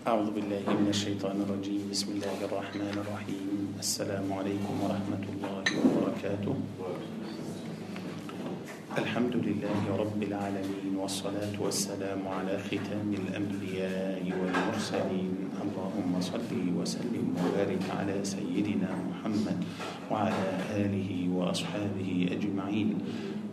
[0.00, 1.92] أعوذ بالله من الشيطان الرجيم.
[1.92, 3.76] بسم الله الرحمن الرحيم.
[3.76, 6.56] السلام عليكم ورحمة الله وبركاته.
[8.96, 15.34] الحمد لله رب العالمين والصلاة والسلام على ختام الأنبياء والمرسلين.
[15.68, 19.58] اللهم صل وسلم وبارك على سيدنا محمد
[20.08, 20.48] وعلى
[20.80, 22.10] آله وأصحابه
[22.40, 22.88] أجمعين.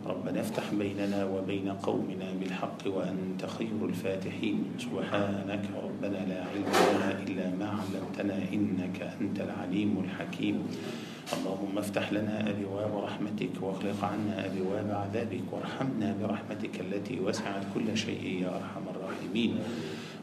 [0.08, 4.64] ربنا افتح بيننا وبين قومنا بالحق وأنت خير الفاتحين.
[4.78, 10.56] سبحانك ربنا لا علم لنا إلا ما علمتنا إنك أنت العليم الحكيم.
[11.36, 18.24] اللهم افتح لنا أبواب رحمتك واغلق عنا أبواب عذابك وارحمنا برحمتك التي وسعت كل شيء
[18.42, 19.52] يا أرحم الراحمين.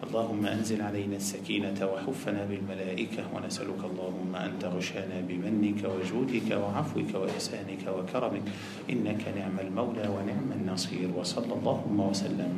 [0.04, 8.46] اللهم أنزل علينا السكينة وحفنا بالملائكة ونسألك اللهم أن تغشانا بمنك وجودك وعفوك وإحسانك وكرمك.
[8.90, 11.08] إنك نعم المولى ونعم النصير.
[11.16, 12.54] وصلى اللهم وسلم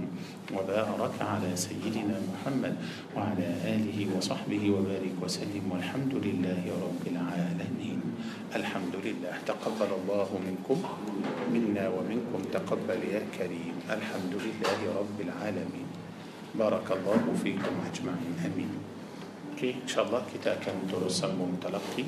[0.53, 2.75] وبارك على سيدنا محمد
[3.15, 5.63] وعلى آله وصحبه وبارك وسلم.
[5.71, 7.99] والحمد لله رب العالمين.
[8.55, 9.35] الحمد لله.
[9.45, 10.79] تقبل الله منكم
[11.53, 12.39] منا ومنكم.
[12.53, 13.75] تقبل يا كريم.
[13.89, 15.86] الحمد لله رب العالمين.
[16.57, 18.33] بارك الله فيكم أجمعين.
[18.45, 18.71] أمين.
[19.61, 22.05] كي إن شاء الله كتا كان دروس المتلقي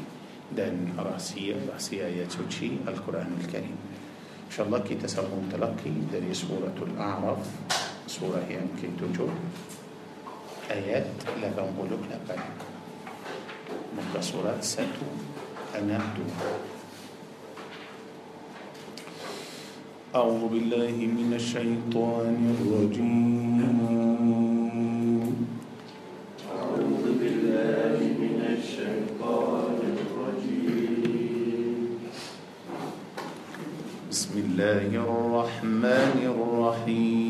[0.57, 3.77] دان راسية راسية يتوشي القرآن الكريم.
[4.49, 7.45] إن شاء الله كي تسلم المتلقي دان سورة الأعراف.
[8.09, 9.29] سورة يمكن تجو
[10.71, 12.41] آيات لا لبن لا لبن
[13.97, 15.09] مدى سورة ساتو
[15.77, 16.25] أنا دو.
[20.09, 24.08] أعوذ بالله من الشيطان الرجيم.
[34.59, 37.28] الله الرحمن الرحيم.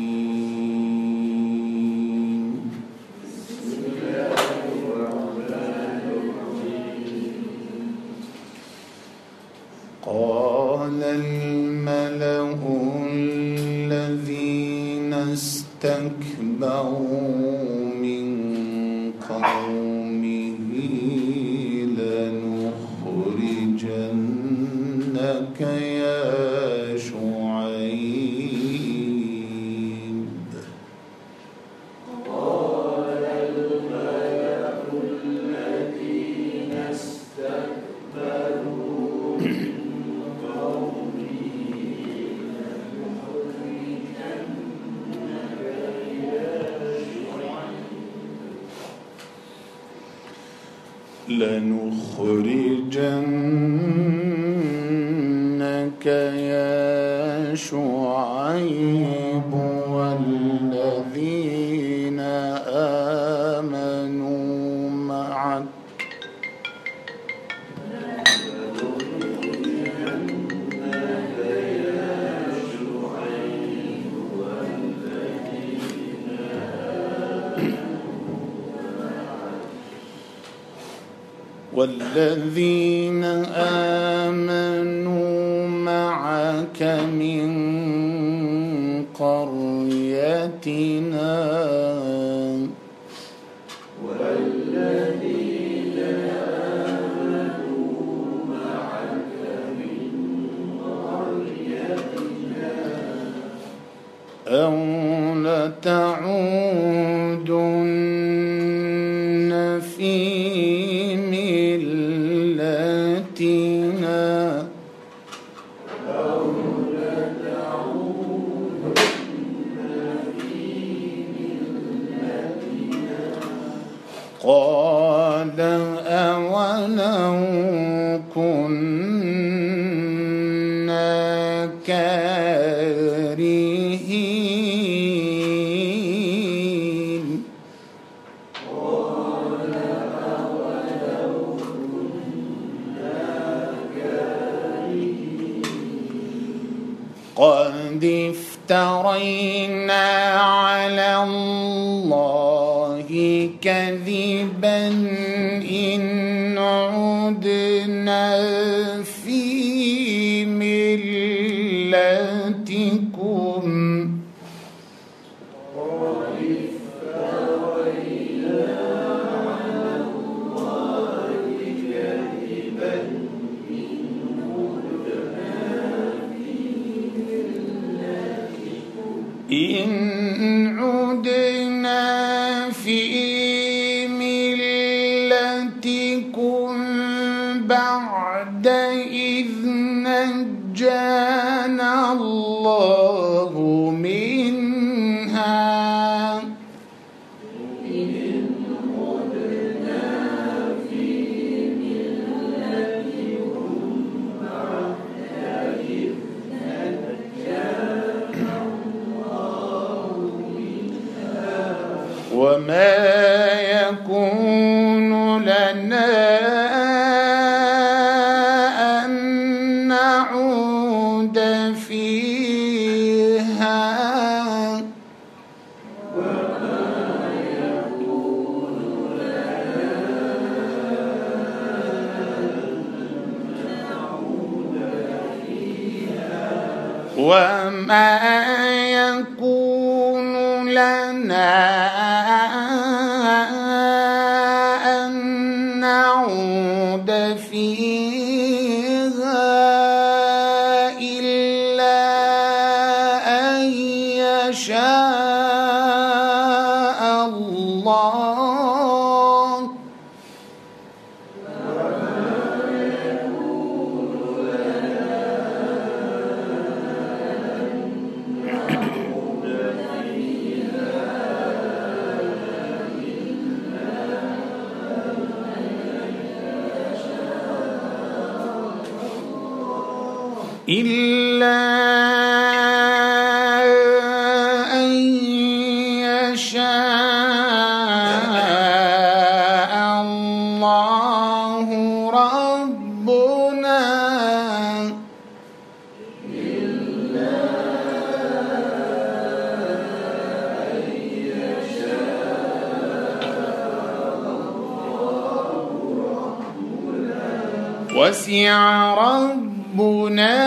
[307.94, 310.38] وسع ربنا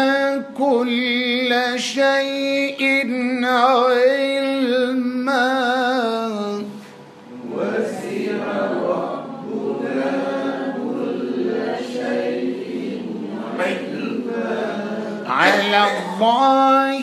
[0.57, 2.81] كل شيء
[3.44, 4.63] علما.
[15.28, 17.03] على الله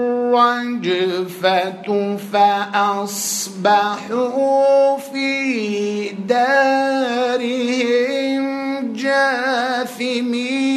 [0.31, 3.77] الرجفة فأصبحوا
[4.97, 7.73] في دارهم
[8.93, 10.71] جاثمين.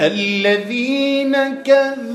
[0.00, 2.07] الذين كذبوا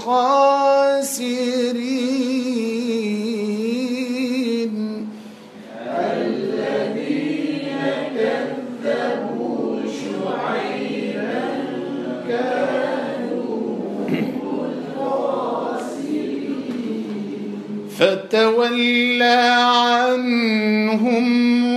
[17.99, 21.25] فتولى عنهم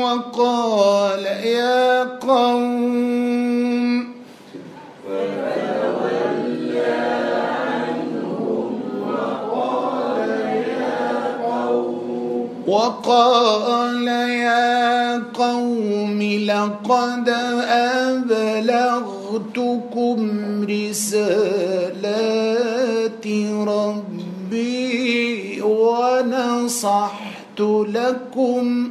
[0.00, 0.51] وقال
[12.92, 17.28] وقال يا قوم لقد
[18.68, 20.20] أبلغتكم
[20.68, 21.86] رسالات
[23.68, 24.82] ربي
[25.62, 28.90] ونصحت لكم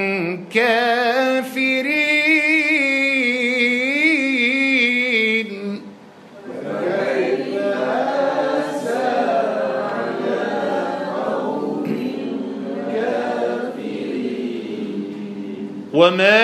[0.53, 2.11] كافرين
[15.93, 16.41] وما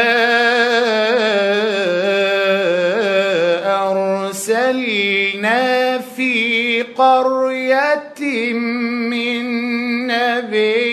[4.68, 8.54] أرسلنا في قرية
[9.10, 9.48] من
[10.08, 10.87] نبي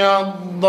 [0.00, 0.60] لعلهم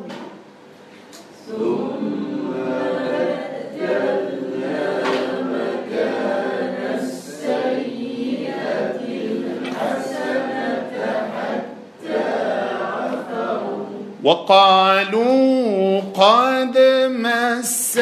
[14.25, 16.77] وقالوا قد
[17.09, 17.97] مس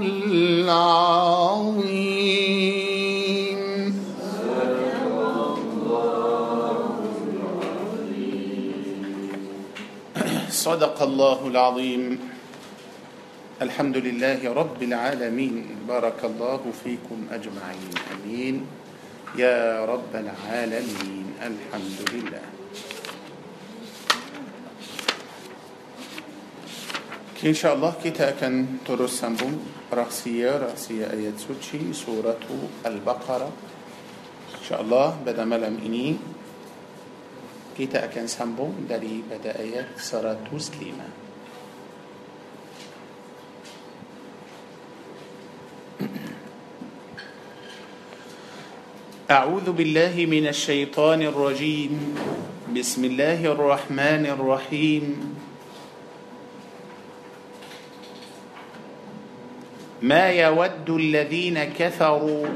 [0.03, 1.46] العظيم.
[10.97, 12.03] صدق الله العظيم.
[13.61, 15.85] الحمد لله رب العالمين.
[15.85, 17.93] بارك الله فيكم أجمعين.
[18.17, 18.55] آمين.
[19.37, 21.37] يا رب العالمين.
[21.37, 22.45] الحمد لله.
[27.45, 29.53] إن شاء الله kita akan terus sambung
[29.93, 32.41] rahsia-rahsia ayat suci surah
[32.89, 33.53] Al-Baqarah.
[34.65, 36.17] InsyaAllah pada malam ini
[37.77, 41.29] kita akan sambung dari pada ayat 105.
[49.27, 51.93] أعوذ بالله من الشيطان الرجيم
[52.71, 55.05] بسم الله الرحمن الرحيم
[60.07, 62.47] ما يود الذين كفروا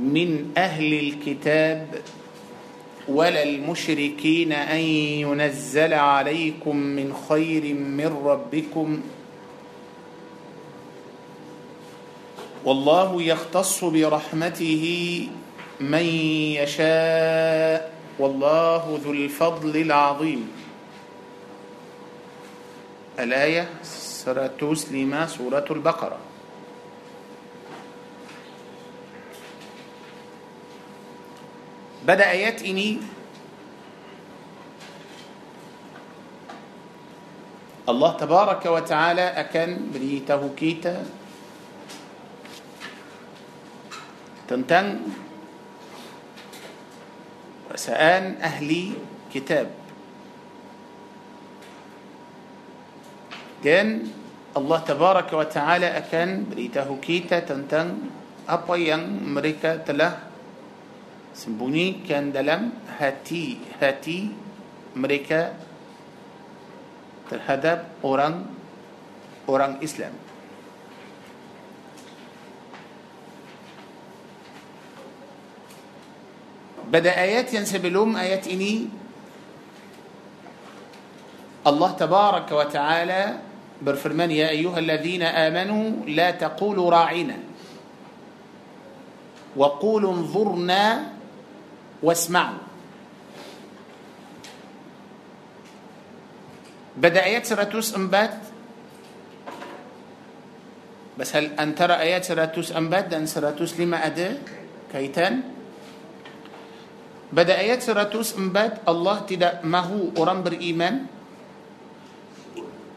[0.00, 2.00] من أهل الكتاب
[3.08, 4.80] ولا المشركين أن
[5.24, 9.00] ينزل عليكم من خير من ربكم.
[12.64, 15.28] والله يختص برحمته
[15.80, 16.04] من
[16.60, 17.92] يشاء.
[18.18, 20.52] والله ذو الفضل العظيم.
[23.18, 23.68] الآية
[24.26, 26.27] 105 سورة البقرة.
[32.06, 32.62] بدأ ايات
[37.88, 40.96] الله تبارك وتعالى أكن بريته كيتا
[44.48, 44.86] تنتن.
[47.72, 48.84] وسأن أهلي
[49.32, 49.68] كتاب.
[53.64, 53.88] جن.
[54.52, 57.88] الله تبارك وتعالى أكن بريته كيتا تنتن.
[58.48, 60.27] apa yang mereka telah
[61.38, 64.34] sembunyikan dalam hati-hati
[64.98, 65.54] mereka
[67.30, 68.42] terhadap orang
[69.46, 70.10] orang Islam.
[76.88, 78.88] Pada ayat yang sebelum ayat ini
[81.68, 83.22] Allah Tabaraka wa Ta'ala
[83.78, 87.36] berfirman ya ayyuhalladzina amanu la taqulu ra'ina
[89.52, 91.17] wa qulu انظurna
[92.02, 92.68] واسمعوا.
[96.98, 98.34] بدأ آيات سراتوس أنبات
[101.14, 104.34] بس هل أن ترى آيات سراتوس أنبات dan سراتوس لما ada
[104.90, 105.46] kaitan
[107.30, 111.06] بدأ آيات سراتوس أنبات الله tidak mahu orang beriman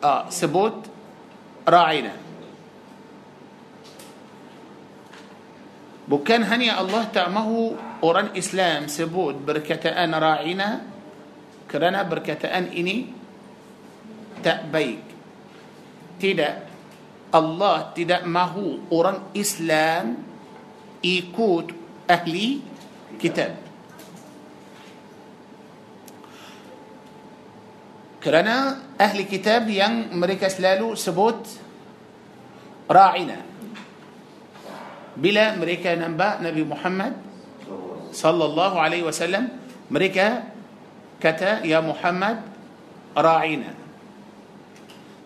[0.01, 0.81] uh, sebut
[1.65, 2.17] ra'ina
[6.09, 10.81] Bukan hanya Allah tak mahu orang Islam sebut berkataan ra'ina
[11.69, 13.07] kerana berkataan ini
[14.41, 15.01] tak baik.
[16.17, 16.55] Tidak.
[17.31, 20.19] Allah tidak mahu orang Islam
[20.99, 21.67] ikut
[22.09, 22.59] ahli
[23.15, 23.55] kitab.
[28.21, 31.39] Kerana ahli kitab yang mereka selalu sebut
[32.91, 33.49] ra'ina.
[35.11, 37.30] bila mereka nampak Nabi Muhammad
[38.11, 39.43] صلى الله عليه وسلم
[39.91, 40.43] مريكا
[41.21, 42.37] كتا يا محمد
[43.17, 43.71] راعينا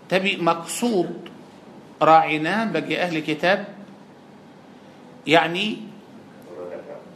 [0.10, 1.10] تبي مقصود
[2.02, 3.60] راعينا بقي أهل كتاب
[5.28, 5.68] يعني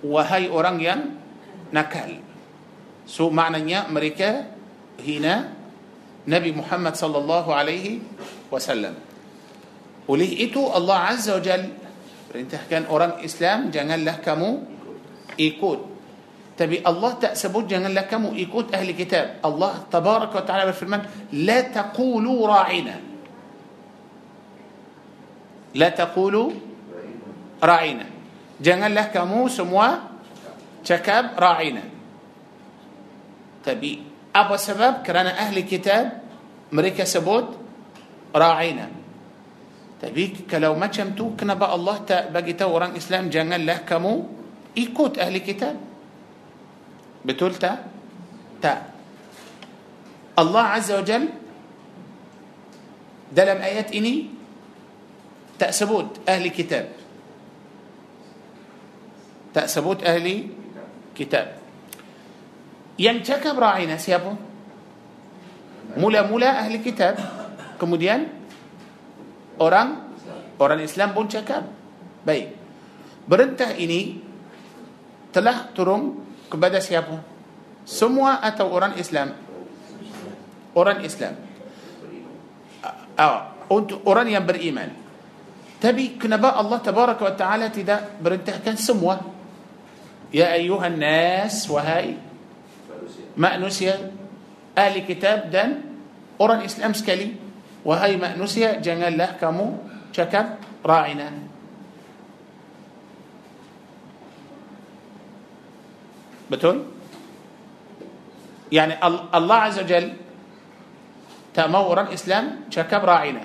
[0.04, 0.96] وهي أورانيا
[1.74, 2.12] نكال
[3.06, 4.32] سو معنى مريكا
[5.02, 5.36] هنا
[6.28, 7.86] نبي محمد صلى الله عليه
[8.52, 8.96] وسلم
[10.08, 11.64] وليه إتو الله عز وجل
[12.36, 14.79] انت كان أوران إسلام جنال له كمو
[15.40, 15.80] ikut.
[16.60, 19.40] Tapi Allah tak sebut janganlah kamu ikut ahli kitab.
[19.40, 22.96] Allah tabaraka wa taala berfirman la taqulu ra'ina.
[25.80, 26.44] La taqulu
[27.64, 28.06] ra'ina.
[28.60, 30.20] Janganlah kamu semua
[30.84, 31.88] cakap ra'ina.
[33.64, 34.04] Tapi
[34.36, 35.00] apa sebab?
[35.08, 36.20] Kerana ahli kitab
[36.76, 37.56] mereka sebut
[38.36, 38.92] ra'ina.
[40.00, 44.39] Tapi kalau macam tu kenapa Allah tak bagi tahu orang Islam janganlah kamu
[47.24, 47.78] Betul tak?
[48.60, 48.80] Tak.
[50.40, 51.28] Allah Azza wa Jal
[53.30, 54.32] dalam ayat ini
[55.60, 56.86] tak sebut ahli kitab.
[59.52, 60.48] Tak sebut ahli
[61.12, 61.60] kitab.
[62.96, 64.32] Yang cakap ra'ina siapa?
[66.00, 67.20] Mula-mula ahli kitab.
[67.76, 68.28] Kemudian
[69.60, 70.16] orang
[70.60, 71.68] orang Islam pun cakap.
[72.24, 72.56] Baik.
[73.28, 74.29] Berentah ini
[75.30, 77.22] telah turun kepada siapa?
[77.86, 79.34] Semua atau orang Islam?
[80.78, 81.34] Orang Islam.
[83.18, 84.90] Ah, untuk orang yang beriman.
[85.80, 89.24] Tapi kenapa Allah tabaraka wa ta'ala tidak berintahkan semua?
[90.30, 92.20] Ya ayuhan nas, wahai
[93.40, 94.12] manusia,
[94.76, 95.84] ahli kitab dan
[96.36, 97.40] orang Islam sekali.
[97.88, 99.80] Wahai manusia, janganlah kamu
[100.12, 101.32] cakap ra'ina.
[106.52, 106.78] بتون
[108.72, 108.94] يعني
[109.34, 110.14] الله عز وجل
[111.54, 113.42] تأمور الإسلام شكب راعينا.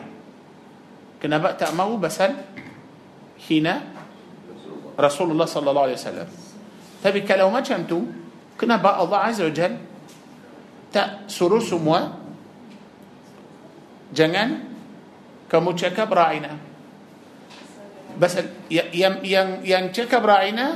[1.22, 2.20] كنا تأمو بس
[3.50, 3.74] هنا
[5.00, 6.28] رسول الله صلى الله عليه وسلم.
[7.04, 8.00] طيب تبي لو ما شمتو
[8.60, 9.72] كنا بقى الله عز وجل
[10.92, 12.00] تأسرو سموا
[14.12, 14.50] جنان
[15.48, 16.52] كمو شكب راعينا.
[18.20, 18.34] بس
[18.70, 20.66] ين ين ين شكب راعينا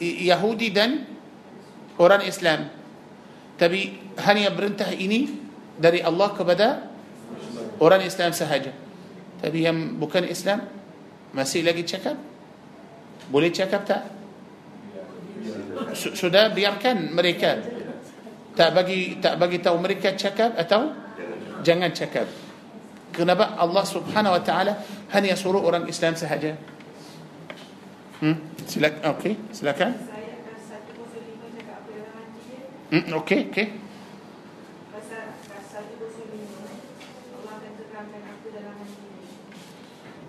[0.00, 1.15] يهودي دن
[2.00, 2.68] orang Islam.
[3.56, 5.32] Tapi hanya perintah ini
[5.76, 6.88] dari Allah kepada
[7.80, 8.72] orang Islam sahaja.
[9.40, 10.64] Tapi yang bukan Islam
[11.36, 12.16] masih lagi cakap?
[13.28, 14.02] Boleh cakap tak?
[15.96, 17.60] Sudah biarkan mereka
[18.56, 20.92] tak bagi tak bagi tahu mereka cakap atau
[21.60, 22.24] jangan cakap.
[23.12, 24.80] Kenapa Allah Subhanahu wa taala
[25.12, 26.56] hanya suruh orang Islam sahaja?
[28.20, 28.36] Hmm?
[28.64, 29.00] Silakan.
[29.16, 30.15] Okey, silakan.
[32.86, 33.66] Hmm, okey, okey.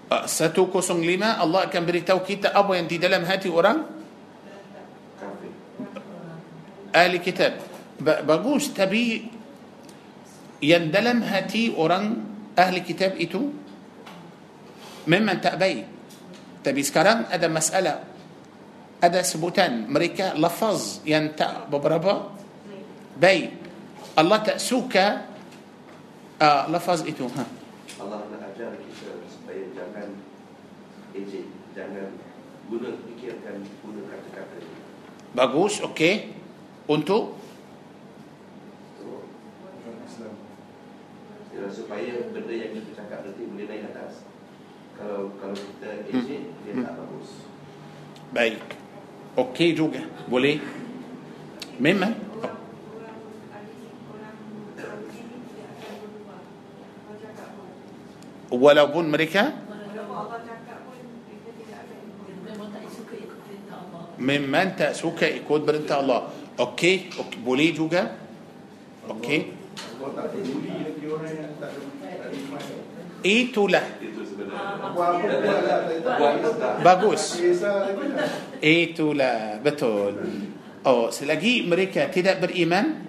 [0.08, 3.84] Satu kosong lima Allah akan beritahu kita apa yang di dalam hati orang?
[6.96, 7.60] Ahli kitab.
[8.00, 9.28] Bagus tapi
[10.64, 12.24] yang dalam hati orang
[12.56, 13.52] ahli kitab itu
[15.06, 15.86] memang tak baik.
[16.64, 17.98] Tapi sekarang ada masalah
[19.04, 19.92] ada sebutan.
[19.92, 22.37] Mereka lafaz yang tak beberapa
[23.18, 23.54] baik
[24.18, 25.26] Allah tak suka
[26.42, 27.46] uh, lafaz itu ha.
[27.98, 30.22] Allah nak ajar kita supaya jangan
[31.18, 32.14] ejek, jangan
[32.70, 34.58] guna fikirkan guna kata-kata
[35.34, 36.34] bagus okey
[36.86, 37.38] untuk
[41.58, 44.30] Ya, supaya benda yang kita cakap nanti boleh naik atas.
[44.94, 47.50] Kalau kalau kita ejek, dia tak bagus.
[48.30, 48.62] baik
[49.34, 50.62] okey juga boleh
[51.82, 52.14] memang
[58.52, 59.68] walaupun mereka
[64.18, 67.38] memang tak suka ikut perintah Allah okey okay.
[67.44, 68.18] boleh juga
[69.14, 69.40] okey
[73.22, 73.86] itulah
[76.82, 77.38] bagus
[78.64, 80.12] itulah betul
[80.88, 83.06] oh selagi mereka tidak beriman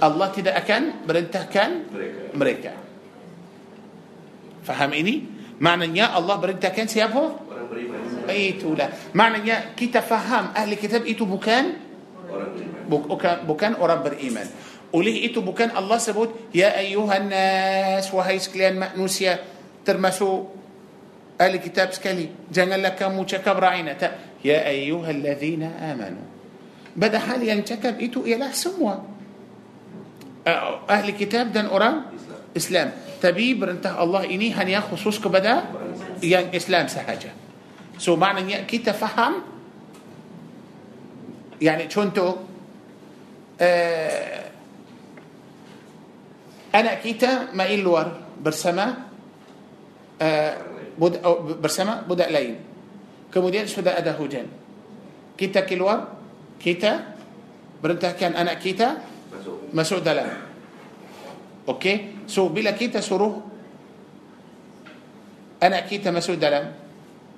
[0.00, 2.22] Allah tidak akan berintahkan mereka.
[2.36, 2.72] mereka
[4.64, 5.14] فهميني
[5.60, 7.30] معنى يا الله بريتا كان سيابه؟
[8.28, 11.66] ايتو لا معنى يا كي تفهم أهل كتاب إيتو بوكان؟
[13.46, 14.46] بوكان اورب الإيمان
[14.92, 19.38] وليه إيتو بوكان الله سبوت يا أيها الناس وهي سكليان مأنوسيا
[19.84, 20.44] ترمسو
[21.40, 23.96] أهل كتاب سكلي جنلا كم تشكب رعينا
[24.44, 26.26] يا أيها الذين آمنوا.
[26.96, 28.94] بدا حاليا تشكب إيتو إلى سموا
[30.90, 31.94] أهل كتاب دن اورب
[32.54, 32.90] Islam.
[33.22, 35.70] Tapi perintah Allah ini hanya khusus kepada
[36.24, 37.30] yang Islam sahaja.
[38.00, 39.44] So maknanya kita faham
[41.60, 42.42] yani contoh
[43.60, 44.40] uh,
[46.72, 48.08] anak kita main luar
[48.40, 49.12] bersama
[50.16, 50.52] eh, uh,
[50.96, 52.56] bud, uh, oh, bersama budak lain.
[53.30, 54.48] Kemudian sudah ada hujan.
[55.38, 56.18] Kita keluar,
[56.58, 57.14] kita
[57.78, 60.49] berintahkan anak kita masuk, masuk dalam
[61.68, 63.40] okey so bila kita suruh
[65.60, 66.72] anak kita masuk dalam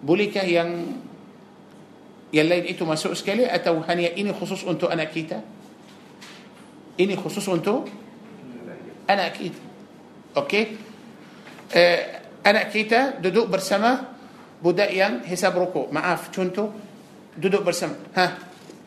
[0.02, 1.00] bolehkah yang
[2.32, 5.42] yang lain itu masuk sekali atau hanya ini khusus untuk anak kita
[6.98, 7.88] ini khusus untuk
[9.10, 9.60] anak kita
[10.38, 10.64] okey
[11.74, 12.00] eh,
[12.42, 14.12] anak kita duduk bersama
[14.62, 15.90] budak yang hisab rukuk.
[15.90, 16.70] Maaf, contoh
[17.34, 17.98] duduk bersama.
[18.14, 18.26] Ha,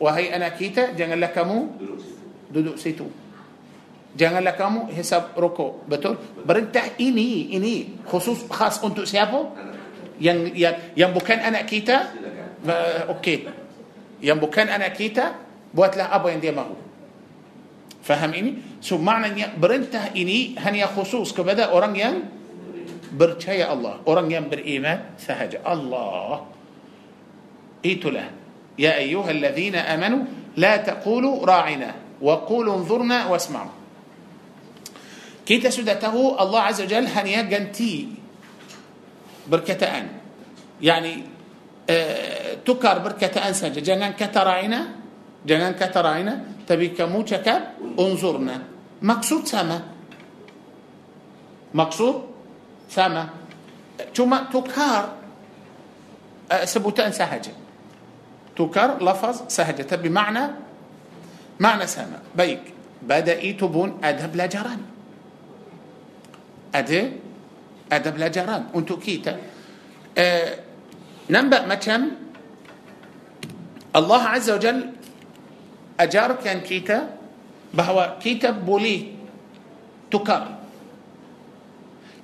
[0.00, 2.16] wahai anak kita, janganlah kamu Duduk situ.
[2.48, 3.06] duduk situ.
[4.16, 5.84] Janganlah kamu hisab rukuk.
[5.84, 6.16] Betul?
[6.48, 9.52] Perintah ini ini khusus khas untuk siapa?
[10.16, 12.16] Yang yang yang bukan anak kita.
[12.64, 13.44] Uh, Okey.
[14.24, 15.36] Yang bukan anak kita,
[15.76, 16.72] buatlah apa yang dia mahu.
[18.00, 18.80] Faham ini?
[18.80, 22.14] So maknanya perintah ini hanya khusus kepada orang yang
[23.12, 25.60] percaya Allah, orang yang beriman sahaja.
[25.60, 26.48] Allah.
[27.84, 28.32] Itulah.
[28.80, 30.24] Ya ayyuhalladzina amanu
[30.56, 33.85] la taqulu ra'ina wa qulu انظرنا واسمعوا.
[35.46, 38.10] Kita sudah tahu Allah Azza Jal hanya ganti
[39.46, 40.04] berkataan.
[40.82, 41.22] Yani
[41.86, 43.78] uh, tukar berkataan saja.
[43.78, 44.80] Jangan kata ra'ina,
[45.46, 46.34] jangan kata ra'ina,
[46.66, 48.58] tapi kamu cakap unzurna.
[48.98, 49.78] Maksud sama.
[51.70, 52.14] Maksud
[52.90, 53.30] sama.
[54.10, 55.14] Cuma tukar
[56.50, 57.54] uh, sebutan sahaja.
[58.50, 59.86] Tukar lafaz sahaja.
[59.86, 62.18] Tapi makna sama.
[62.34, 62.74] Baik.
[62.98, 64.95] Bada itu pun ada pelajaran.
[66.76, 67.00] Ada
[67.88, 69.32] ada pelajaran untuk kita.
[70.12, 70.48] Uh,
[71.32, 72.12] nampak macam
[73.96, 74.78] Allah Azza wa Jal
[75.96, 76.98] ajarkan kita
[77.72, 79.16] bahawa kita boleh
[80.12, 80.60] tukar.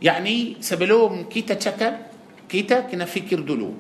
[0.03, 2.11] Yani sebelum kita cakap,
[2.51, 3.73] kita kena fikir dulu.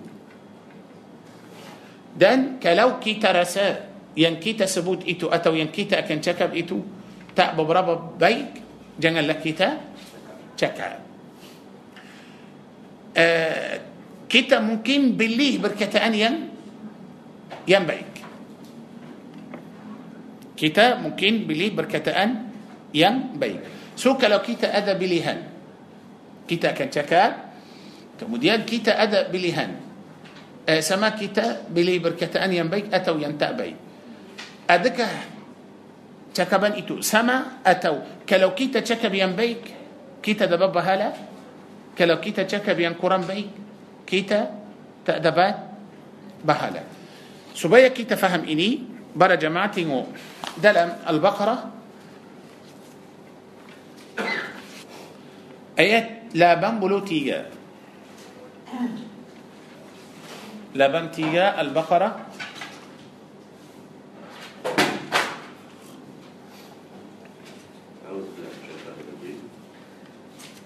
[2.12, 6.78] Dan kalau kita rasa yang kita sebut itu atau yang kita akan cakap itu
[7.32, 8.60] tak beberapa baik,
[9.00, 9.91] janganlah kita
[10.62, 11.02] cakap.
[13.12, 13.74] Uh,
[14.30, 16.34] kita mungkin pilih perkataan yang
[17.66, 18.08] yang baik.
[20.56, 22.48] Kita mungkin pilih perkataan
[22.94, 23.92] yang baik.
[23.98, 25.42] So kalau kita ada pilihan,
[26.46, 27.30] kita akan cakap,
[28.16, 29.82] kemudian kita ada pilihan.
[30.62, 33.74] Eh, sama kita pilih perkataan yang baik atau yang tak baik.
[34.70, 35.10] Adakah
[36.30, 39.81] cakapan itu sama atau kalau kita cakap yang baik,
[40.22, 41.08] كيتا دبابا هلا
[41.98, 43.50] كلو كيتا تشكا بيان كوران بي
[44.06, 44.40] كيتا
[45.04, 45.56] تأدبات
[46.44, 46.82] بهالا.
[47.54, 48.70] سبايا كيتا فهم إني
[49.16, 49.84] برا جماعتي
[50.62, 51.56] دلم البقرة
[55.78, 57.04] آيات لا بام بلو
[60.74, 62.10] لا بن تيجا البقرة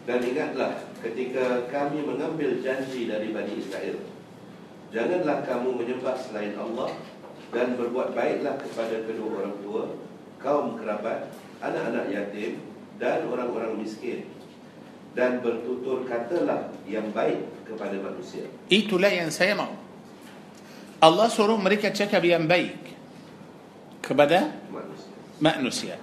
[0.07, 3.99] Dan ingatlah ketika kami mengambil janji dari Bani Israel
[4.95, 6.95] Janganlah kamu menyembah selain Allah
[7.51, 9.85] Dan berbuat baiklah kepada kedua orang tua
[10.39, 12.63] Kaum kerabat, anak-anak yatim
[13.03, 14.31] Dan orang-orang miskin
[15.11, 19.75] Dan bertutur katalah yang baik kepada manusia Itulah yang saya mau.
[21.03, 22.79] Allah suruh mereka cakap yang baik
[24.01, 26.01] kepada Manusia manusia.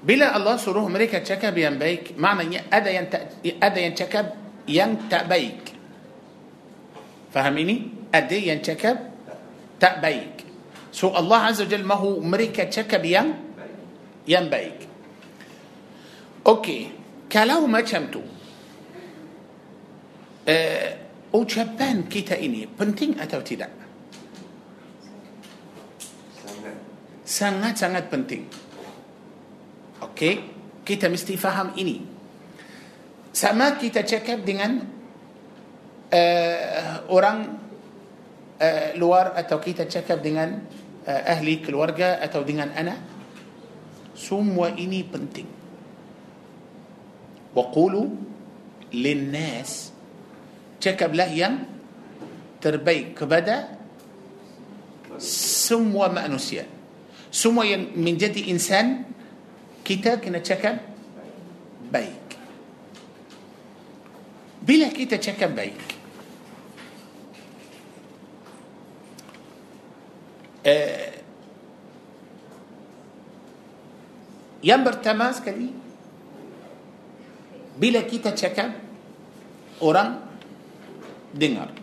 [0.00, 4.32] Bila Allah suruh mereka cakap yang baik, maknanya ada yang tak, ada yang cakap
[4.64, 5.76] yang tak baik.
[7.30, 8.08] Faham ini?
[8.08, 8.96] Ada yang cakap
[9.76, 10.44] tak baik.
[10.90, 13.80] So Allah Azza wa Jalla mahu mereka cakap yang Baik
[14.30, 14.88] yang baik.
[16.44, 16.80] Okey,
[17.28, 18.22] kalau macam tu,
[20.48, 20.88] uh,
[21.36, 23.70] ucapan kita ini penting atau tidak?
[26.40, 26.76] Sangat
[27.22, 28.69] Sangat-sangat penting.
[30.00, 30.34] Okey,
[30.84, 32.00] kita mesti faham ini.
[33.30, 34.80] Sama kita cakap dengan
[36.10, 37.38] uh, orang
[38.58, 40.64] uh, luar atau kita cakap dengan
[41.04, 42.98] uh, ahli keluarga atau dengan anak.
[44.16, 45.48] Semua ini penting.
[47.54, 48.02] Waqulu
[48.94, 49.90] linnas
[50.80, 51.64] cakaplah yang
[52.58, 53.78] terbaik kepada
[55.20, 56.64] semua manusia.
[57.30, 59.06] Semua yang menjadi insan
[59.90, 60.78] kita kena cakap
[61.90, 62.22] baik.
[64.62, 65.74] Bila kita cakap baik,
[70.62, 71.18] eh,
[74.62, 75.74] yang pertama sekali,
[77.74, 78.70] bila kita cakap,
[79.82, 80.22] orang
[81.34, 81.74] dengar.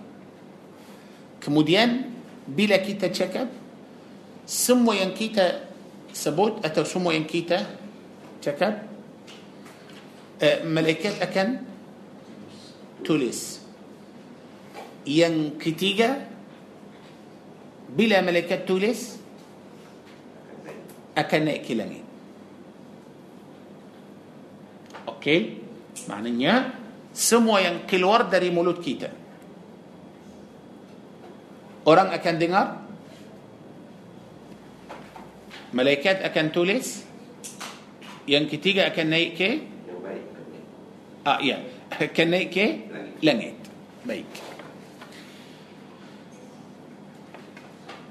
[1.43, 2.07] Kemudian,
[2.47, 3.51] bila kita cakap,
[4.47, 5.67] semua yang kita
[6.15, 7.86] sebut atau semua yang kita
[10.41, 10.61] eh,
[11.21, 11.47] akan
[13.01, 13.63] tulis.
[15.07, 16.27] Yang ketiga,
[17.87, 19.15] bila malaikat tulis,
[21.15, 22.05] akan naik ke langit.
[25.07, 25.39] Okey,
[26.11, 26.77] maknanya
[27.17, 29.09] semua yang keluar dari mulut kita
[31.87, 32.67] orang akan dengar
[35.71, 37.06] malaikat akan tulis
[38.27, 39.49] yang ketiga akan naik ke
[41.23, 41.63] ah ya
[41.95, 42.65] akan naik ke
[43.23, 43.55] langit
[44.03, 44.27] baik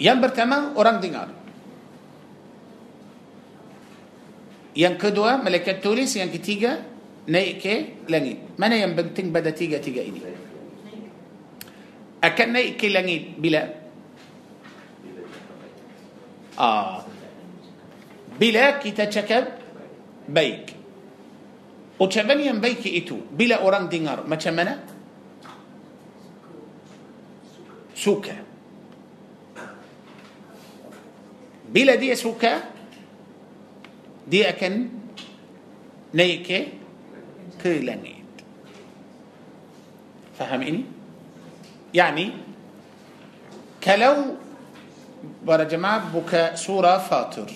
[0.01, 1.29] yang pertama orang dengar
[4.73, 6.81] yang kedua malaikat tulis yang ketiga
[7.29, 7.75] naik ke
[8.09, 10.21] langit mana yang penting pada tiga-tiga ini
[12.25, 13.69] akan naik ke langit bila
[16.57, 17.05] ah
[18.37, 19.66] bila kita cakap
[20.27, 20.75] baik
[21.97, 24.83] ucapan yang baik itu bila orang dengar macam mana
[27.97, 28.37] suka
[31.67, 32.69] bila dia suka
[34.27, 34.75] dia akan
[36.13, 36.47] naik
[37.57, 38.27] ke langit
[40.37, 40.97] faham ini
[41.97, 42.29] يعني
[43.81, 44.37] kalau
[45.47, 47.49] para jemaah buka surah Fatir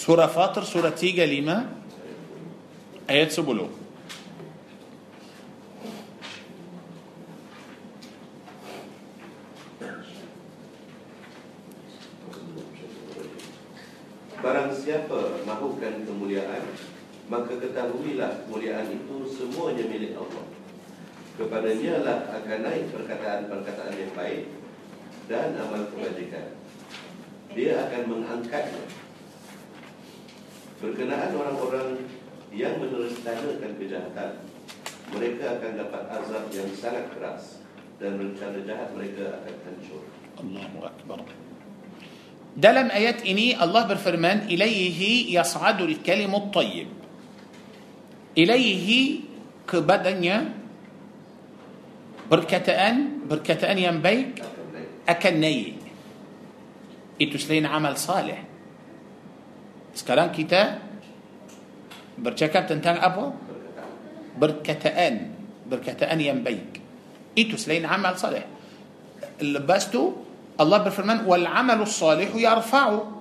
[0.00, 1.28] surah Fatir surah 35
[3.04, 3.44] ayat 10
[14.40, 16.64] Barang siapa mahukan kemuliaan
[17.28, 20.48] Maka ketahuilah kemuliaan itu semuanya milik Allah.
[21.36, 24.48] Kepadanya lah akan naik perkataan-perkataan yang baik
[25.28, 26.56] Dan amal kebajikan.
[27.52, 29.09] Dia akan mengangkatnya
[30.80, 32.08] Berkenaan orang-orang
[32.50, 33.36] yang meneruskan
[33.76, 34.30] kejahatan
[35.12, 37.60] Mereka akan dapat azab yang sangat keras
[38.00, 40.02] Dan rencana jahat mereka akan hancur
[40.40, 41.20] Allahu Akbar
[42.58, 46.90] dalam ayat ini Allah berfirman ilaihi yas'adu al-kalimu tayyib
[48.34, 49.22] ilaihi
[49.70, 50.50] kepadanya
[52.26, 54.42] berkataan berkataan yang baik
[55.06, 55.78] akan naik
[57.22, 58.49] itu selain amal saleh
[60.00, 60.80] sekarang kita
[62.16, 63.36] bercakap tentang apa
[64.40, 65.36] berkataan
[65.68, 66.80] berkataan yang baik
[67.36, 68.48] itu selain amal saleh
[69.44, 70.24] lepas tu
[70.56, 73.20] Allah berfirman wal amalu salihu yarfa'u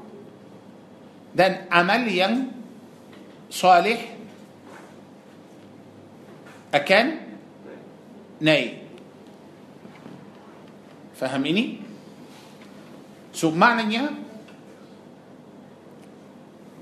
[1.36, 2.48] dan amal yang
[3.52, 4.00] salih
[6.72, 7.06] akan
[8.40, 8.88] naik
[11.20, 11.84] faham ini
[13.36, 14.29] so maknanya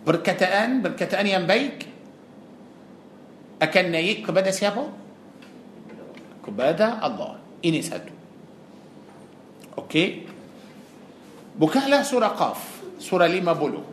[0.07, 1.83] berkataan berkataan yang baik
[3.59, 4.87] akan naik kepada siapa
[6.47, 8.15] kepada Allah ini satu
[9.83, 10.23] okey
[11.59, 13.83] bukalah surah qaf surah 50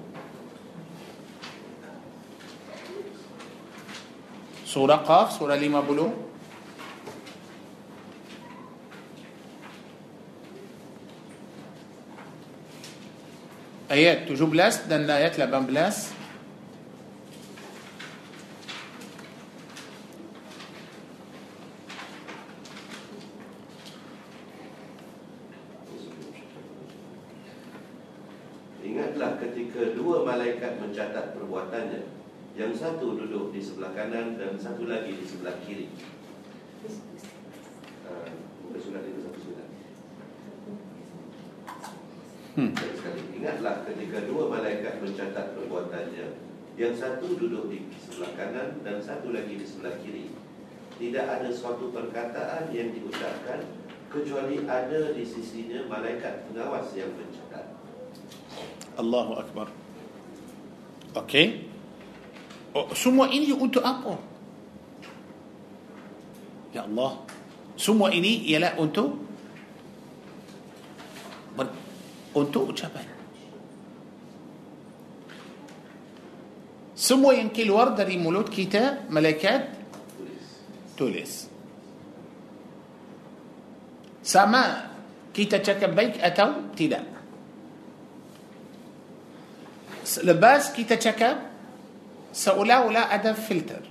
[4.70, 6.33] surah qaf surah 50
[13.88, 15.68] ayat 17 dan ayat 18
[28.84, 32.04] Ingatlah ketika dua malaikat mencatat perbuatannya.
[32.54, 35.90] Yang satu duduk di sebelah kanan dan satu lagi di sebelah kiri.
[38.04, 38.28] Uh,
[38.62, 39.43] Muka surat 519
[42.54, 42.70] Hmm.
[43.34, 46.26] Ingatlah ketika dua malaikat mencatat perbuatannya
[46.78, 50.30] Yang satu duduk di sebelah kanan dan satu lagi di sebelah kiri
[51.02, 53.66] Tidak ada suatu perkataan yang diucapkan
[54.06, 57.74] Kecuali ada di sisinya malaikat pengawas yang mencatat
[58.94, 59.66] Allahu Akbar.
[61.18, 61.66] Okey.
[62.74, 64.18] Oh, semua ini untuk apa?
[66.74, 67.22] Ya Allah.
[67.74, 69.18] Semua ini ialah untuk
[72.34, 73.06] untuk ucapan.
[76.94, 79.82] Semua yang keluar dari mulut kita malaikat
[80.94, 81.50] Tulis.
[84.22, 84.94] Sama
[85.34, 87.02] kita cakap baik atau tidak.
[90.22, 91.50] Lepas kita cakap
[92.30, 93.82] seolah-olah ada filter.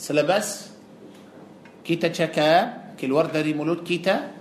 [0.00, 0.72] Selepas
[1.84, 4.35] kita cakap keluar dari mulut kita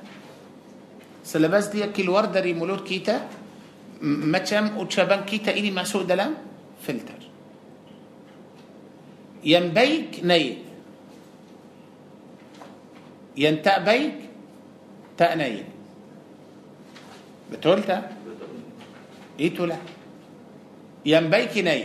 [1.25, 3.15] سلباس دي كل ورده ريمولور كيتا
[4.01, 6.37] متشم وتشابان كيتا إلي ما سو دلام؟
[6.85, 7.21] فلتر.
[9.43, 10.57] yang baik naik
[13.37, 14.17] yang tak eh baik
[15.17, 15.35] tak?
[15.35, 15.63] naik
[17.51, 17.97] betul tak
[19.39, 19.77] itulah
[21.05, 21.83] yang baik naik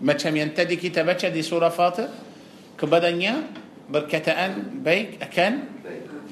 [0.00, 2.08] macam yang tadi kita baca di سورة فاطر؟
[2.78, 3.34] kepadanya
[3.90, 5.58] perkataan baik akan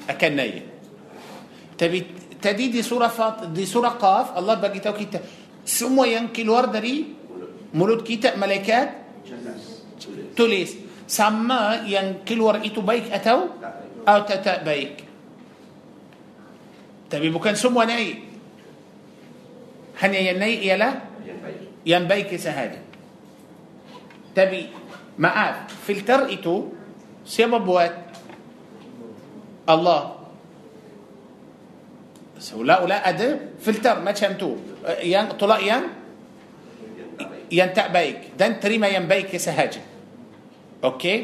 [0.09, 0.78] akan naik
[1.79, 1.99] tapi
[2.43, 5.23] tadi di سورة فاط di سورة قاف الله bagi tahu kita
[5.65, 7.15] semua yang keluar dari
[7.73, 8.89] mulut kita malaikat
[10.35, 10.75] tulis.
[11.07, 13.39] semua yang keluar dari baik atau atau
[14.05, 15.03] tak baik.
[17.09, 18.29] tapi bukan semua naik?
[19.97, 20.89] hanya naik ialah
[21.85, 22.77] yang baik sahaja
[24.35, 24.69] tapi
[25.17, 26.75] macam ada filter itu.
[27.25, 27.97] sebab buat
[29.69, 30.18] الله.
[32.55, 34.55] ولا ولا ada filter macam
[35.03, 35.83] tu yang tolak yang
[37.51, 39.81] yang tak baik dan terima yang baik sahaja
[40.83, 41.15] okey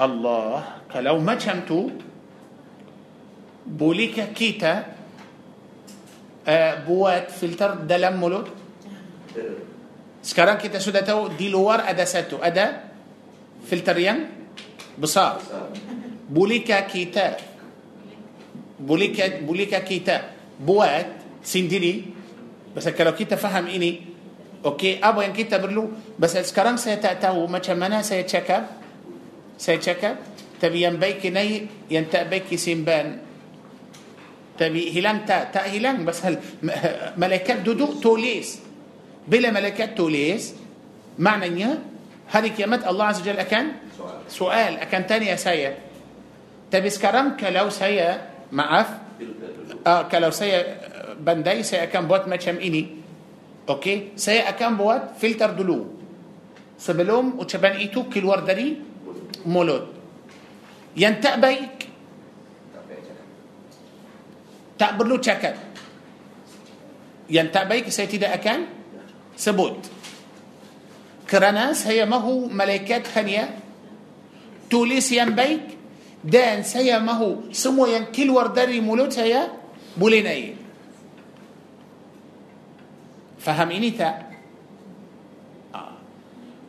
[0.00, 1.90] الله kalau macam
[3.66, 4.84] tu boleh kita
[6.48, 8.46] ah buat filter dalam mulut
[10.22, 12.66] sekarang kita sudah tahu di luar ada satu ada
[13.70, 14.18] filter yang
[14.98, 15.42] besar
[16.30, 17.55] بوليكا كيتا
[18.80, 20.22] بوليكا بوليكا كيتا
[20.60, 21.06] بوات
[21.44, 22.04] سندري
[22.76, 24.00] بس كلو كيتا فهم إني.
[24.64, 26.18] أوكي أبو ين كيتا برلو.
[26.18, 28.66] بس الكرام سيتأتاو ما كمانا سيتشكا.
[29.58, 30.16] سيتشكا.
[30.60, 33.18] تبي ين بيك ني ين تأبيك سيمبان.
[34.58, 36.04] تبي هلان تا تا هلان.
[36.04, 36.38] بس هل
[37.16, 38.60] ملكات دودو توليس.
[39.28, 40.54] بلا ملكات توليس.
[41.18, 41.78] معنى يا
[42.28, 43.66] hari kiamat الله عز وجل akan?
[43.98, 44.72] soal, soal.
[44.78, 45.74] akan tanya saya.
[46.70, 48.35] tapi sekarang kalau saya.
[48.52, 48.88] maaf?
[49.86, 50.64] ah kalau saya
[51.20, 52.86] pandai saya akan buat macam ini.
[53.68, 54.12] okey?
[54.16, 55.86] saya akan buat filter dulu.
[56.78, 58.76] sebelum ucapan itu keluar dari
[59.46, 59.86] mulut.
[60.96, 61.88] yang tak baik.
[64.78, 65.54] tak boleh cakap
[67.30, 68.66] yang tak baik saya ti tidak akan?
[69.36, 69.90] sebut.
[71.30, 73.58] kerana saya mahu malaikat hanya
[74.70, 75.75] tulis yang baik?
[76.26, 79.52] dan saya mahu semua yang keluar dari mulut
[79.96, 80.66] saya boleh naik
[83.46, 84.26] faham ini tak.
[85.74, 85.92] ah.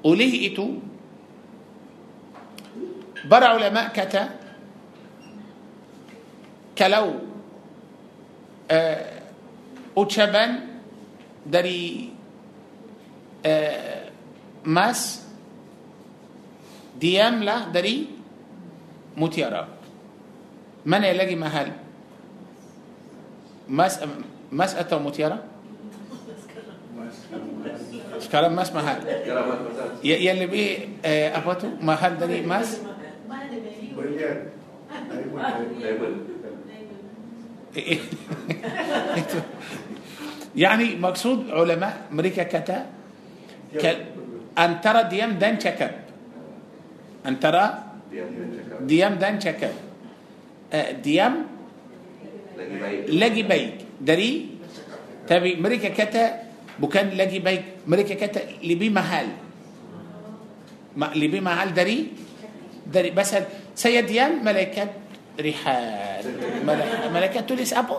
[0.06, 0.78] oleh itu.
[3.26, 4.30] para علماء kata.
[6.78, 7.14] كلو
[8.72, 9.22] آه.
[9.98, 10.60] أوتشابان.
[11.46, 12.14] داري.
[13.46, 14.10] آه.
[14.66, 15.22] ماس.
[17.02, 17.74] ديام لا.
[17.74, 18.17] داري.
[19.18, 19.68] موت يا رب.
[20.86, 21.72] من يلاقي مهل
[23.70, 24.00] مس
[24.52, 25.40] مس أتى موت يا رب؟
[28.32, 29.08] كلام مس مهل
[30.04, 31.70] يا بيه آه، أبوته.
[31.82, 32.80] مهل ده ليه مس
[40.56, 42.86] يعني مقصود علماء أمريكا كتا
[44.58, 45.92] أن ترى ديام دان شكب.
[47.26, 47.87] أن ترى
[48.82, 49.74] ديام دان شكل
[50.74, 51.34] أه، ديام
[53.08, 54.32] لجي بيك دري؟
[55.28, 56.24] تبي مريكا كتا
[56.80, 59.28] بوكان لجي بيك مريكا كتا لبي مهال.
[60.98, 62.08] ما لبي مهال دري؟
[62.88, 63.10] diri.
[63.12, 63.36] بس
[63.76, 64.86] saya diam malaikat
[65.40, 66.24] rehat
[67.14, 67.98] malaikat tulis apa.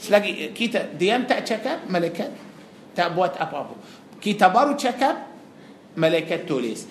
[0.00, 2.30] selagi kita diam tak cakap malaikat
[2.96, 3.74] tak buat apa apa.
[4.22, 5.14] kita baru cakap
[5.96, 6.88] malaikat tulis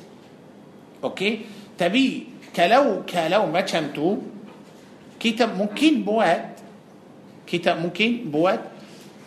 [1.04, 1.59] okey؟ okay.
[1.80, 4.20] Tapi kalau kalau macam tu
[5.16, 6.60] kita mungkin buat
[7.48, 8.60] kita mungkin buat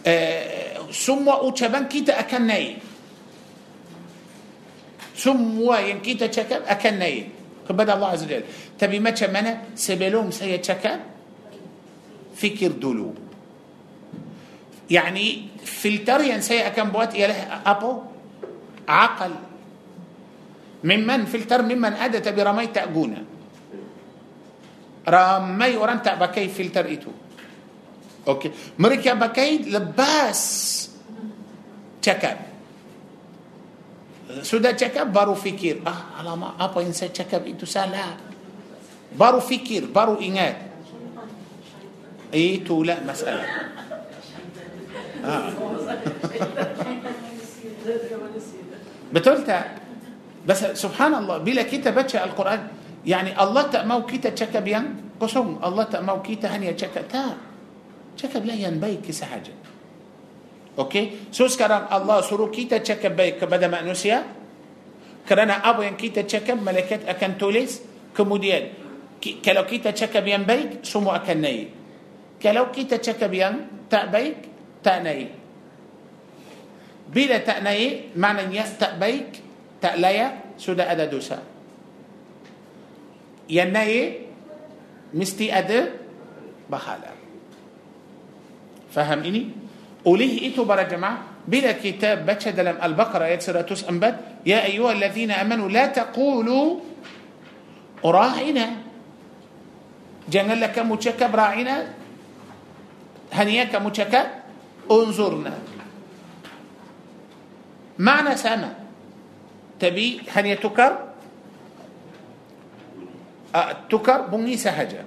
[0.05, 2.73] uh, semua ucapan kita akan naik
[5.17, 7.25] semua yang kita cakap akan naik
[7.65, 8.45] kepada Allah Azza Jalla
[8.77, 11.01] tapi macam mana sebelum saya cakap
[12.37, 13.33] fikir dulu
[14.93, 17.91] يعني filter yang saya akan buat ialah apa
[18.85, 19.33] akal
[20.85, 23.25] ممن فلتر ممن أدت برمي تأجونا.
[25.09, 27.11] رمي وران تأبكي فلتر إتو.
[28.29, 28.51] أوكي.
[28.79, 30.43] مريكا بكي لباس
[32.03, 32.37] cakap
[34.43, 38.05] sudah cakap baru fikir ah alamak apa ini saya cakap itu salah.
[39.19, 40.57] baru fikir baru ingat
[42.35, 43.05] itulah masalah.
[43.05, 43.45] ah.
[45.25, 45.53] betul
[49.13, 49.65] tak
[50.43, 52.61] بس سبحان الله bila kita baca القرآن.
[53.07, 55.39] يعني الله tak mahu kita cakap yang?
[55.39, 55.63] kosong.
[55.63, 57.07] الله tak mahu kita hanya cakap.
[57.07, 57.39] tak.
[58.19, 59.55] cakap bila yang baik sahaja.
[60.79, 61.31] okey?
[61.31, 64.41] so sekarang الله suruh kita cakap baik kepada manusia nusia.
[65.29, 67.81] kerana apa yang kita cakap malaikat akan tulis
[68.17, 68.65] kemudian
[69.23, 71.69] kalau kita cakap yang baik semua akan naik
[72.43, 74.37] kalau kita cakap yang tak baik
[74.83, 75.29] tak naik
[77.15, 79.42] bila tak naik maknanya tak baik
[79.83, 81.43] tak layak sudah ada dosa
[83.51, 84.31] yang naik
[85.11, 85.91] mesti ada
[86.71, 87.11] pahala
[88.95, 89.51] faham ini
[90.07, 95.91] oleh itu para jemaah bila kita baca dalam Al-Baqarah ayat 104 ya ayyuhallazina amanu la
[95.91, 96.79] taqulu
[98.07, 98.79] ra'ina
[100.31, 101.99] janganlah kamu cakap ra'ina
[103.35, 104.47] hanya kamu cakap
[104.87, 105.73] unzurna
[107.99, 108.82] معنى سما
[109.83, 110.93] tapi hanya tukar?
[113.91, 115.03] tukar bunyi sahaja.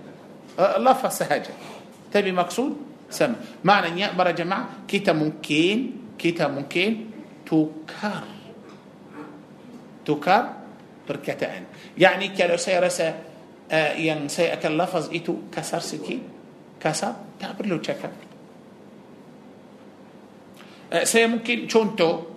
[0.60, 1.56] لفظ sahaja.
[2.12, 2.76] tapi maksud?
[3.10, 6.92] sama maknanya جماعة kita mungkin kita mungkin
[7.48, 8.24] tukar.
[10.06, 10.44] tukar
[11.08, 11.64] perkataan.
[11.98, 13.14] يعني kalau saya rasa
[13.98, 16.20] yang saya اللفظ itu kasar sikit.
[16.84, 17.14] kasar?
[17.40, 18.12] tak boleh cakap
[21.04, 22.35] سيئ ممكن شونتو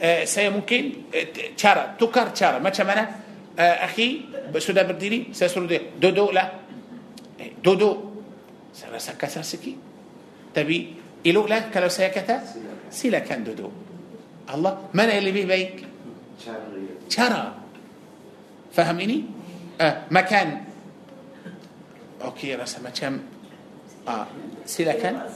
[0.00, 3.04] saya mungkin uh, cara tukar cara macam mana
[3.52, 6.48] uh, akhi sudah berdiri saya suruh dia duduklah
[7.36, 7.96] eh, duduk
[8.72, 9.76] saya rasa kasar sikit
[10.56, 12.40] tapi eloklah kalau saya kata
[12.88, 13.72] silakan duduk
[14.50, 15.70] Allah mana yang lebih baik
[17.12, 17.52] cara
[18.72, 19.18] faham ini
[19.76, 20.46] uh, makan
[22.32, 23.20] okey rasa macam
[24.08, 24.26] uh,
[24.64, 25.28] silakan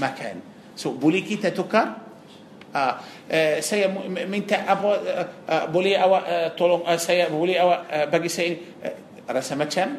[0.00, 0.34] makan
[0.72, 2.09] so boleh kita tukar
[2.74, 2.94] uh,
[3.30, 3.90] uh, saya
[4.26, 8.50] minta apa uh, uh, boleh awak uh, tolong uh, saya boleh awak uh, bagi saya
[8.86, 8.96] uh,
[9.30, 9.98] rasa macam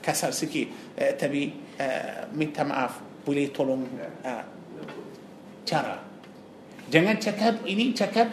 [0.00, 0.96] kasar sikit.
[0.96, 1.50] Uh, tapi
[1.80, 3.84] uh, minta maaf boleh tolong
[4.24, 4.44] uh,
[5.64, 5.96] cara.
[6.92, 8.28] Jangan cakap ini cakap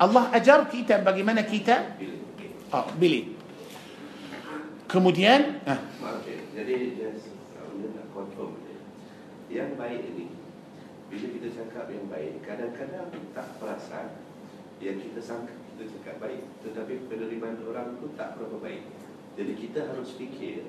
[0.00, 1.96] Allah ajar kita bagaimana kita
[2.72, 3.36] oh, pilih.
[4.86, 5.80] Kemudian ah.
[6.54, 7.10] jadi dia
[7.96, 8.56] nak confirm
[9.50, 10.35] yang baik ini
[11.06, 14.18] bila kita cakap yang baik kadang-kadang tak perasan
[14.82, 18.82] yang kita sangka kita cakap baik tetapi penerimaan orang tu tak berapa baik
[19.38, 20.66] jadi kita harus fikir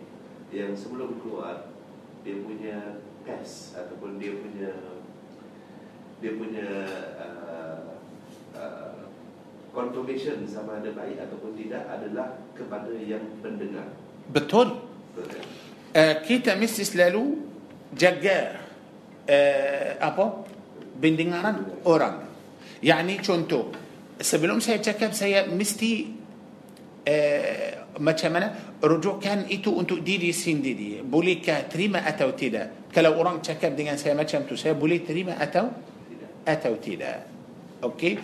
[0.53, 1.71] yang sebelum keluar
[2.21, 4.71] dia punya test ataupun dia punya
[6.17, 6.67] dia punya
[7.19, 7.87] uh,
[8.57, 8.99] uh,
[9.71, 13.85] confirmation sama ada baik ataupun tidak adalah kepada yang pendengar.
[14.33, 14.81] betul
[15.13, 15.39] Betul.
[15.93, 17.47] uh, kita mesti selalu
[17.95, 18.66] jaga
[19.27, 20.25] uh, apa
[20.97, 22.25] pendengaran orang
[22.81, 23.69] yani contoh
[24.17, 25.91] sebelum saya cakap saya mesti
[27.05, 33.73] uh, macam mana rujukan itu untuk diri sendiri bolehkah terima atau tidak kalau orang cakap
[33.73, 35.69] dengan saya macam tu saya boleh terima atau
[36.45, 37.25] atau tidak
[37.83, 38.17] okey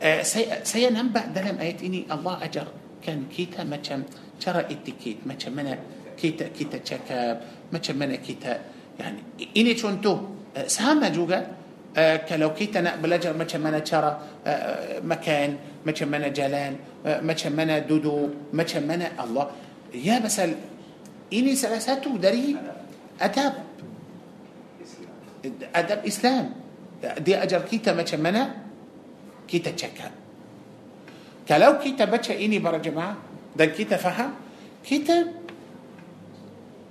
[0.00, 4.04] uh, saya saya nampak dalam ayat ini Allah ajarkan kita macam
[4.36, 5.76] cara etiket macam mana
[6.14, 8.52] kita kita cakap macam mana kita
[9.00, 9.20] yani
[9.56, 11.46] ini contoh uh, سهام جوجا
[12.28, 14.04] كلو كيت أنا بلجر مثل ما نشر
[15.04, 15.50] مكان
[15.86, 16.74] مثل ما جلان
[17.06, 19.46] مثل ما دودو مثل ما الله.
[19.94, 20.40] يا بس
[21.32, 22.56] اني سلاساته دري
[23.20, 23.54] adab.
[25.74, 26.46] adab Islam.
[27.04, 28.54] diajar kita macam mana
[29.48, 30.08] kita cakap
[31.48, 33.16] kalau kita baca ini para جماعة
[33.56, 34.32] dah kita faham?
[34.88, 35.26] kita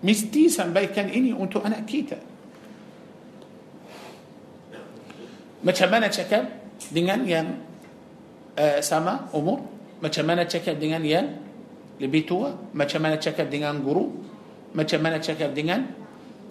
[0.03, 2.17] mesti sampaikan ini untuk anak kita
[5.63, 6.43] macam mana cakap
[6.91, 7.47] dengan yang
[8.59, 9.63] uh, sama umur
[10.03, 11.39] macam mana cakap dengan yang
[12.03, 14.11] lebih tua macam mana cakap dengan guru
[14.75, 15.87] macam mana cakap dengan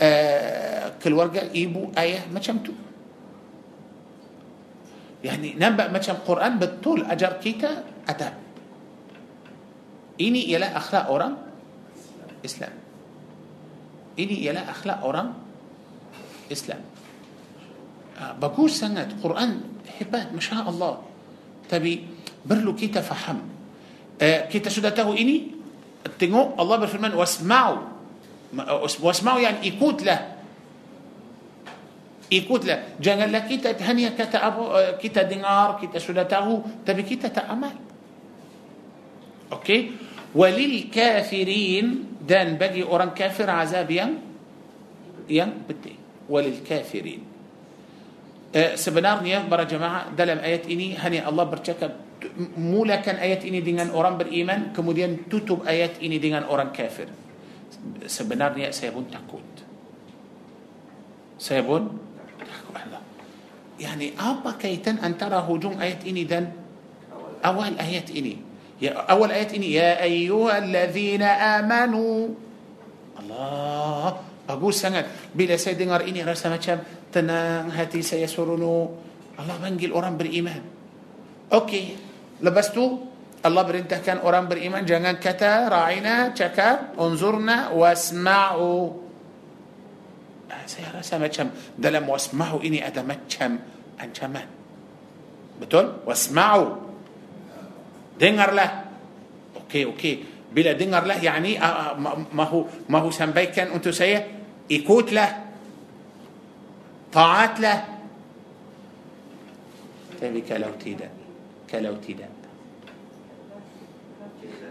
[0.00, 2.72] uh, keluarga ibu ayah macam tu
[5.22, 8.34] يعني nampak macam Quran betul ajar kita adab
[10.18, 11.34] ini ialah akhlak orang
[12.42, 12.74] Islam
[14.18, 15.28] ini ialah akhlak orang
[16.50, 16.82] Islam
[18.40, 19.60] بقول سنة قرآن
[20.00, 20.94] هبات ما شاء الله.
[21.68, 22.06] تبي
[22.46, 23.38] برلو كي تفهم
[24.20, 25.38] كي تسدته إني؟
[26.18, 27.78] تنو الله بالفرمان واسمعوا
[29.02, 30.18] واسمعوا يعني إيكوت له.
[32.32, 33.00] إيكوت له.
[33.00, 37.76] جانا لكي تهنيا كتا أبو آه، كي تدنار كي تسدته تبي كي تتأمل
[39.52, 39.90] أوكي؟
[40.34, 41.86] وللكافرين
[42.28, 44.18] دان بجي أوران كافر عذاب يان؟
[45.28, 45.96] يان بدي
[46.28, 47.31] وللكافرين.
[48.52, 51.92] Uh, sebenarnya para jemaah dalam ayat ini hanya Allah bercakap
[52.56, 57.10] mulakan ayat ini dengan orang beriman kemudian tutup ayat ini dengan orang kafir
[58.06, 59.42] sebenarnya saya pun takut
[61.42, 62.12] saya pun
[63.82, 66.54] يعني apa kaitan antara hujung ayat ini dan
[67.42, 68.38] awal ayat ini
[68.78, 72.38] ya awal ayat ini ya ayyuhalladzina amanu
[73.18, 79.90] Allah bagus sangat bila saya dengar ini rasa macam tenang hati saya seronok Allah panggil
[79.90, 80.60] orang beriman.
[81.52, 81.84] Okey.
[82.42, 82.84] Lepas tu
[83.42, 89.02] Allah perintahkan orang beriman jangan kata ra'ina cakap unzurna wasma'u.
[90.52, 93.56] Ah, saya rasa macam dalam wasma'u ini ada macam
[93.98, 94.46] ancaman.
[95.58, 96.06] Betul?
[96.06, 96.64] Wasma'u.
[98.18, 98.70] Dengarlah.
[99.64, 100.14] Okey, okey.
[100.54, 101.58] بلا دينر له يعني
[102.32, 104.20] mahu mahu sampaikan untuk saya
[104.70, 105.28] ikutlah
[107.12, 107.76] taatlah
[110.20, 111.08] tapi kalau tidak
[111.70, 112.28] kalau tidak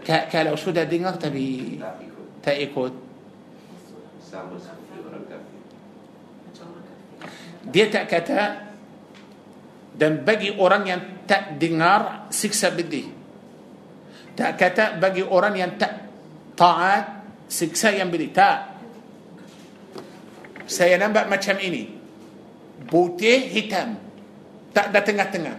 [0.06, 1.80] kalau sudah dengar tapi
[2.42, 2.94] tak ikut
[7.72, 8.40] dia tak kata
[9.94, 13.21] dan bagi orang yang tak dengar siksa pedih
[14.32, 16.08] Tak kata bagi orang yang tak
[16.56, 18.32] taat siksa yang bedih.
[18.32, 18.58] Tak.
[20.64, 21.88] Saya nampak macam ini.
[22.88, 24.00] Putih hitam.
[24.72, 25.56] Tak ada tengah-tengah.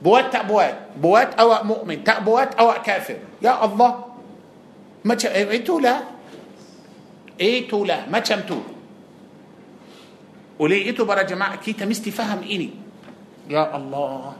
[0.00, 0.96] Buat tak buat.
[0.96, 3.20] Buat awak mukmin, tak buat awak kafir.
[3.44, 4.16] Ya Allah.
[5.04, 6.08] Macam eh, itulah.
[7.36, 8.60] Itulah macam tu.
[10.60, 12.76] Oleh itu para jemaah kita mesti faham ini.
[13.48, 14.36] Ya Allah.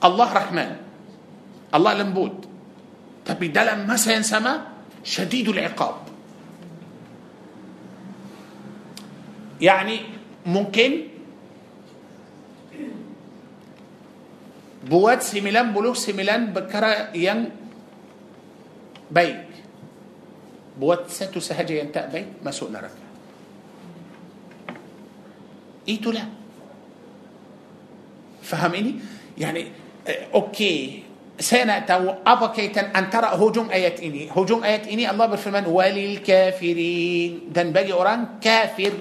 [0.00, 0.70] Allah رحمن.
[1.74, 2.36] Allah lembut
[3.26, 4.54] tapi dalam masa yang sama?
[5.04, 5.96] شديد العقاب.
[9.60, 9.96] يعني
[10.46, 10.92] mungkin
[14.84, 17.50] buat sembilan puluh sembilan perkara yang
[19.10, 19.30] baik
[20.76, 23.04] buat satu sahaja yang tak baik masuk neraka
[25.88, 26.24] إيتو لا.
[28.42, 28.92] فهميني؟
[29.38, 29.83] يعني
[30.32, 31.02] okey.
[31.34, 34.30] Saya nak tahu apa kaitan antara hujung ayat ini.
[34.30, 37.50] Hujung ayat ini Allah berfirman, walil kafirin.
[37.50, 38.94] Dan bagi orang kafir.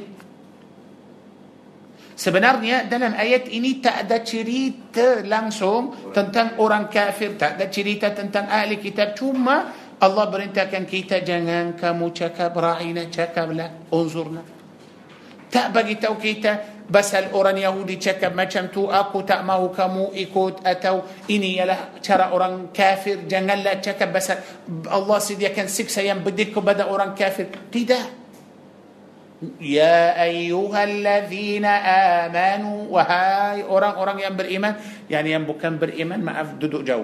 [2.18, 7.38] Sebenarnya dalam ayat ini tak ada cerita langsung tentang orang kafir.
[7.38, 9.14] Tak ada cerita tentang ahli kitab.
[9.14, 9.70] Cuma
[10.02, 14.42] Allah perintahkan kita jangan kamu cakap ra'ina, cakaplah, unzurna.
[15.54, 20.62] Tak bagi tahu kita pasal orang Yahudi cakap macam tu aku tak mahu kamu ikut
[20.62, 23.26] atau ini ialah cara orang kafir.
[23.26, 24.38] Janganlah cakap pasal
[24.86, 27.50] Allah sediakan siksa yang bedil kepada orang kafir.
[27.50, 28.22] Tidak.
[29.60, 31.74] Ya ayyuhalladzina
[32.32, 34.80] amanu Wahai orang-orang yang beriman
[35.12, 37.04] Yani yang bukan beriman Maaf duduk jauh.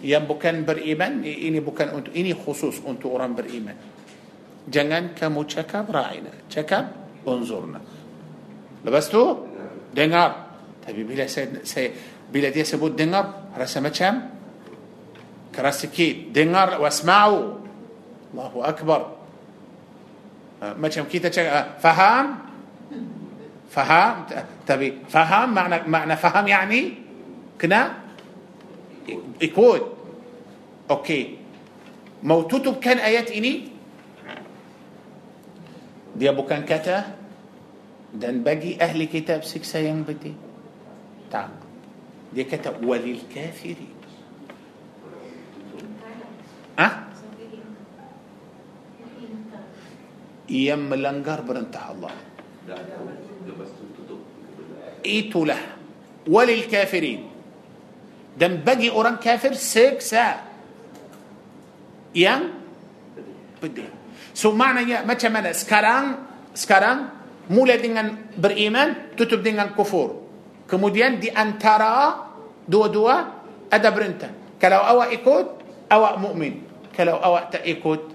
[0.00, 3.76] Yang bukan beriman Ini bukan untuk Ini khusus untuk orang beriman.
[4.64, 6.88] Jangan kamu cakap ra'ina Cakap
[7.28, 7.91] unzurna
[8.84, 9.22] لبستو؟
[9.94, 10.30] دينار.
[10.86, 11.90] طيب تبي بلا سي سي
[12.32, 13.54] بلا دي سبو دينار.
[13.58, 14.16] رسمة كم؟
[15.54, 17.42] كراسكي دينار واسمعوا
[18.32, 19.00] الله أكبر.
[20.62, 22.26] آه، ما كم كيتا آه، فهم
[23.70, 24.14] فهم
[24.66, 26.82] تبي طيب، فهم معنى معنى فهم يعني؟
[27.60, 27.92] كنا؟
[29.40, 29.80] يكون
[30.90, 31.38] أوكي.
[32.22, 33.68] موتوتو كان آيات إني؟
[36.16, 37.21] دي ابو كان كتا
[38.12, 40.36] dan bagi ahli kitab siksa yang betul
[41.32, 41.48] tak
[42.32, 43.92] dia kata walil kafirin
[46.76, 47.12] ah
[50.52, 52.12] yang melanggar perintah Allah.
[55.00, 55.62] Itulah
[56.28, 57.32] walil kafirin.
[58.36, 60.44] Dan bagi orang kafir seksa
[62.12, 62.52] yang
[63.60, 63.88] pedih.
[64.36, 65.52] So maknanya macam mana?
[65.56, 66.04] Sekarang
[66.52, 70.22] sekarang mulai dengan beriman tutup dengan kufur.
[70.68, 72.28] Kemudian di antara
[72.68, 73.16] dua-dua
[73.66, 74.30] ada perintah.
[74.60, 75.46] Kalau awak ikut,
[75.90, 76.62] awak mukmin.
[76.92, 78.12] Kalau awak tak ikut,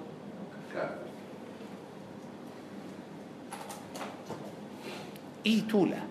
[5.48, 6.04] itulah.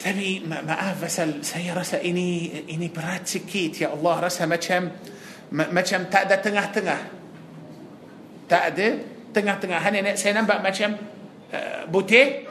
[0.00, 4.88] Tapi ma maaf pasal saya rasa ini ini berat sikit ya Allah rasa macam
[5.52, 7.00] ma macam tak ada tengah-tengah.
[8.48, 8.88] Tak ada
[9.32, 9.80] tengah-tengah.
[9.80, 10.98] Hanya saya nampak macam
[11.50, 12.44] uh, putih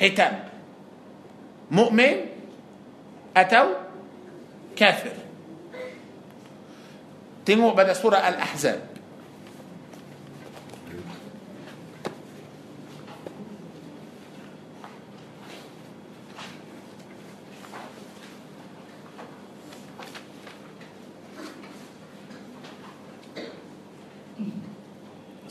[0.00, 0.46] hitam.
[1.68, 2.30] Mukmin
[3.36, 3.76] atau
[4.72, 5.12] kafir.
[7.46, 8.95] Tengok pada surah Al-Ahzab.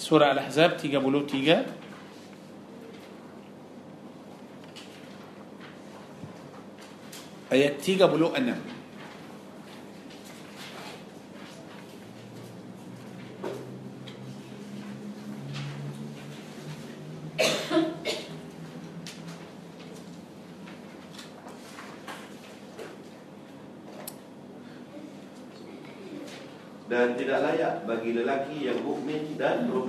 [0.06, 1.66] سورة الأحزاب تيجا بلو تيجا.
[7.52, 8.62] آيات تيجا بلو أنام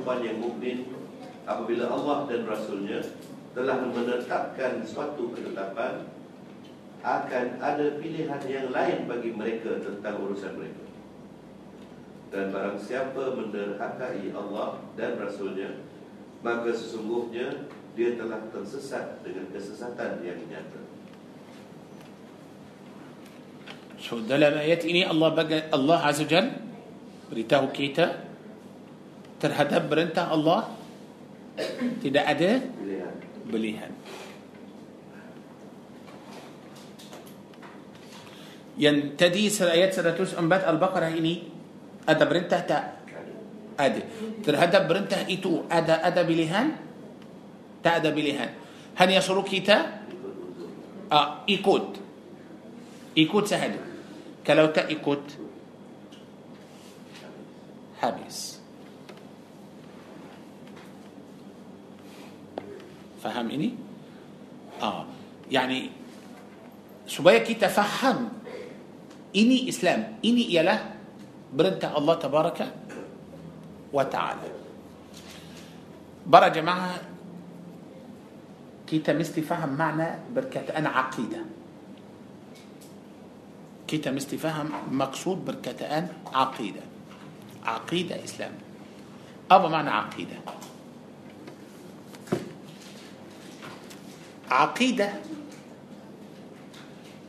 [0.06, 0.78] perempuan yang mukmin
[1.50, 3.02] apabila Allah dan Rasulnya
[3.58, 6.06] telah menetapkan suatu ketetapan
[7.02, 10.86] akan ada pilihan yang lain bagi mereka tentang urusan mereka.
[12.30, 15.78] Dan barang siapa menderhakai Allah dan Rasulnya
[16.42, 20.82] Maka sesungguhnya dia telah tersesat dengan kesesatan yang nyata
[24.02, 25.38] So dalam ayat ini Allah
[25.70, 26.50] Allah Azza Jal
[27.30, 28.25] beritahu kita
[29.36, 30.72] terhadap perintah Allah
[32.00, 32.50] tidak ada
[33.48, 33.92] belihan.
[38.76, 41.48] Yang tadi ayat 104 Al-Baqarah ini
[42.04, 42.84] ada perintah tak?
[43.76, 44.00] Ada.
[44.44, 46.76] Terhadap perintah itu ada ada pilihan?
[47.80, 48.52] Tak ada pilihan.
[49.00, 50.04] Hanya suruh kita
[51.08, 51.84] ah, ikut.
[53.16, 53.80] Ikut sahaja.
[54.44, 55.22] Kalau tak ikut
[58.00, 58.55] habis.
[63.26, 63.74] Faham ini?
[64.78, 65.02] Ah,
[65.50, 65.90] yani
[67.10, 68.30] supaya kita faham
[69.34, 70.78] ini Islam, ini ialah
[71.50, 72.66] perintah Allah tabaraka
[73.90, 74.46] wa taala.
[76.22, 77.02] Para jemaah
[78.86, 81.44] kita mesti faham makna berkataan aqidah.
[83.86, 86.86] Kita mesti faham maksud berkataan aqidah.
[87.66, 88.54] Aqidah Islam.
[89.50, 90.65] Apa makna aqidah?
[94.50, 95.08] عقيدة.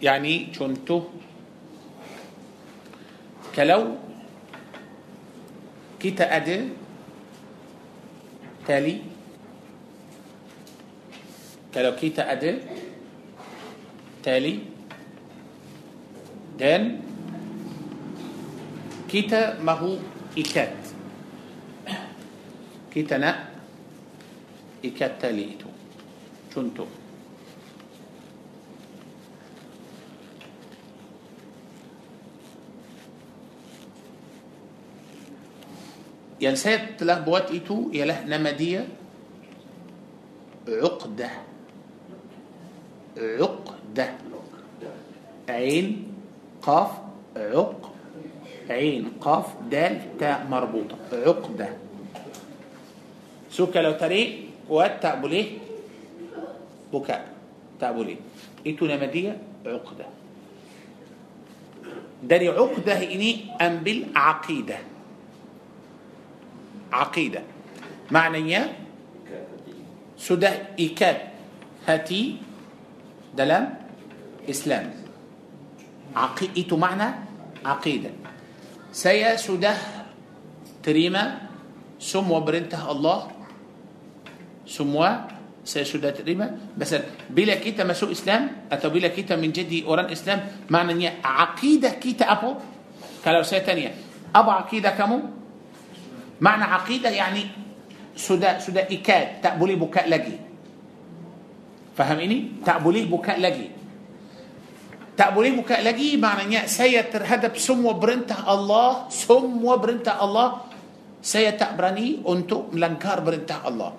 [0.01, 1.03] يعني شنتو
[3.55, 3.97] كلو.
[5.99, 6.69] kita ada.
[8.67, 8.95] tali.
[11.73, 12.51] kalau kita ada.
[14.23, 14.53] tali.
[16.61, 17.01] dan
[19.09, 20.77] kita mahu ikat
[22.93, 23.49] kita nak.
[24.85, 25.57] ikat tali
[26.53, 26.85] camtu
[36.41, 38.87] yang saya telah buat itu ialah nama dia
[40.67, 41.31] عقدة.
[43.17, 44.07] عقدة.
[45.49, 45.87] عين
[46.61, 46.91] قاف
[47.35, 47.81] عق.
[48.69, 50.97] عين قاف دال تاء مربوطة.
[51.13, 51.69] عقدة.
[53.49, 55.47] so kalau terikat tak boleh
[56.93, 57.21] buka
[57.79, 58.19] tak boleh
[58.65, 59.33] itu nama dia
[59.65, 60.05] عقدة.
[62.23, 64.77] داري عقدة إني أم بالعقيدة.
[66.91, 67.41] عقيدة.
[68.11, 68.73] معنى يا
[70.17, 71.17] سده إكاد
[71.87, 72.37] هاتي
[73.37, 73.63] دلام
[74.49, 74.85] إسلام.
[76.15, 77.09] عقيدة معنى
[77.65, 78.11] عقيدة.
[78.91, 79.75] سيا سده
[80.83, 81.23] تريمة
[81.99, 83.19] سموا برنته الله.
[84.67, 85.09] سموا
[85.67, 86.95] سيا سده تريمة بس
[87.29, 92.25] بلا كيتا مسوء إسلام أتو بلا كيتا من جدي أوران إسلام معنى يا عقيدة كيتا
[92.31, 92.55] أبو.
[93.25, 93.93] كلا سيا
[94.35, 95.36] أبو عقيدة كمو
[96.37, 97.49] Makna akidah yakni
[98.17, 100.37] sudah sudah ikat, tak boleh buka lagi.
[101.97, 102.61] Faham ini?
[102.61, 103.73] Tak boleh buka lagi.
[105.17, 110.67] Tak boleh buka lagi maknanya saya terhadap semua perintah Allah, semua perintah Allah
[111.27, 113.91] saya tak berani untuk melangkar perintah Allah.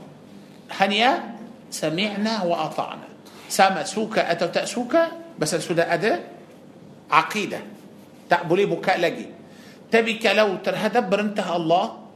[0.78, 1.36] Hanya
[1.68, 3.09] sami'na wa ata'na.
[3.49, 6.24] Sama suka atau tak suka, bahasa sudah ada
[7.11, 7.64] akidah.
[8.28, 9.28] Tak boleh buka lagi.
[9.89, 12.07] Tapi kalau terhadap perintah Allah,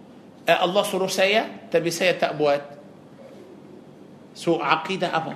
[0.46, 2.62] Allah suruh saya tapi saya tak buat
[4.34, 5.32] so aqidah apa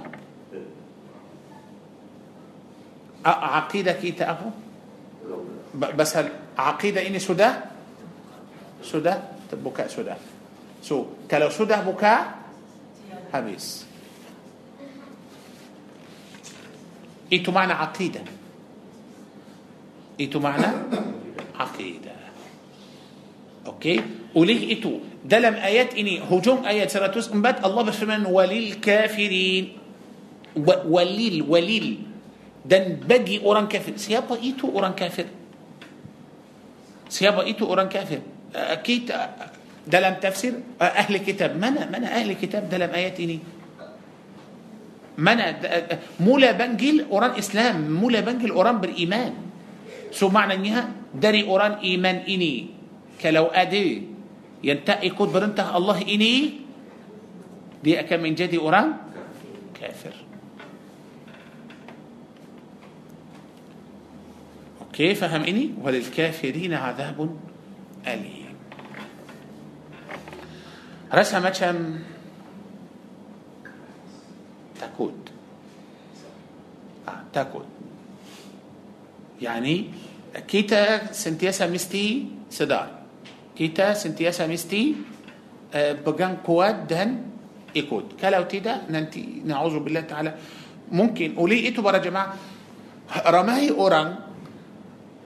[3.22, 4.48] A- aqidah kita apa
[5.94, 7.52] pasal aqidah ini sudah
[8.82, 10.18] sudah terbuka sudah
[10.82, 12.14] so kalau sudah buka
[13.30, 13.86] habis
[17.30, 18.26] itu makna aqidah
[20.16, 20.72] itu makna
[21.58, 22.15] aqidah
[23.66, 24.00] okay?
[24.34, 24.92] oleh itu.
[25.26, 26.22] dalam ayat ini.
[26.30, 29.64] hujung ayat seratus empat Allah berfirman وللكافرين.
[30.56, 30.68] و...
[30.86, 31.88] وليل وليل.
[32.66, 33.98] dan bagi orang kafir.
[33.98, 35.26] siapa itu orang kafir.
[37.10, 38.20] siapa itu orang kafir.
[38.54, 39.12] أكيد
[39.86, 40.54] dalam tafsir.
[40.82, 43.38] ahli kitab mana mana ahli kitab dalam ayat ini.
[45.18, 45.46] mana
[46.20, 47.90] mula panggil orang Islam.
[47.90, 49.32] mula panggil orang beriman.
[50.14, 52.75] so maknanya dari orang iman ini.
[53.20, 53.84] Kalau ada
[54.64, 56.64] yang tak ikut perintah Allah ini
[57.84, 58.98] dia akan menjadi orang
[59.76, 60.26] kafir
[64.96, 65.76] Okey, faham ini?
[65.76, 67.36] Walil kafirin azabun
[68.00, 68.56] alim.
[71.12, 72.00] Rasa macam
[74.80, 75.12] takut.
[77.04, 77.68] Ah, takut.
[79.36, 79.92] Yani
[80.48, 82.95] kita sentiasa mesti sedar.
[83.56, 84.92] Kita sentiasa mesti
[85.72, 87.08] uh, pegang kuat dan
[87.72, 88.20] ikut.
[88.20, 90.32] Kalau tidak nanti na'udzubillah taala
[90.92, 92.36] mungkin oleh itu para jemaah
[93.30, 94.08] ramai orang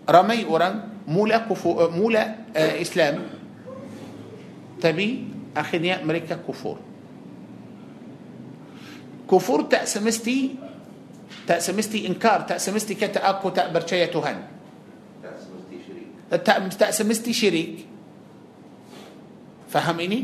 [0.08, 3.14] ramai orang mula kufu, mula uh, Islam
[4.80, 6.80] tapi akhirnya mereka kufur
[9.28, 10.56] kufur tak semesti
[11.44, 14.36] tak semesti ingkar tak semesti kata aku tak percaya Tuhan
[15.20, 16.08] Tak semesti syirik
[16.40, 17.70] tak, tak semesti syirik
[19.70, 20.20] فهميني؟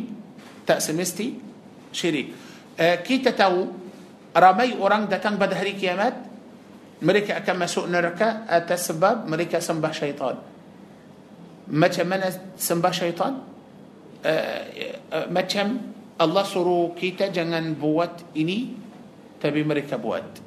[0.66, 1.34] tak
[1.92, 2.34] semestinya.
[2.80, 3.66] آه، كي تتو
[4.36, 6.14] رمي أوران دكان بدهري كيامات
[7.02, 10.36] مريكا أكما سوء نركا أتسبب مريكا سنبا شيطان.
[11.68, 12.20] ما من
[12.58, 13.32] سنبا شيطان؟
[14.24, 14.64] آه
[15.12, 15.70] آه
[16.20, 18.58] Allah suruh kita jangan buat ini
[19.40, 20.40] tapi mereka buat.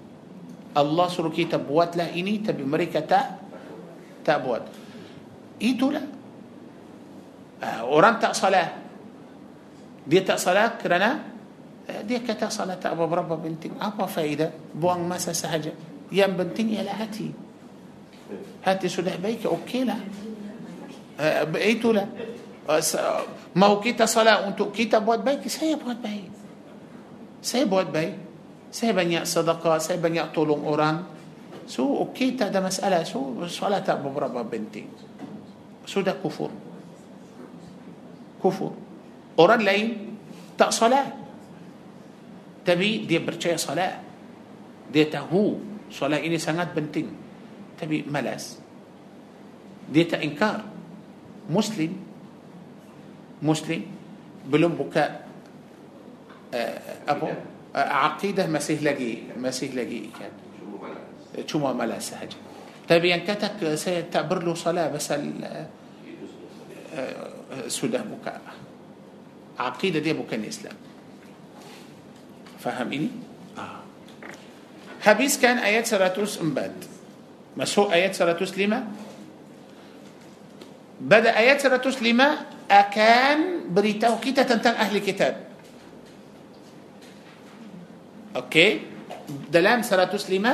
[0.78, 3.38] Allah suruh kita buat lah ini tapi mereka tak
[4.26, 4.66] tak buat.
[5.62, 6.02] إيتو لا
[7.64, 8.89] آه أوران تأصلاه
[10.10, 11.22] dia tak salah kerana
[11.86, 15.72] uh, dia kata salah tak berapa penting apa faedah buang masa sahaja
[16.10, 17.30] yang penting ialah hati
[18.66, 20.01] hati sudah baik okey lah
[21.22, 22.10] uh, itulah
[22.66, 23.22] uh,
[23.53, 26.30] mau kita salah untuk kita buat baik saya buat baik
[27.45, 28.30] saya buat baik
[28.70, 31.01] saya banyak sedekah, saya banyak tolong orang.
[31.66, 33.01] So, okey, tak ada masalah.
[33.05, 34.89] So, solat tak beberapa penting.
[35.86, 36.53] Sudah kufur.
[38.38, 38.74] Kufur.
[39.40, 40.20] Orang lain
[40.60, 41.16] tak salat.
[42.68, 44.04] Tapi dia percaya salat.
[44.92, 47.08] Dia tahu solat ini sangat penting.
[47.80, 48.60] Tapi malas.
[49.88, 50.68] Dia tak ingkar.
[51.48, 51.96] Muslim.
[53.40, 53.82] Muslim.
[54.44, 55.24] Belum buka
[56.52, 56.76] uh,
[57.08, 57.58] apa?
[57.76, 60.34] عقيدة مسيح لقي مسيح لقي كان
[61.46, 62.34] شو ما ملا سهج
[62.90, 65.14] طيب ينكتك سيتعبر له صلاة بس
[67.68, 68.59] سوده بكاء عقيدة
[69.60, 70.76] عقيدة دي أبو كان إسلام
[72.60, 73.10] فهميني؟
[73.57, 73.80] آه.
[75.03, 76.76] هابيس كان آيات سراتوس مباد
[77.57, 78.88] مسحوق آيات سراتوس لما؟
[81.01, 85.36] بدأ آيات سراتوس لما؟ akan beritahu kita tentang ahli kitab
[88.36, 88.82] okay?
[89.52, 90.54] dalam seratus lima?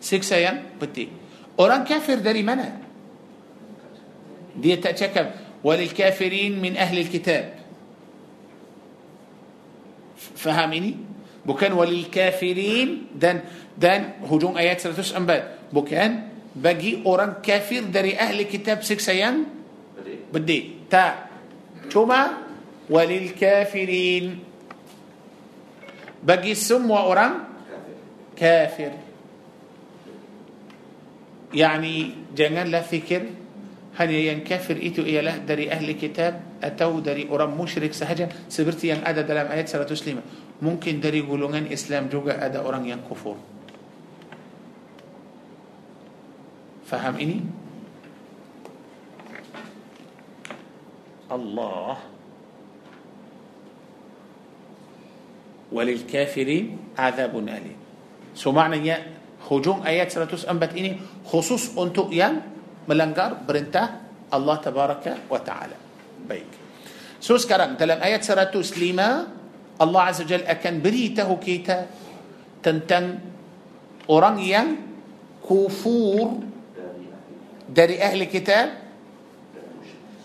[0.01, 1.09] siksa yang peti
[1.57, 2.81] orang kafir dari mana
[4.57, 5.27] dia tak cakap
[5.59, 7.45] وللكافرين من أهل الكتاب
[10.39, 10.91] فهمني
[11.43, 13.43] bukan وللكافرين dan
[13.75, 16.09] dan hujung ayat 104 bukan
[16.55, 19.58] bagi orang kafir dari ahli kitab siksa yang
[20.33, 21.25] بدي تا.
[21.89, 22.21] توما
[22.89, 24.25] وللكافرين.
[26.23, 27.33] بقي السم وأورام
[28.37, 28.91] كافر.
[31.53, 31.95] يعني
[32.35, 33.23] جنان لا فكر.
[33.99, 39.03] هني ينكفر إتو إيا له داري أهل كتاب أتو داري أورام مشرك سهجا سبرتي ين
[39.03, 40.23] أدى دلام آيات سلا تسليم
[40.63, 43.35] ممكن داري قولون إسلام جوجا أدى أورام ين كفور
[46.87, 47.39] فهم إني؟
[51.29, 52.17] Allah
[55.69, 57.77] وللكافرين عذاب أليم
[58.33, 59.05] so maknanya
[59.45, 60.97] hujung ayat 104 ini
[61.29, 62.41] khusus untuk yang
[62.89, 65.77] melanggar perintah Allah tabaraka wa ta'ala.
[66.25, 66.49] Baik.
[67.21, 68.57] So sekarang dalam ayat 105
[69.79, 71.89] Allah Azza Jal akan beritahu kita
[72.61, 73.21] tentang
[74.09, 74.67] orang yang
[75.41, 76.45] kufur
[77.69, 78.88] dari ahli kitab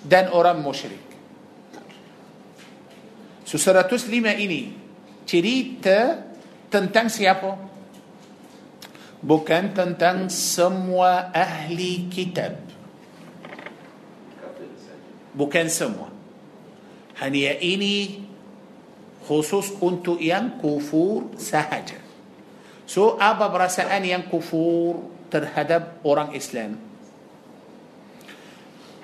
[0.05, 1.00] dan orang musyrik.
[3.48, 4.76] So 105 ini
[5.24, 6.20] cerita
[6.68, 7.57] tentang siapa?
[9.24, 12.61] Bukan tentang semua ahli kitab.
[15.32, 16.12] Bukan semua.
[17.16, 18.26] Hanya ini
[19.24, 21.96] khusus untuk yang kufur sahaja.
[22.84, 26.76] So apa perasaan yang kufur terhadap orang Islam?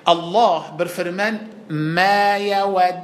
[0.07, 3.01] الله برفرمان ما يود.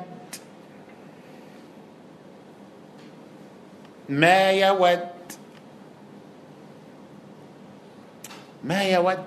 [4.09, 5.07] ما يود.
[8.63, 9.25] ما يود.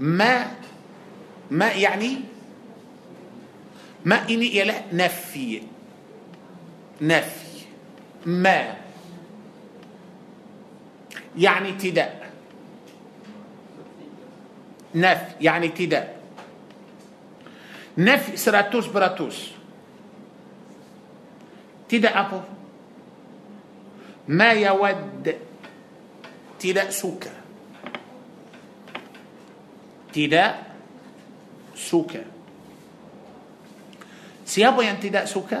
[0.00, 0.50] ما.
[1.50, 2.20] ما يعني
[4.04, 5.62] ما إني إلى نفي.
[7.00, 7.64] نفي.
[8.26, 8.76] ما.
[11.36, 12.30] يعني ابتداء.
[14.94, 15.32] نفي.
[15.40, 16.21] يعني ابتداء.
[18.00, 18.88] Nef 100%.
[21.88, 22.40] Tidak apa.
[24.32, 25.28] Ma yawad.
[26.56, 27.32] Tidak suka.
[30.12, 30.52] Tidak
[31.76, 32.22] suka.
[34.44, 35.60] Siapa yang tidak suka?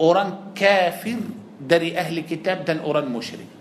[0.00, 1.20] Orang kafir
[1.60, 3.52] dari ahli kitab dan orang musyrik.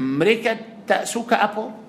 [0.00, 1.81] Mereka tak suka apa?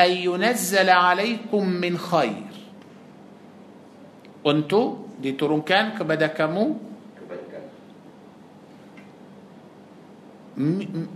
[0.00, 2.48] أن ينزل عليكم من خير
[4.40, 6.72] untuk diturunkan kepada kamu
[7.20, 7.64] Kebaikan.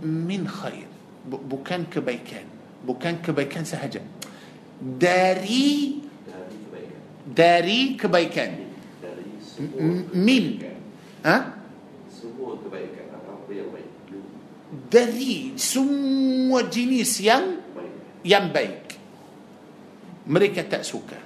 [0.05, 0.85] min khair
[1.25, 2.45] Bu- bukan kebaikan
[2.85, 4.01] bukan kebaikan sahaja
[4.77, 6.99] dari Dari kebaikan.
[7.25, 8.51] dari kebaikan
[9.01, 9.81] Dari M- semua
[10.13, 10.77] min kebaikan.
[11.25, 11.37] ha?
[12.13, 13.05] Semua kebaikan.
[13.25, 13.89] Apa yang baik.
[14.91, 17.68] dari semua jenis yang Baik.
[18.26, 18.96] yang baik
[20.28, 21.18] mereka tak suka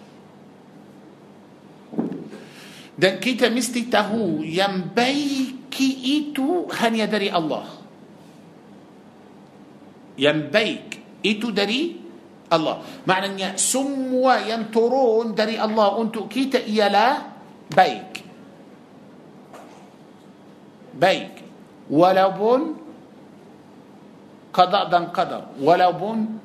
[2.95, 7.67] dan kita mesti tahu yang baik itu hanya dari Allah
[10.15, 11.99] yang baik itu dari
[12.47, 17.35] Allah maknanya semua yang turun dari Allah untuk kita ialah
[17.75, 18.23] baik
[20.95, 21.33] baik
[21.91, 22.79] walaupun
[24.55, 26.44] qada dan qadar walaupun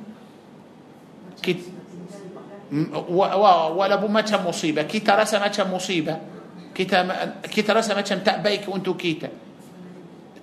[3.10, 4.82] ولا بو ماتها مصيبة.
[4.86, 6.16] كيتا رسا ماتها مصيبة.
[6.76, 9.30] كيتا كيتا رسا ماتها متاع بايك وأنتو كيتا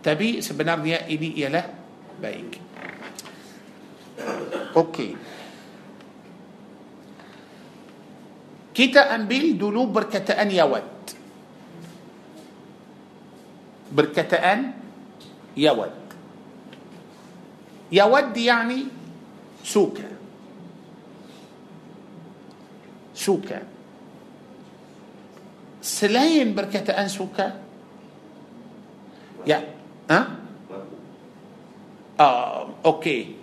[0.02, 1.62] tapi sebenarnya ialah
[2.22, 2.60] baik
[4.76, 5.16] okay.
[8.74, 10.82] kita ambil dulu perkataan يود.
[13.92, 14.72] perkataan
[15.56, 15.96] يود.
[17.92, 18.80] يود يعني
[19.64, 20.15] suka
[23.26, 23.58] suka
[25.82, 27.58] selain berkataan suka
[29.42, 29.58] ya
[30.06, 30.20] ha
[32.16, 33.34] ah uh, okey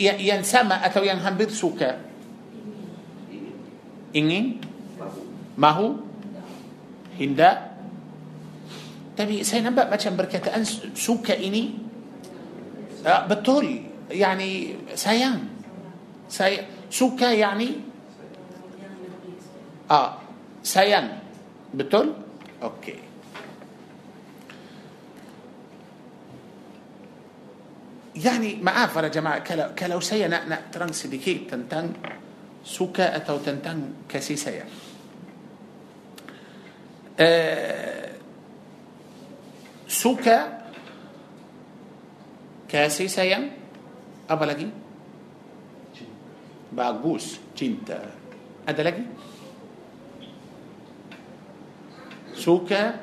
[0.00, 2.00] ya uh, yang sama atau yang hampir suka
[4.16, 4.56] ingin
[5.60, 6.00] mahu
[7.20, 7.76] hinda
[9.16, 10.64] tapi saya nampak macam berkataan
[10.96, 11.76] suka ini
[13.04, 15.38] uh, betul يعني سيان
[16.28, 16.58] سي...
[16.90, 17.70] سوكا يعني
[19.90, 20.18] آه
[20.62, 21.18] سين
[21.74, 22.14] بتل
[22.62, 22.98] أوكي
[28.16, 31.92] يعني ما معافر يا جماعة كلو كلو سينا نا ترن سديكي تنتن
[32.64, 34.66] سوكا أتو تنتن كسي سيا
[39.88, 40.66] سوكا
[42.68, 43.50] كاسي أبا
[44.30, 44.70] أبلغي
[46.72, 48.10] باقوس جنتا
[48.68, 49.04] أدلغي
[52.36, 53.00] Suka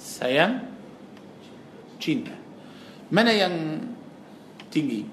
[0.00, 0.64] sayang
[2.00, 2.32] cinta.
[3.12, 3.84] Mana yang
[4.72, 5.04] tinggi?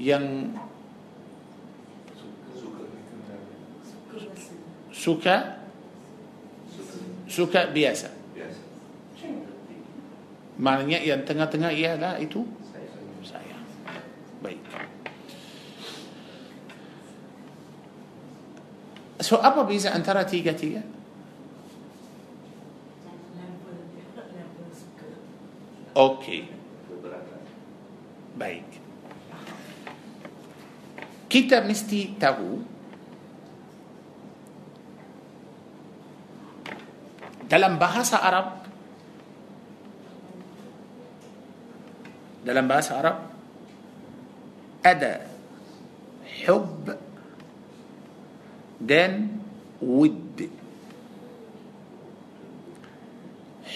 [0.00, 0.56] Yang
[4.90, 5.62] suka
[7.28, 8.08] suka biasa.
[10.62, 12.44] Maknanya yang tengah-tengah ialah itu
[13.26, 13.64] sayang.
[14.40, 14.60] Baik.
[19.22, 20.82] so apa beza antara tiga tiga.
[25.96, 26.44] okay.
[28.36, 28.70] baik.
[31.30, 32.58] kita mesti tahu
[37.50, 38.52] دلم بحاسة عرب.
[42.46, 43.18] دلم بحاسة عرب.
[44.86, 45.26] أدا
[46.42, 47.01] حب
[48.82, 49.42] dan
[49.82, 50.46] would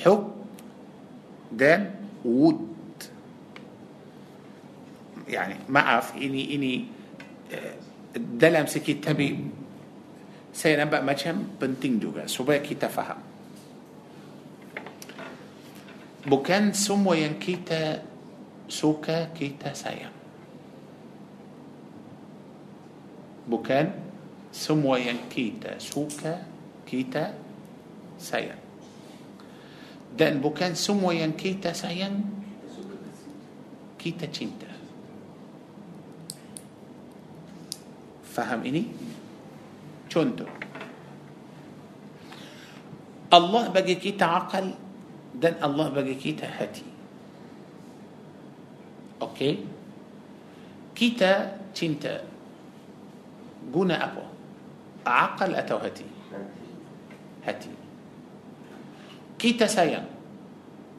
[0.03, 0.23] حب
[1.55, 1.81] dan
[2.27, 2.63] would
[5.27, 6.75] يعني ما أعرف إني إني
[7.55, 7.75] آه،
[8.15, 9.39] دلم سكيت تبي.
[10.55, 13.19] سينبأ ما كان penting juga supaya kita faham
[16.27, 18.03] bukan semua yang kita
[18.69, 20.11] suka kita sayang.
[23.51, 24.06] bukan
[24.57, 26.41] semua yang kita suka
[26.89, 27.37] kita
[28.17, 28.65] sayang.
[30.17, 32.25] Dan bukan semua yang kita sayang
[34.01, 34.71] kita cinta.
[38.25, 38.89] Faham ini?
[40.09, 40.49] Contoh.
[43.29, 44.73] Allah bagi kita akal
[45.37, 46.89] dan Allah bagi kita hati.
[49.21, 49.55] Okey?
[50.97, 52.25] Kita cinta.
[53.69, 54.26] Guna apa
[55.07, 56.05] عقل أتو هتي
[57.47, 57.71] هتي
[59.39, 60.05] كي تسايا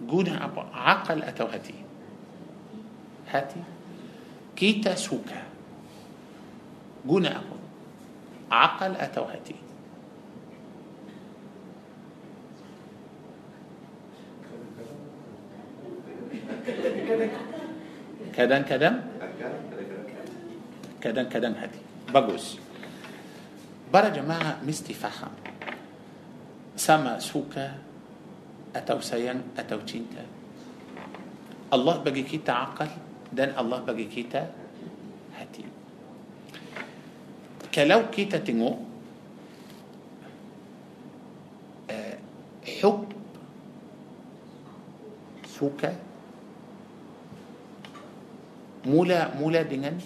[0.08, 1.74] جونا عقل أتو هتي
[3.28, 3.62] هتي
[4.56, 5.44] كي تسوكا
[7.06, 7.42] جونا
[8.52, 9.56] عقل أتو هتي
[18.38, 18.96] كدن كدن.
[21.02, 21.80] كدن كدن هتي
[22.14, 22.67] بقوس.
[23.94, 25.32] برا جماعة مستي فخم.
[26.78, 27.66] سما سوكا
[28.76, 30.26] atau sayang atau cinta
[31.74, 32.90] Allah bagi kita akal
[33.34, 34.42] dan Allah bagi kita
[35.40, 35.66] hati.
[37.74, 38.78] kalau kita tengok
[41.90, 42.18] آه،
[42.84, 43.06] حب
[45.48, 45.92] suka.
[48.86, 49.98] mula mula dengan.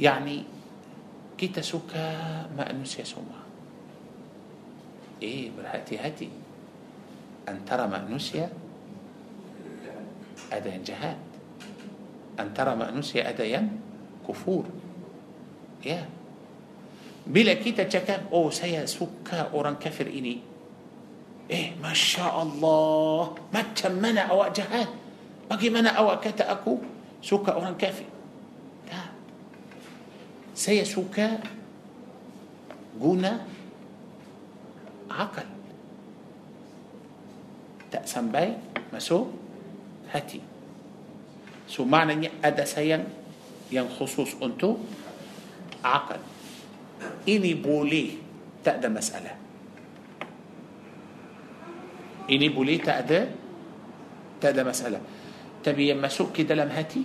[0.00, 0.44] يعني
[1.38, 2.04] كيتا سكا
[2.56, 3.40] ما أنس يسوما
[5.22, 6.28] إيه برهاتي هاتي.
[7.48, 8.48] أن ترى ما أنسيا
[10.52, 11.20] أدا جهاد.
[12.40, 13.68] أن ترى ما أنسيا أدا
[14.28, 14.64] كفور.
[15.84, 16.08] يا.
[17.28, 18.32] بلا كيتا تشكا.
[18.32, 20.40] أو سيا سكا أوران كافر إني.
[21.50, 23.36] إيه ما شاء الله.
[23.52, 24.88] ما تمنى أو جهاد.
[25.50, 26.78] Bagaimana kalau kata aku.
[27.20, 28.08] Suka orang kafir.
[30.60, 31.40] Saya suka
[33.00, 33.32] guna
[35.08, 35.48] akal.
[37.88, 39.32] Tak sampai masuk
[40.12, 40.40] hati.
[41.64, 43.08] So maknanya ada sayang
[43.72, 44.76] yang khusus untuk
[45.80, 46.20] akal.
[47.24, 48.20] Ini boleh
[48.60, 49.32] tak ada masalah.
[52.28, 53.32] Ini boleh tak
[54.44, 55.00] ada tak ada masalah.
[55.64, 57.02] Tapi yang masuk dalam hati?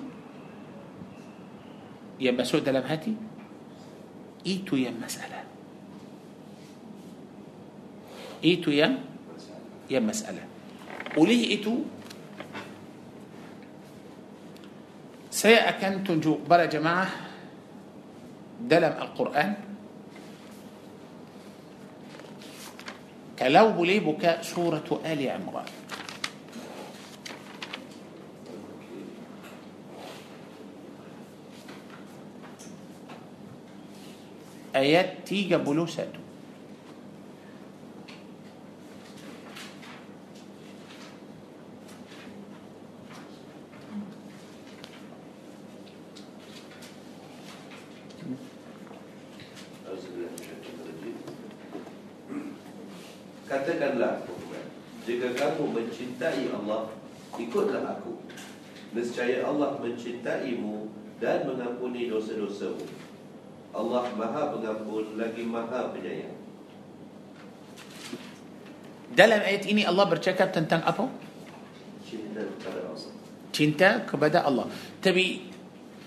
[2.20, 3.16] Yang masuk dalam hati?
[4.46, 5.44] Itu yang masalah.
[8.44, 8.94] Itu yang?
[9.90, 10.44] Yang masalah.
[11.18, 11.76] Oleh itu.
[15.32, 16.40] Saya akan tunjuk.
[16.52, 17.08] Ya jemaah
[18.62, 19.54] dalam Al-Quran.
[23.40, 25.66] كلو لي بكاء سورة آل عمران.
[34.76, 35.64] Ayat 31
[53.46, 54.26] Katakanlah
[55.08, 56.92] Jika kamu mencintai Allah
[59.80, 60.76] mencintaimu
[61.24, 63.05] Dan mengampuni dosa-dosamu
[63.76, 66.36] Allah maha pengampun Lagi maha penyayang.
[69.12, 71.08] Dalam ayat ini Allah bercakap tentang apa?
[72.04, 73.12] Cinta kepada Allah.
[73.52, 74.68] Cinta kepada Allah.
[75.00, 75.52] Tapi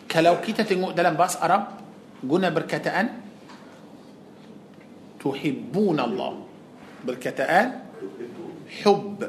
[0.09, 1.81] kalau kita tengok dalam bahasa Arab
[2.21, 3.17] guna berkataan
[5.21, 6.37] tuhibbun Allah.
[7.05, 7.67] Berkataan
[8.85, 9.25] hub.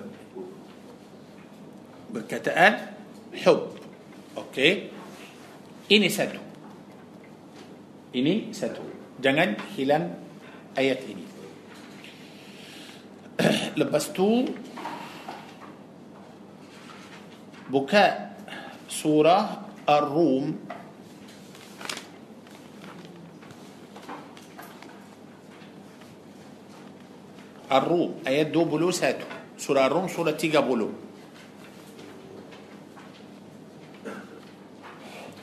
[2.11, 2.74] Berkataan
[3.48, 3.80] hub.
[4.36, 4.91] Okey.
[5.88, 6.48] Ini satu
[8.14, 8.81] ini satu.
[9.19, 10.15] Jangan hilang
[10.73, 11.26] ayat ini.
[13.80, 14.48] Lepas tu
[17.69, 18.34] buka
[18.90, 20.45] surah Ar-Rum.
[27.69, 31.09] Ar-Rum ayat 21 surah Ar-Rum surah 30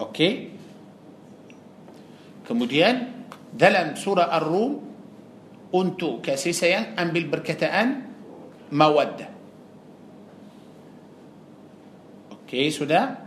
[0.02, 0.32] Okey.
[2.44, 4.72] Kemudian dalam surah Ar-Rum
[5.72, 8.04] untuk kasih sayang ambil perkataan
[8.74, 9.30] mawaddah.
[12.44, 13.24] Okey, sudah?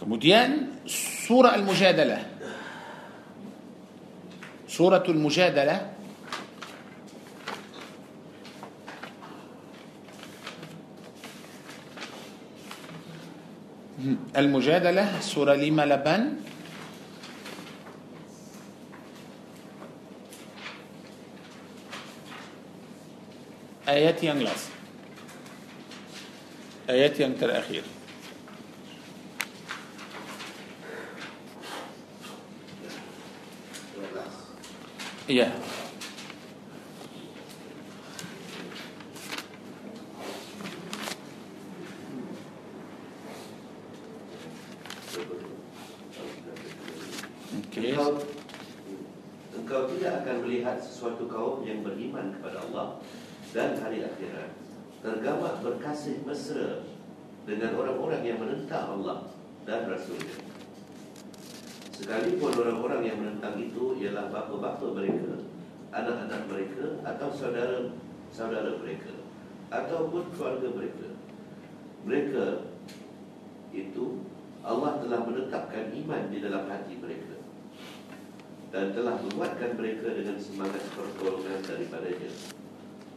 [0.00, 2.22] Kemudian surah Al-Mujadalah.
[4.66, 5.91] Surah Al-Mujadalah
[14.36, 16.36] المجادلة سورة ليما لبن.
[23.88, 24.68] آيات ينلاس
[26.90, 27.82] آيات ينتر أخير.
[35.28, 35.52] يا.
[48.02, 48.18] Engkau,
[49.54, 52.98] engkau tidak akan melihat sesuatu kaum yang beriman kepada Allah
[53.54, 54.50] dan hari akhirat
[55.06, 56.82] tergambar berkasih mesra
[57.46, 59.30] dengan orang-orang yang menentang Allah
[59.62, 60.34] dan Rasulnya.
[61.94, 65.38] Sekalipun orang-orang yang menentang itu ialah bapa-bapa mereka,
[65.94, 69.14] anak-anak mereka atau saudara-saudara mereka
[69.70, 71.06] ataupun keluarga mereka.
[72.02, 72.44] Mereka
[73.70, 74.26] itu
[74.66, 77.31] Allah telah menetapkan iman di dalam hati mereka
[78.72, 82.32] dan telah menguatkan mereka dengan semangat pertolongan daripadanya.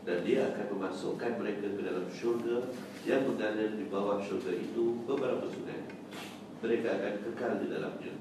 [0.05, 2.69] Dan dia akan memasukkan mereka ke dalam syurga
[3.07, 5.81] yang mengalir di bawah syurga itu beberapa sungai.
[6.61, 8.13] Mereka akan kekal di dalamnya.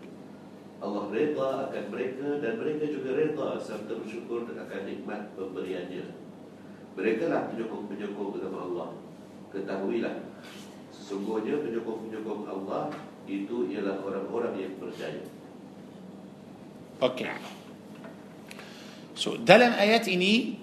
[0.80, 6.06] Allah reda akan mereka dan mereka juga reda serta bersyukur akan nikmat pemberiannya.
[6.94, 8.88] Mereka lah penyokong-penyokong agama Allah.
[9.50, 10.16] Ketahuilah
[10.94, 12.94] sesungguhnya penyokong-penyokong Allah
[13.26, 15.33] itu ialah orang-orang yang percaya
[17.02, 17.30] Okey
[19.14, 20.54] so dalam ayat ini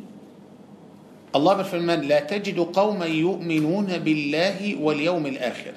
[1.35, 5.76] Allah berfirman لا تجد قوما يؤمنون بالله واليوم الآخر.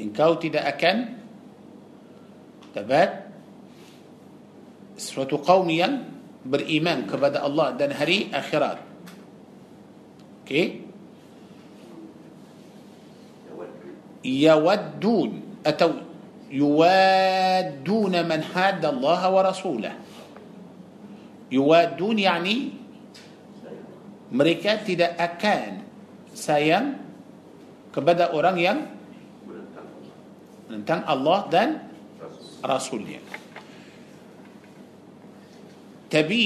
[0.00, 0.96] Engkau tidak akan
[2.74, 3.12] dapat.
[4.96, 5.88] Suatu kaum
[6.46, 8.78] yang beriman kepada Allah dan hari akhirat.
[10.40, 10.80] أوكي
[14.24, 15.30] يودون.
[15.66, 16.11] أتود
[16.52, 19.92] يوادون من حاد الله ورسوله
[21.52, 22.56] يوادون يعني
[24.32, 25.84] mereka tidak akan
[26.32, 26.96] sayang
[27.92, 28.78] kepada orang yang
[30.72, 31.68] tentang Allah dan
[32.64, 33.20] Rasul Rasulnya.
[36.08, 36.40] Tapi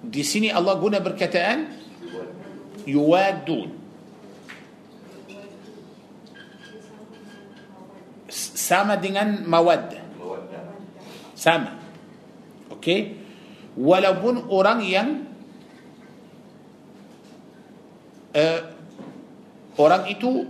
[0.00, 1.58] di sini Allah guna perkataan
[2.88, 3.85] yuwadun.
[8.56, 10.00] Sama dengan mawaddah.
[11.36, 11.76] Sama.
[12.72, 13.20] Okey.
[13.76, 15.28] Walaupun orang yang
[18.32, 18.60] uh,
[19.76, 20.48] orang itu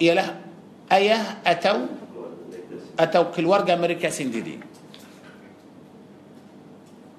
[0.00, 0.40] ialah
[0.88, 1.92] ayah atau
[2.96, 4.64] atau keluarga mereka sendiri.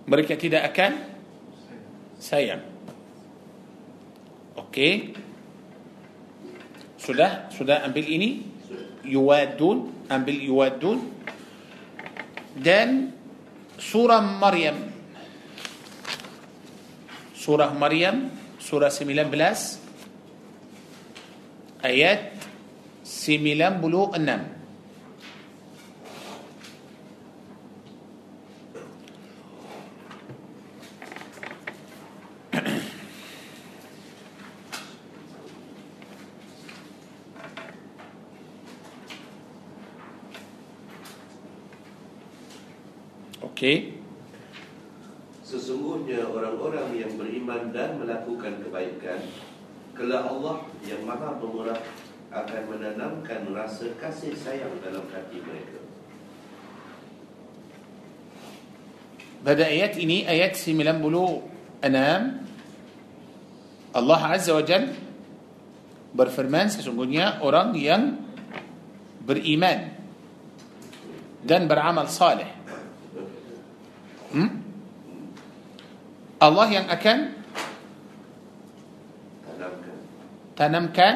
[0.09, 0.91] Mereka tidak akan
[2.17, 2.65] sayang.
[4.57, 5.13] Okey.
[6.97, 8.57] Sudah, sudah ambil ini.
[9.05, 10.37] Yuwadun, أم بل
[12.55, 13.11] دان
[13.79, 14.77] سورة مريم.
[17.35, 18.17] سورة مريم
[18.63, 19.79] سورة سميلان بلاس.
[21.85, 22.31] آيات
[23.03, 24.54] سميلان بلو النمل
[43.65, 43.97] Okey.
[45.41, 49.17] Sesungguhnya orang-orang yang beriman dan melakukan kebaikan
[49.97, 51.81] Kelak Allah yang maha pemurah
[52.29, 55.81] akan menanamkan rasa kasih sayang dalam hati mereka
[59.41, 61.01] Pada ayat ini ayat 96
[63.97, 64.93] Allah Azza wa Jal
[66.13, 68.13] berfirman sesungguhnya orang yang
[69.25, 69.89] beriman
[71.41, 72.54] dan beramal saleh
[74.33, 74.51] hmm?
[76.39, 77.17] Allah yang akan
[79.45, 79.97] Tanamkan
[80.55, 81.15] tanamkan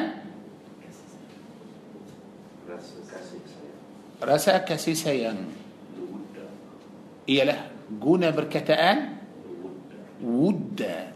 [2.68, 3.78] rasa kasih sayang
[4.20, 5.38] rasa kasih sayang
[7.26, 7.58] ialah
[7.98, 9.18] guna perkataan
[10.20, 11.10] Luda wudda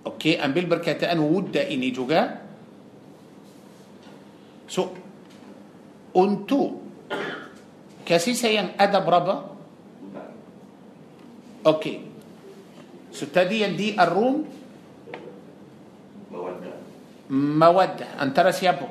[0.00, 2.44] Okey, ambil perkataan wudda ini juga.
[4.68, 4.96] So,
[6.16, 6.80] untuk
[8.04, 9.56] kasih sayang ada berapa?
[11.64, 12.08] Okey.
[13.10, 14.46] So, tadi yang di Ar-Rum,
[16.30, 16.80] Mawaddah
[17.30, 18.18] mawaddah.
[18.18, 18.90] Antara siapa?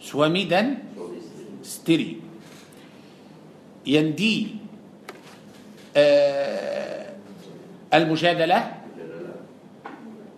[0.00, 0.80] Suami dan
[1.60, 2.16] isteri.
[3.86, 4.34] Yang di
[5.94, 7.02] uh,
[7.92, 8.64] Al-Mujadalah,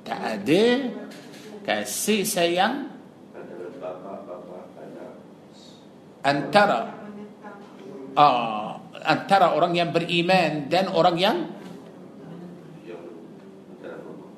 [0.04, 0.64] tak ada
[1.64, 2.97] kasih sayang
[6.28, 6.80] antara.
[8.18, 11.36] Ah, antara orang yang beriman dan orang yang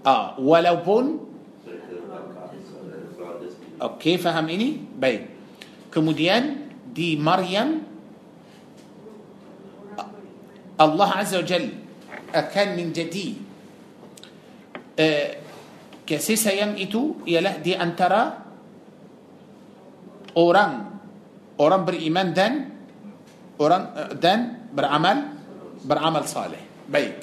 [0.04, 1.18] ah, walaupun
[3.80, 4.78] okey faham ini?
[4.78, 5.32] Baik.
[5.90, 7.82] Kemudian di Maryam
[10.80, 11.76] Allah Azza wa Jal
[12.32, 13.36] akan menjadi
[14.96, 15.28] uh,
[16.08, 18.42] kasih sayang itu ialah di antara
[20.32, 20.89] orang
[21.60, 22.54] أوران بر إيمان دن
[23.60, 24.40] أوران آه، دن
[24.72, 25.18] بر عمل
[25.84, 26.60] بر عمل صالح.
[26.88, 27.20] بيك.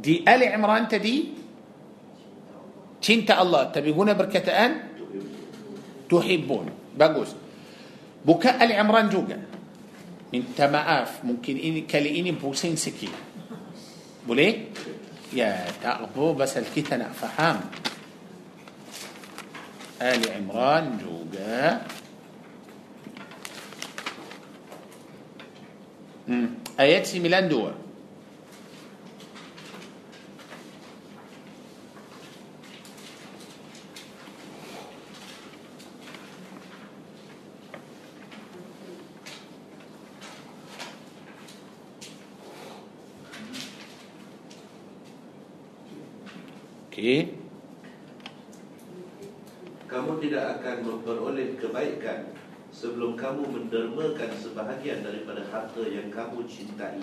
[0.00, 1.16] دي آل عمران تدي
[3.04, 3.62] تنت الله.
[3.76, 4.72] تبي هنا بركة أن
[6.08, 6.66] تحبون.
[6.96, 7.30] بقوس.
[8.24, 9.38] بكاء آل عمران جوجا.
[10.32, 13.12] من تماف ممكن إني كاليني بوسين سكين.
[14.24, 14.72] بوليه
[15.32, 17.60] يا تعقبوا بس الكتنا فحام
[20.02, 21.82] آل عمران جوجا.
[26.80, 27.74] أياتي ميلان دور
[46.98, 47.30] Okey.
[49.86, 52.34] Kamu tidak akan memperoleh kebaikan
[52.74, 56.98] sebelum kamu mendermakan sebahagian daripada harta yang kamu cintai.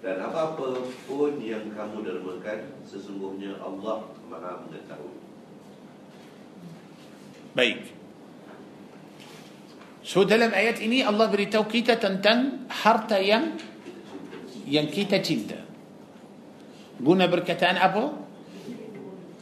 [0.00, 5.20] Dan apa-apa pun yang kamu dermakan, sesungguhnya Allah Maha mengetahui.
[7.52, 7.92] Baik.
[10.00, 13.60] So dalam ayat ini Allah beritahu kita tentang harta yang
[14.64, 15.60] yang kita cinta.
[16.96, 18.29] Guna perkataan apa?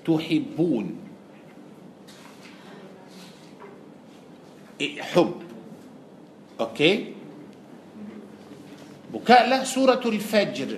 [0.09, 0.97] تحبون.
[4.81, 5.35] إيه، حب.
[6.61, 7.13] أوكي؟
[9.15, 10.77] بكاء له سورة الفجر.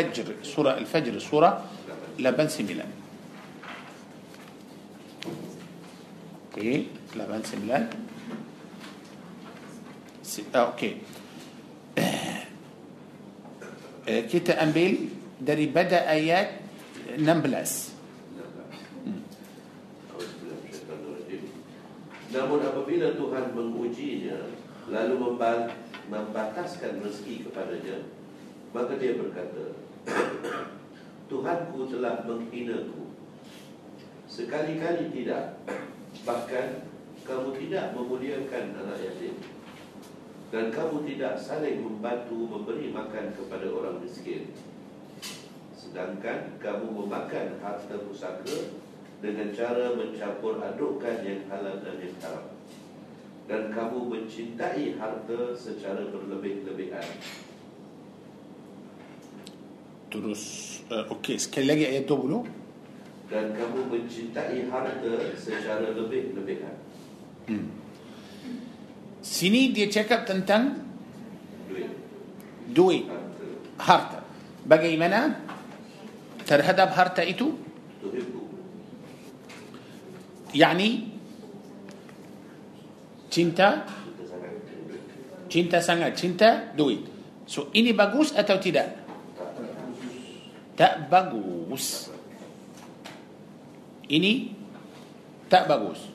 [0.00, 1.64] Al-Fajr surah Al-Fajr surah
[2.18, 2.88] lapan sembilan.
[6.48, 6.86] Okey
[7.16, 7.84] lapan sembilan.
[10.54, 10.96] Ah, okey.
[14.08, 15.08] Ah, kita ambil
[15.40, 16.50] daripada ayat enam
[17.20, 17.92] belas.
[22.30, 24.38] Namun apabila Tuhan mengujinya
[24.86, 25.18] lalu
[26.06, 28.06] membataskan rezeki kepadanya,
[28.70, 29.74] maka dia berkata,
[31.30, 33.14] Tuhanku telah menghinaku.
[34.26, 35.62] Sekali-kali tidak
[36.26, 36.66] Bahkan
[37.22, 39.38] kamu tidak memuliakan anak yatim
[40.50, 44.50] Dan kamu tidak saling membantu memberi makan kepada orang miskin.
[45.70, 48.74] Sedangkan kamu memakan harta pusaka
[49.22, 52.46] Dengan cara mencampur adukkan yang halal dan yang haram.
[53.46, 57.06] Dan kamu mencintai harta secara berlebih-lebihan.
[60.10, 66.74] Terus uh, Okey sekali lagi ayat 20 Dan kamu mencintai harta secara lebih-lebihan
[67.46, 67.66] hmm.
[69.22, 70.90] Sini dia cakap tentang
[71.70, 71.90] Duit.
[72.74, 73.04] Duit.
[73.06, 73.46] Harta.
[73.78, 74.20] Harta
[74.66, 75.40] Bagaimana
[76.44, 77.56] terhadap harta itu?
[80.50, 81.06] Yani
[83.30, 83.86] cinta?
[85.50, 86.14] Cinta sangat.
[86.18, 87.06] Cinta duit.
[87.46, 88.99] So ini bagus atau tidak
[90.80, 92.08] Tak bagus.
[94.08, 94.56] Ini
[95.50, 96.08] Tak bagus.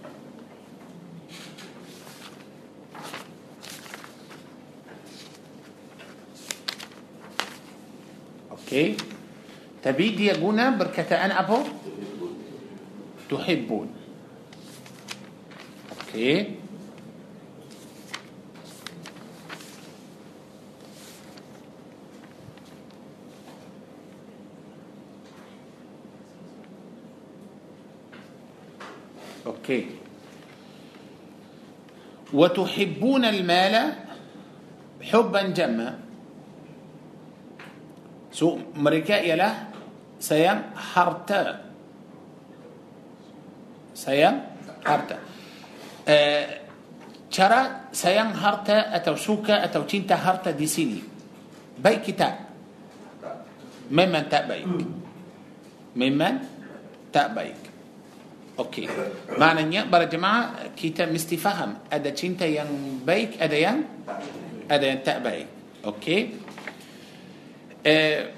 [8.50, 8.98] Okey.
[9.86, 11.62] Tapi dia guna berkataan apa?
[11.62, 12.26] Tuhibbu
[13.30, 13.88] Tuhibbun
[15.94, 16.65] Okey
[29.66, 29.86] أوكي.
[32.34, 33.76] وتحبون المال
[35.02, 35.90] حبا جما.
[38.30, 39.50] So mereka ialah
[40.22, 41.66] sayang harta
[43.98, 44.36] sayang
[44.86, 45.18] harta
[47.34, 51.02] syarah ah sayang harta atau suka atau cinta harta di sini
[51.82, 52.36] baik ke tak.
[53.92, 54.66] Memang tak baik.
[55.96, 56.34] Memang
[57.14, 57.62] tak baik.
[58.56, 58.88] Okey.
[59.36, 62.72] Maknanya para jemaah kita mesti faham ada cinta yang
[63.04, 63.84] baik, ada yang
[64.72, 65.48] ada yang tak baik.
[65.84, 66.22] Okey.
[67.84, 68.32] Eh,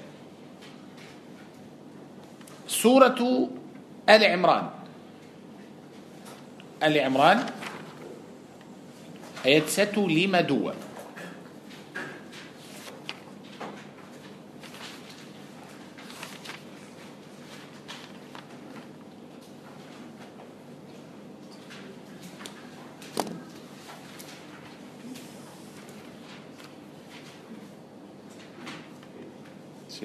[2.66, 3.14] surah
[4.08, 4.64] Ali Imran.
[6.82, 7.38] Ali Imran
[9.46, 10.87] ayat 152.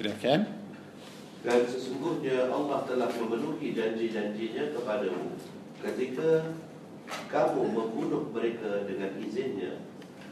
[0.04, 0.44] Silakan.
[1.40, 5.32] Dan sesungguhnya Allah telah memenuhi janji-janjinya kepadamu.
[5.80, 6.52] Ketika
[7.32, 9.80] kamu membunuh mereka dengan izinnya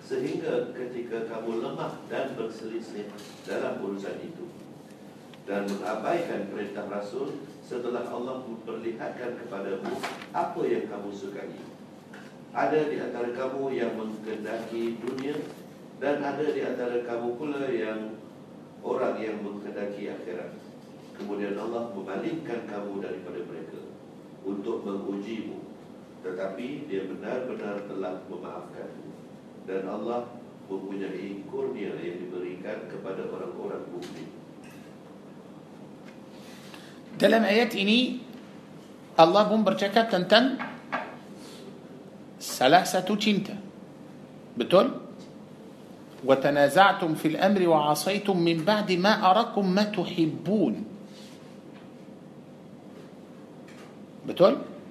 [0.05, 3.09] Sehingga ketika kamu lemah dan berselisih
[3.49, 4.45] dalam urusan itu.
[5.49, 9.89] Dan mengabaikan perintah Rasul Setelah Allah memperlihatkan kepadamu
[10.37, 11.49] apa yang kamu sukai.
[12.53, 15.41] Ada di antara kamu yang menghendaki dunia
[15.97, 18.21] Dan ada di antara kamu pula yang
[18.83, 20.59] orang yang menghendaki akhirat
[21.17, 23.81] Kemudian Allah memalingkan kamu daripada mereka
[24.43, 25.63] Untuk mengujimu
[26.23, 29.09] Tetapi dia benar-benar telah memaafkanmu
[29.65, 30.43] Dan Allah
[30.73, 34.29] mempunyai kurnia yang diberikan kepada orang-orang mukmin.
[37.21, 38.25] Dalam ayat ini
[39.21, 40.57] Allah pun bercakap tentang
[42.41, 43.55] salah satu cinta.
[44.57, 44.97] Betul?
[46.23, 50.75] وتنازعتم في الأمر وعصيتم من بعد ما أراكم ما تحبون.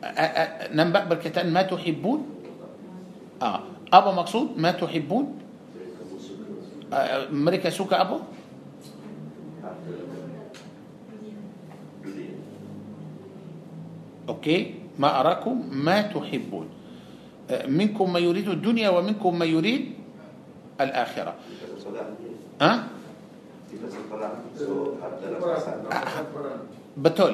[0.04, 2.26] a- nampak berkaitan tuhibbun
[3.40, 5.40] ah apa maksud ma tuhibbun
[6.92, 7.72] Ah, mereka
[9.64, 9.96] Harta
[12.04, 12.36] dunia.
[14.28, 14.60] أوكي.
[15.00, 16.68] ما أراكم ما تحبون.
[17.72, 20.01] منكم ما يريد الدنيا ومنكم ما يريد
[20.82, 21.34] الآخرة.
[22.62, 22.84] ها؟ أه؟
[26.98, 27.34] بطل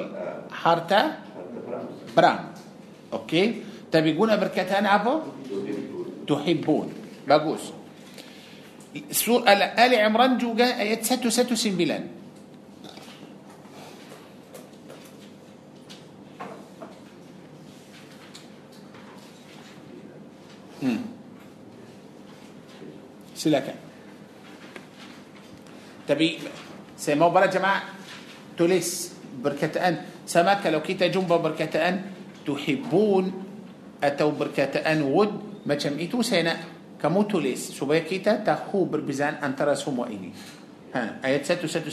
[0.52, 1.02] حارتا
[2.16, 2.44] برام
[3.12, 3.62] أوكي؟
[3.92, 5.20] تبي يقولنا بركتان عفو
[6.28, 6.88] تحبون.
[7.28, 7.64] بقوس
[9.12, 12.17] سورة آل عمران جوجا آيات ستو ستو سنبلان
[23.48, 23.78] Silakan.
[26.04, 26.36] Tapi
[26.92, 27.96] saya mau para jemaah
[28.52, 32.12] tulis berkataan sama kalau kita jumpa berkataan
[32.44, 33.32] tuhibbun
[34.04, 36.58] atau berkataan would macam itu saya nak
[37.00, 40.28] kamu tulis supaya kita tahu perbezaan antara semua ini.
[40.92, 41.88] Ha, ayat 119.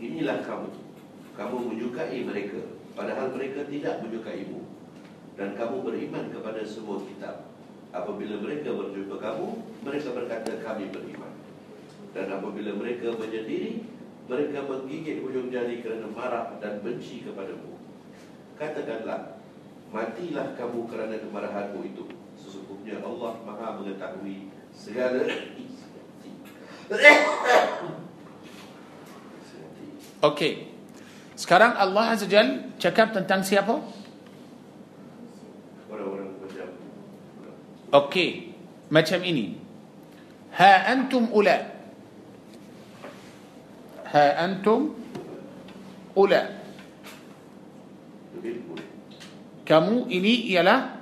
[0.00, 0.68] Inilah kamu
[1.36, 2.56] Kamu menyukai mereka
[2.96, 4.58] Padahal mereka tidak menyukaimu
[5.38, 7.53] Dan kamu beriman kepada semua kitab
[7.94, 9.48] Apabila mereka berjumpa kamu
[9.86, 11.30] Mereka berkata kami beriman
[12.10, 13.86] Dan apabila mereka menyendiri
[14.26, 17.78] Mereka menggigit hujung jari kerana marah dan benci kepadamu
[18.58, 19.38] Katakanlah
[19.94, 22.04] Matilah kamu kerana kemarahanmu itu
[22.34, 25.22] Sesungguhnya Allah maha mengetahui segala
[30.24, 30.68] Okey.
[31.36, 33.80] Sekarang Allah Azza Jal cakap tentang siapa?
[35.88, 36.68] Orang-orang macam
[37.94, 38.50] Okey.
[38.90, 39.54] Macam ini.
[40.58, 41.62] Ha antum ula.
[44.10, 44.98] Ha antum
[46.18, 46.42] ula.
[49.64, 51.00] Kamu ini ialah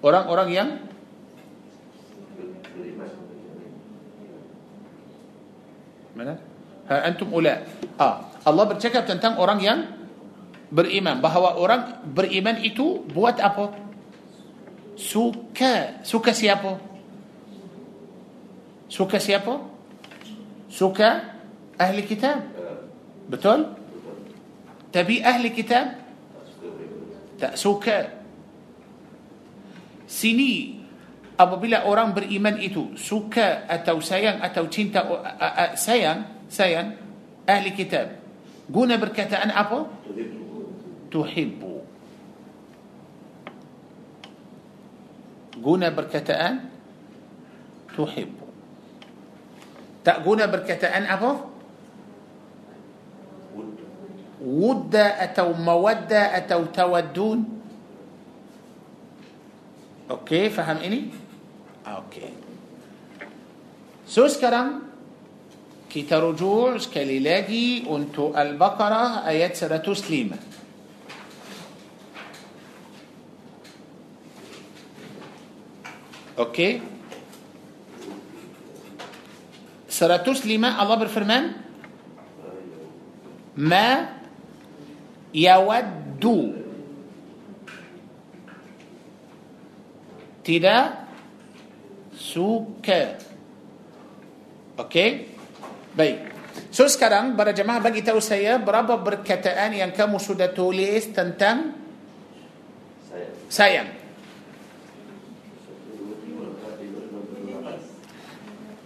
[0.00, 0.68] orang-orang yang
[6.14, 6.38] mana?
[6.86, 7.66] Ha antum ula.
[7.98, 9.78] Ah, Allah bercakap tentang orang yang
[10.70, 13.81] beriman bahawa orang beriman itu buat apa?
[14.94, 16.76] Suka, suka siapa?
[18.92, 19.64] Suka siapa?
[20.68, 21.32] Suka
[21.80, 22.44] ahli kitab.
[23.28, 23.72] Betul?
[24.92, 25.96] Tapi ahli kitab
[27.40, 28.20] tak suka.
[30.04, 30.82] Sini
[31.40, 35.02] apabila orang beriman itu suka atau sayang atau cinta
[35.74, 36.94] sayang sayang
[37.48, 38.20] ahli kitab
[38.68, 39.88] guna berkataan apa
[41.08, 41.71] tuhibbu
[45.62, 46.66] guna berkataan
[47.94, 48.46] tuhibbu
[50.02, 51.30] tak guna berkataan apa
[54.42, 57.46] wudda atau mawadda atau tawaddun
[60.10, 61.14] okey faham ini
[61.86, 62.30] okey
[64.02, 64.82] so sekarang
[65.86, 70.51] kita rujuk sekali lagi untuk Al-Baqarah ayat 105
[76.36, 76.80] Okey
[79.92, 81.44] 105 Allah berfirman
[83.60, 84.08] ما
[85.36, 86.24] يود
[90.42, 91.06] tidak
[92.18, 93.14] suka
[94.80, 95.10] okey
[95.94, 96.18] baik
[96.74, 101.78] so sekarang para jemaah bagi tahu saya berapa perkataan yang kamu sudah tulis tentang
[103.06, 104.01] saya sayang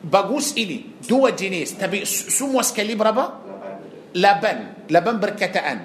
[0.06, 0.80] باغوس إلي
[1.10, 3.26] دو جينيس تبي سموس كليب ربا
[4.14, 4.58] لبن
[4.90, 5.80] لبن بركة أن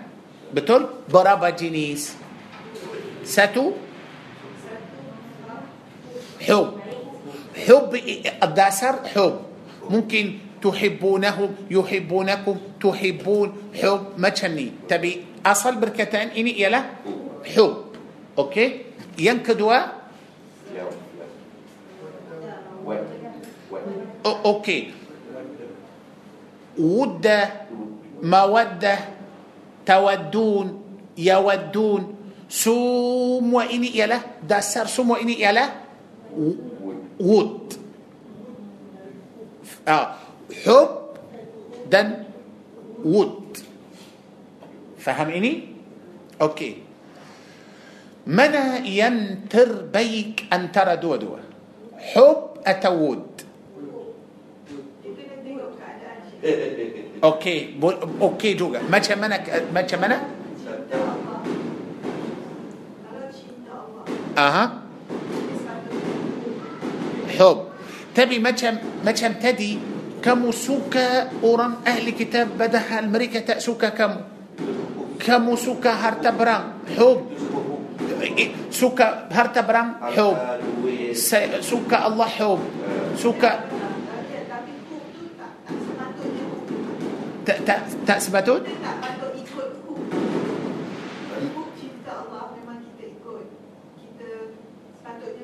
[0.53, 2.15] بتول برابا جينيس
[3.26, 3.72] ساتو
[6.48, 6.69] حب
[7.68, 7.91] حب
[8.43, 9.35] الداسر حب
[9.89, 10.26] ممكن
[10.61, 13.49] تحبونهم يحبونكم تحبون
[13.81, 15.14] حب ما تشني تبي
[15.45, 16.81] أصل بركة أن إني يلا
[17.56, 17.77] حب
[18.38, 18.68] أوكي
[19.18, 20.02] ينكدوا
[24.26, 24.80] أوكي.
[26.80, 27.27] ود
[28.23, 28.98] مودة
[29.85, 30.68] تودون
[31.18, 32.03] يودون.
[32.49, 35.65] سموا إني يلا داسر سموا إني يلا
[37.19, 37.73] ود.
[39.88, 40.07] آه.
[40.65, 40.91] حب
[41.91, 42.07] dan
[43.03, 43.57] ود.
[44.99, 45.53] فهم إني؟
[46.41, 46.91] أوكي.
[48.22, 51.41] mana yang terbaik antara dua-dua
[52.14, 53.41] hub atau wud
[57.22, 57.78] Okey,
[58.18, 58.82] okey juga.
[58.90, 59.38] Macam mana
[59.70, 60.18] macam mana?
[64.34, 64.66] Aha.
[67.38, 67.58] Hub.
[68.12, 68.74] Tapi macam
[69.06, 69.78] macam tadi
[70.22, 74.20] kamu suka orang ahli kitab padahal mereka tak suka kamu.
[75.22, 76.82] Kamu suka harta berang.
[76.98, 77.30] Hub.
[78.22, 79.98] Eh, Suka harta berang.
[80.18, 80.38] Hub.
[81.62, 82.62] Suka Allah hub.
[83.14, 83.66] Suka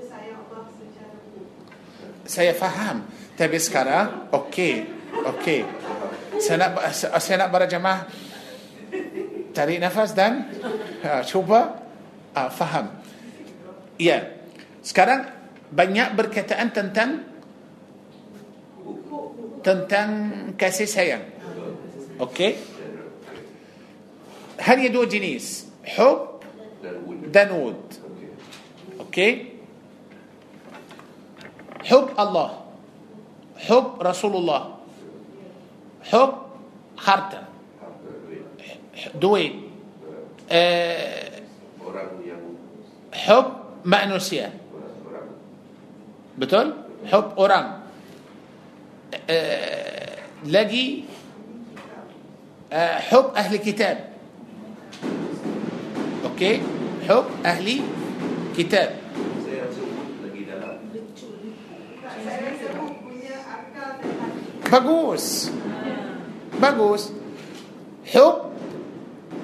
[0.06, 1.44] sayang Allah secara hukum.
[2.26, 2.98] saya faham.
[3.38, 4.86] Tapi sekarang okey
[5.38, 5.62] okey.
[6.38, 8.06] Saya nak saya nak para jemaah.
[9.58, 10.54] Tarik nafas dan
[11.02, 11.82] uh, cuba
[12.38, 12.94] uh, faham.
[13.98, 14.38] Ya.
[14.86, 15.34] Sekarang
[15.74, 17.26] banyak berkataan tentang
[19.66, 20.10] tentang
[20.56, 21.37] kasih sayang
[22.20, 22.56] okey?
[24.58, 25.68] Ada dua jenis?
[25.86, 26.28] حب؟
[27.28, 27.94] dan ود
[29.00, 29.46] okey?
[31.84, 32.62] حب الله.
[33.58, 34.76] حب رسول الله.
[36.04, 36.34] حب
[36.98, 37.44] harta
[39.16, 39.72] دوين.
[40.52, 41.42] أه
[43.14, 43.54] حب
[43.86, 44.54] مانوسيا
[46.38, 46.74] بتقول؟
[47.06, 47.80] حب أورام
[49.30, 51.02] أه لقي
[52.74, 54.10] آه، حب أهل كتاب.
[56.24, 56.62] أوكي؟
[57.10, 57.82] حب أهلي
[58.58, 58.96] كتاب.
[64.72, 65.52] بقوس
[66.62, 67.12] بقوس
[68.14, 68.36] حب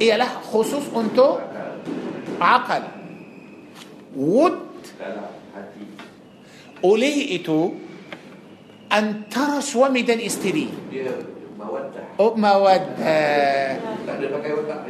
[0.01, 1.39] هي له خصوص أنتو
[2.41, 2.83] عقل.
[4.17, 4.59] ود
[6.83, 7.71] وليئتو
[8.93, 10.67] أن ترى سوى ميدان استريه
[12.19, 13.77] مودة مودة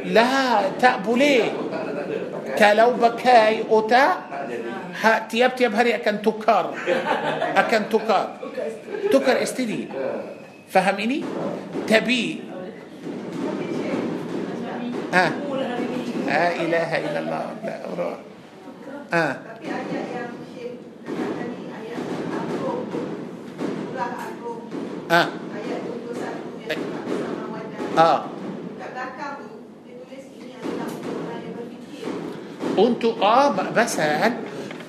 [0.04, 1.52] لا تأبو ليه
[2.58, 4.04] كلو بكاي أتا
[5.30, 6.74] تياب تياب هري أكن تكر.
[7.56, 8.28] أكن تكر.
[9.12, 9.88] تكر استدي.
[10.68, 11.24] فهميني؟
[11.88, 12.40] تبي.
[15.14, 15.30] آه.
[16.26, 17.44] لا آه إله إلا الله.
[17.64, 18.16] لا أروح
[19.12, 19.36] آه.
[25.10, 25.28] آه.
[27.94, 28.26] Ah.
[32.74, 34.34] آه, آه، بس هل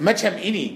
[0.01, 0.67] مجم إني؟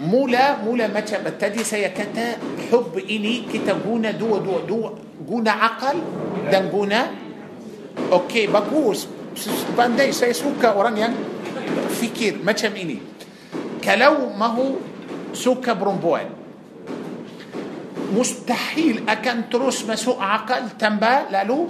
[0.00, 2.36] مولا مولا مجم التدي سيكتا
[2.68, 4.92] حب إني كتا جونا دو دو دو
[5.24, 5.96] جونا عقل
[6.52, 7.00] دن جونا.
[8.12, 9.08] أوكي بقوس
[9.72, 11.14] بانداي سيسوكا وران يان
[11.96, 12.98] فكير مجم إني.
[13.84, 14.68] كلو ما هو
[15.32, 16.37] سوكا برومبوان
[18.08, 21.68] مستحيل أكن تروس مسوء عقل تنبا لألو؟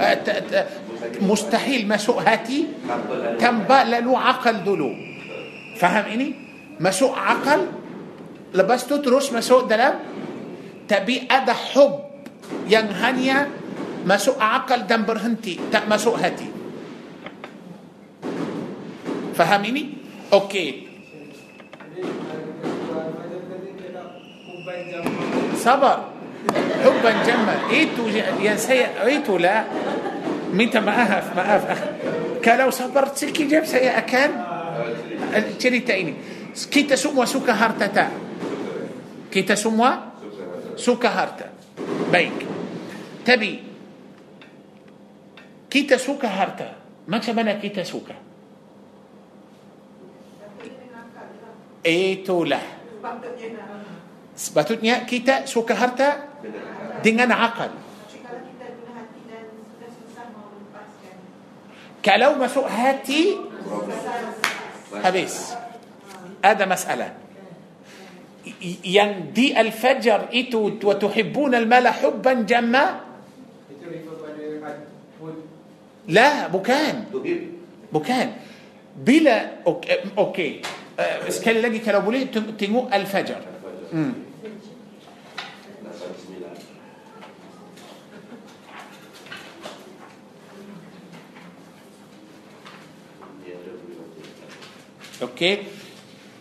[0.00, 0.66] Ah,
[1.20, 2.66] mustahil masuk hati
[3.40, 4.90] tanpa lalu akal dulu.
[5.76, 6.28] Faham ini?
[6.80, 7.60] Masuk akal?
[8.54, 9.94] Lepas tu terus masuk dalam?
[10.88, 11.94] Tapi ada حب
[12.68, 13.48] yang
[14.06, 16.48] hanya masuk akal dan berhenti masuk hati.
[19.36, 19.84] Faham ini
[20.32, 20.87] okey.
[25.58, 25.98] صبر.
[26.84, 27.54] حبا جما.
[27.70, 28.06] إيتو
[28.40, 29.64] يا سي إيتو لا.
[30.54, 31.66] متى ما اهف ما اهف
[32.44, 34.30] كلو صبرت سكي جاب سي اكان
[35.58, 36.14] تشري تأيني.
[36.70, 38.08] كي تسموا سوكا هارتا تا.
[39.34, 39.90] كي تسموا
[40.76, 41.48] سوكا هارتا.
[42.12, 42.38] بيك.
[43.26, 43.62] تبي.
[45.70, 46.68] كي تسوكا هارتا.
[47.08, 48.14] ما تبنى كي تسوكا؟
[51.86, 52.60] إيتو لا.
[54.38, 56.30] Sepatutnya kita suka harta
[57.02, 57.74] dengan akal
[61.98, 63.34] kalau masuk hati
[65.02, 65.52] habis
[66.38, 67.10] ada masalah
[68.86, 73.02] yang di al-fajr itu wa tuhibbuna al-mala hubban jamma
[76.08, 76.94] la bukan
[77.90, 78.26] bukan
[78.94, 80.50] bila okey okay.
[80.98, 83.38] Uh, sekali lagi kalau boleh teng- tengok al-fajr
[83.94, 84.12] hmm.
[85.86, 86.54] Lapan sembilan
[93.46, 94.46] Dia ada boleh baca
[95.24, 95.54] okey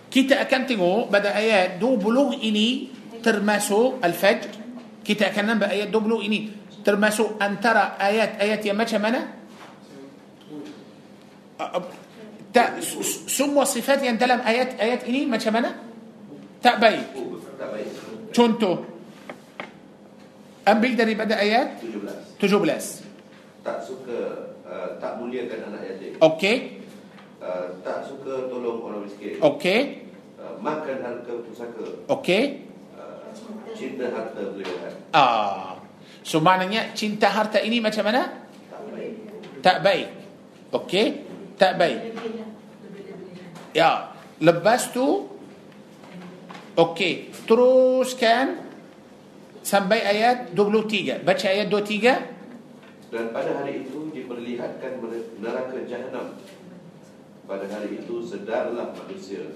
[0.08, 2.90] kita akan tengok pada ayat 20 ini
[3.20, 4.50] termasuk al-fajr
[5.04, 6.40] kita akan nampak ayat 20 ini
[6.84, 9.22] termasuk antara ayat-ayat yang macam mana
[11.58, 11.90] Uh, uh,
[12.54, 12.86] tak
[13.26, 15.74] semua sifat yang dalam ayat-ayat ini macam mana
[17.18, 17.90] Oh, tak baik
[18.30, 18.86] contoh
[20.70, 24.18] ambil daripada ayat 17 17 Tak suka
[24.70, 26.77] uh, Tak muliakan anak yatim okey
[27.42, 29.38] uh, Tak suka tolong orang miskin.
[29.42, 30.08] Okey.
[30.38, 32.06] Uh, Makan harta pusaka.
[32.10, 32.68] Okey.
[32.94, 33.30] Uh,
[33.74, 35.78] Cinta harta berlebihan ah.
[36.28, 38.46] So maknanya cinta harta ini macam mana?
[38.68, 39.14] Tak baik.
[39.64, 40.08] Tak baik.
[40.76, 41.06] Okey.
[41.56, 42.00] Tak baik.
[43.72, 44.12] Ya.
[44.38, 45.32] Lepas tu
[46.76, 47.32] okey.
[47.48, 48.68] Teruskan
[49.64, 55.00] sampai ayat 23 baca ayat 23 Dan pada hari itu diperlihatkan
[55.40, 56.36] neraka jahanam
[57.48, 59.56] Pada hari itu sedarlah manusia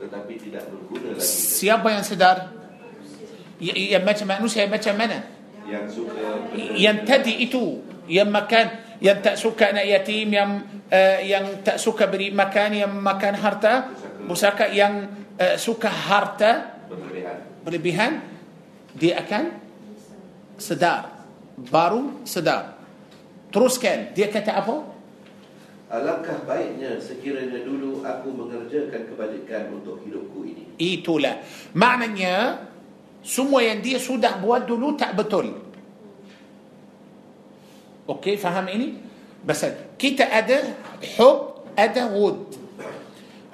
[0.00, 1.28] Tetapi tidak berguna lagi
[1.60, 2.48] siapa yang sedar?
[3.60, 5.18] Y- yang macam manusia yang macam mana?
[5.68, 6.16] Yang suka
[6.80, 10.50] yang tadi itu yang makan yang tak suka anak yatim yang
[10.88, 13.92] uh, yang tak suka beri makan yang makan harta
[14.24, 14.72] pusaka.
[14.72, 17.36] yang uh, suka harta berlebihan.
[17.62, 18.10] berlebihan
[18.96, 19.44] dia akan
[20.58, 21.22] sedar.
[21.60, 22.80] Baru sedar.
[23.52, 24.16] Teruskan.
[24.16, 24.74] Dia kata apa
[25.90, 31.42] Alangkah baiknya sekiranya dulu aku mengerjakan kebajikan untuk hidupku ini Itulah.
[31.74, 32.62] Maknanya
[33.26, 35.50] semua yang dia sudah buat dulu tak betul.
[38.06, 38.96] Okey, faham ini?
[39.42, 39.60] Bas
[39.98, 40.72] kita ada
[41.18, 42.54] hub, ada wud.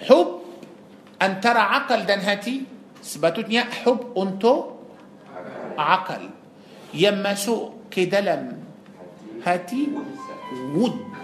[0.07, 0.45] Hub
[1.17, 2.69] antara akal dan hati
[3.01, 4.87] sebetulnya hub untuk
[5.75, 6.31] akal.
[6.93, 8.61] Yang masuk ke dalam
[9.41, 9.89] hati
[10.77, 11.16] wud.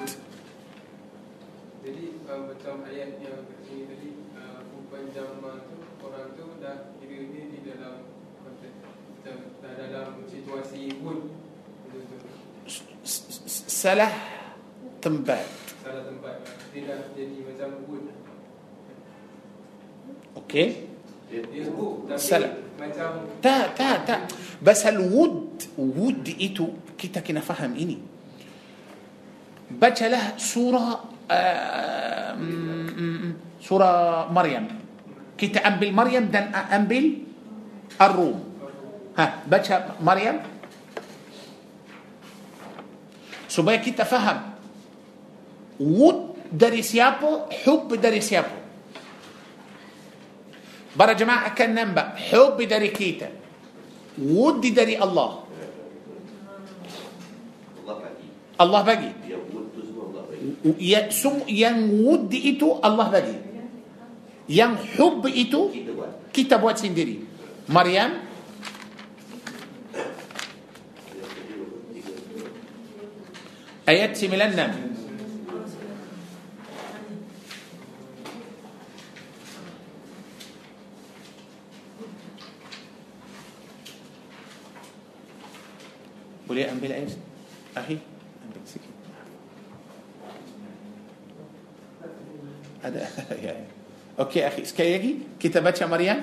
[13.83, 14.15] Salah
[15.03, 15.43] tempat.
[15.83, 16.39] Salah tempat
[16.71, 18.15] Dia dah jadi macam wood
[20.39, 20.87] Okey?
[21.27, 22.63] Dia sebut tapi Salah.
[22.79, 24.21] macam Tak, tak, tak.
[24.63, 27.99] Bas al-wud, wud itu kita kena faham ini.
[29.75, 34.79] Bacalah surah uh, mm, mm, surah Maryam.
[35.35, 37.27] Kita ambil Maryam dan ambil
[37.99, 38.39] Ar-Rum.
[39.19, 40.53] Ha, baca Maryam
[43.53, 44.57] supaya kita faham
[45.77, 48.57] wud dari siapa, hub dari siapa.
[50.93, 53.29] Para jemaah akan nampak hub dari kita.
[54.17, 55.45] Wud dari Allah.
[58.61, 59.11] Allah bagi
[60.79, 63.37] Ya, sum, yang wud itu Allah bagi.
[64.47, 65.71] Yang hub itu
[66.35, 67.25] kita buat sendiri.
[67.71, 68.32] Maryam
[73.87, 74.93] ayat 96.
[86.47, 87.09] Boleh ambil air?
[87.73, 87.97] Akhi,
[88.45, 88.93] ambil sikit.
[92.85, 93.09] Ada.
[93.41, 93.57] ya.
[93.57, 93.67] ya.
[94.21, 96.21] Okey, akhi, sekali lagi kita baca Maryam.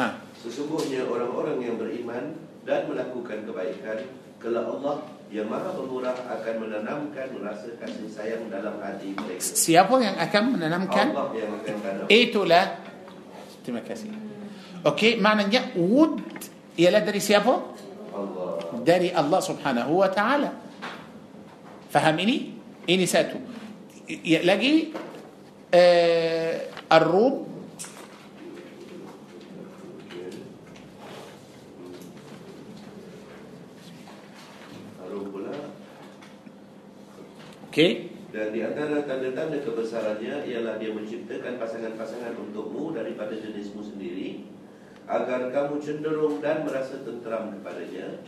[0.00, 0.06] Ha.
[0.40, 2.32] Sesungguhnya orang-orang yang beriman
[2.64, 4.08] dan melakukan kebaikan
[4.40, 10.14] Kelak Allah yang maha pemurah akan menanamkan rasa kasih sayang dalam hati mereka Siapa yang
[10.14, 12.66] akan menanamkan Allah yang akan tanam Itulah
[13.66, 14.14] Terima kasih
[14.86, 16.22] Okey, maknanya Wud
[16.78, 17.52] Ialah dari siapa?
[18.14, 18.50] Allah
[18.86, 20.50] Dari Allah subhanahu wa ta'ala
[21.90, 22.54] Faham ini?
[22.86, 23.38] Ini satu
[24.46, 24.94] Lagi
[25.74, 26.54] uh,
[26.86, 27.34] Ar-Rum
[37.76, 38.08] Okey.
[38.32, 44.48] Dan di antara tanda-tanda kebesarannya Ialah dia menciptakan pasangan-pasangan untukmu Daripada jenismu sendiri
[45.04, 48.24] Agar kamu cenderung dan merasa tenteram kepadanya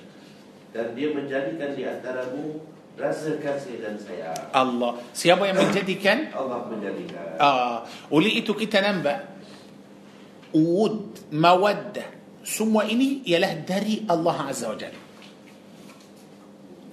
[0.76, 2.60] Dan dia menjadikan di antaramu
[2.98, 4.50] Rasa kasih dan sayang.
[4.50, 4.98] Allah.
[5.14, 6.34] Siapa yang menjadikan?
[6.34, 7.38] Allah menjadikan.
[7.38, 9.38] Uh, Oleh itu kita nampak
[10.50, 12.10] Wud Mawaddah
[12.42, 15.08] Semua ini ialah dari Allah Azza wa Jalla.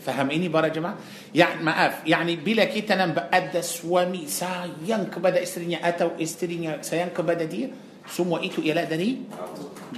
[0.06, 0.94] Faham ini para jemaah?
[1.36, 4.24] يعني ما أف يعني بلا كيتنا بأدى سوامي.
[4.32, 7.76] سينك بدا إسترينيا أتو إسرين سينك بدا دي.
[8.07, 9.12] Semua itu ialah dari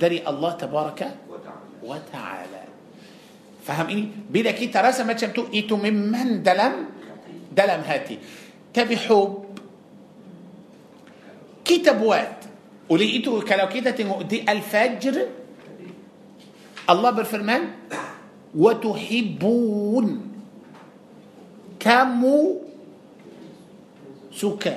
[0.02, 1.02] dari الله تبارك
[1.86, 2.64] وتعالى.
[3.68, 6.74] Faham ini bila kita rasa macam itu itu memang dalam?
[7.54, 8.18] Dalam hati.
[8.74, 9.44] Tapi حب؟
[11.66, 12.40] Kita buat
[12.90, 13.92] oleh itu kalau kita
[14.26, 15.16] di Al-Fajr.
[16.90, 17.64] Allah berfirman
[18.56, 20.08] وتحبون.
[21.78, 22.38] Kamu
[24.34, 24.76] suka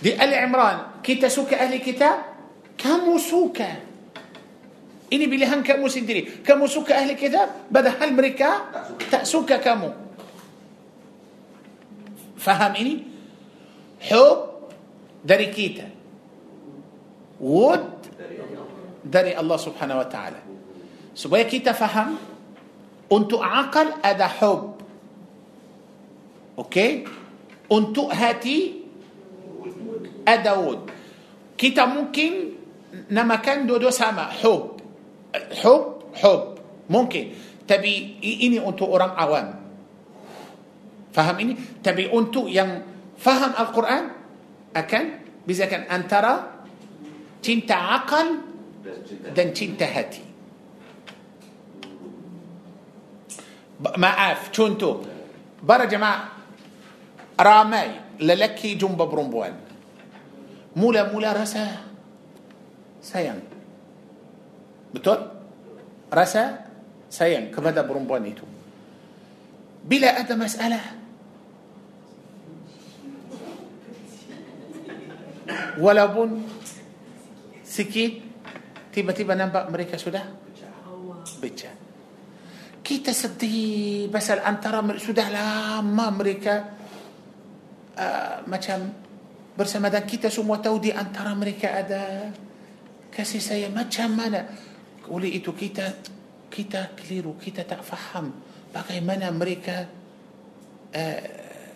[0.00, 2.16] di Ali Imran kita suka ahli kitab
[2.80, 3.70] kamu suka
[5.10, 8.70] ini pilihan kamu sendiri kamu suka ahli kitab padahal mereka
[9.10, 9.92] tak suka kamu
[12.40, 13.04] faham ini
[14.08, 14.72] hub
[15.20, 15.86] dari kita
[17.36, 17.84] wud
[19.04, 20.40] dari Allah subhanahu wa ta'ala
[21.12, 22.16] supaya kita faham
[23.12, 24.74] انتو عقل هذا حب.
[26.58, 27.04] أوكي؟
[27.72, 28.74] انتو هاتي
[30.28, 30.90] ادود
[31.58, 32.32] كي ممكن
[33.10, 34.80] نما كان دودو سما حب.
[35.34, 35.84] حب؟
[36.14, 36.44] حب.
[36.90, 37.24] ممكن.
[37.68, 39.48] تبي إني انتو اورام عوام.
[41.12, 42.82] فهم اني تبي انتو ين
[43.18, 44.04] فهم القرآن؟
[44.76, 45.06] أكن؟
[45.46, 46.34] بذا أن ترى
[47.42, 48.28] تنت عقل
[49.34, 50.29] دن تنتهتي.
[53.80, 55.00] maaf contoh
[55.64, 56.36] bara jemaah
[57.40, 59.56] ramai lelaki jumpa perempuan
[60.76, 61.80] mula-mula rasa
[63.00, 63.40] sayang
[64.92, 65.16] betul
[66.12, 66.68] rasa
[67.08, 68.44] sayang kepada perempuan itu
[69.80, 70.84] bila ada masalah
[75.80, 76.44] walaupun
[77.64, 78.20] sikit
[78.92, 80.28] tiba-tiba nampak mereka sudah
[81.40, 81.79] pecah
[82.90, 86.74] kita sedih pasal antara sudah lama mereka
[87.94, 88.90] uh, macam
[89.54, 92.34] bersama dan kita semua tahu di antara mereka ada
[93.14, 93.78] kasih sayang.
[93.78, 94.42] Macam mana?
[95.06, 96.02] Oleh itu kita
[96.50, 98.34] kita keliru kita tak faham
[98.74, 99.86] bagaimana mereka
[100.90, 101.22] uh,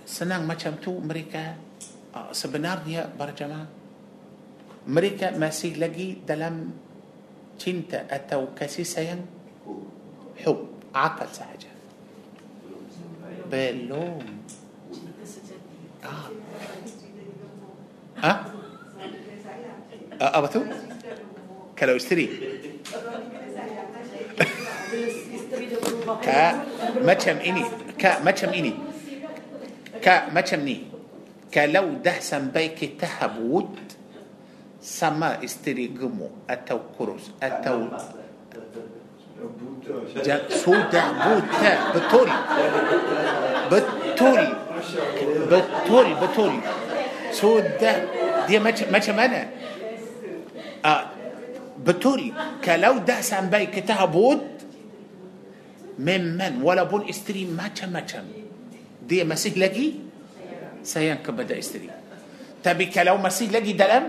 [0.02, 1.54] senang macam tu mereka
[2.10, 3.70] uh, sebenarnya berjamaah.
[4.90, 6.74] Mereka masih lagi dalam
[7.54, 9.22] cinta atau kasih sayang?
[10.42, 11.72] Hub عقل سهجة
[13.50, 14.26] بلوم
[16.04, 16.28] آه.
[18.16, 18.52] ها
[20.20, 20.62] أه أبتو
[21.78, 22.28] كلو استري
[26.22, 26.64] كا
[27.02, 27.64] ما تشم إني.
[27.98, 28.74] كا ما تشم إني.
[30.02, 30.84] كا ما تشم إني
[31.54, 33.76] كلو دهسن بيك تهب ود.
[34.80, 37.30] سما استري جمو أتو كروس.
[37.42, 37.88] أتو.
[40.48, 42.30] سودا بوتا بتول.
[43.70, 44.44] بتول.
[45.50, 46.54] بتول بتول.
[47.32, 47.92] سودا
[48.48, 49.42] دي ما ما شمانة
[51.84, 52.32] بتول.
[52.64, 54.40] كلو ده سامباي كتها بود
[55.98, 56.62] ممن.
[56.62, 58.26] ولا بون استري ما شم ما شم
[59.08, 59.92] دي مسيح لقي
[60.82, 61.90] سيان كبدا استري.
[62.64, 64.04] تبي كلو مسيح لقي دلم؟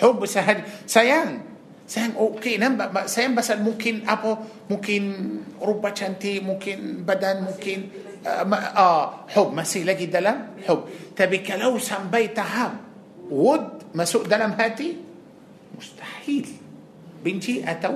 [0.00, 0.62] حب سهل.
[0.86, 1.49] سيان.
[1.90, 2.78] سهم أوكي نعم
[3.10, 4.36] سهم بس ممكن أبو
[4.70, 5.02] ممكن
[5.58, 7.78] اوروبا شانتي ممكن بدن ممكن
[8.26, 10.38] آه, آه، حب مسي لقي دلم
[10.70, 10.80] حب.
[11.18, 12.74] تبي كلو سام هام.
[13.26, 14.88] ود مسو دلم هاتي؟
[15.74, 16.46] مستحيل.
[17.24, 17.94] بنتي أتو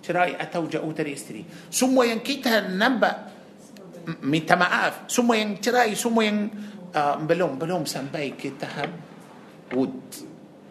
[0.00, 1.44] شراي أتو جاو تري استري.
[1.68, 3.10] ثم ينكيتها نبا
[4.24, 6.38] من تماف ثم ين تراي ثم ين
[6.96, 8.90] آه بلوم بلوم سام كتهم
[9.76, 10.00] ود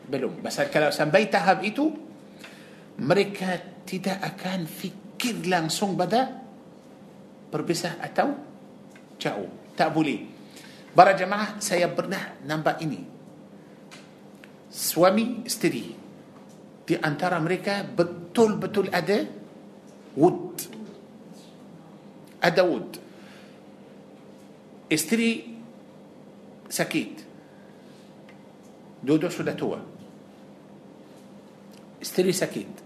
[0.09, 0.41] بلوم.
[0.41, 2.12] بس كلو سام بيتهم ايتو
[2.99, 3.57] mereka
[3.87, 6.29] tidak akan fikir langsung pada
[7.49, 8.37] berpisah atau
[9.17, 9.49] jauh.
[9.73, 10.19] Tak boleh.
[10.93, 13.01] Para jemaah saya pernah nampak ini.
[14.69, 15.89] Suami isteri.
[16.83, 19.25] Di antara mereka betul-betul ada
[20.13, 20.53] wud.
[22.43, 22.89] Ada wud.
[24.91, 25.29] Isteri
[26.69, 27.11] sakit.
[29.01, 29.79] Duduk sudah tua.
[32.03, 32.82] Isteri sakit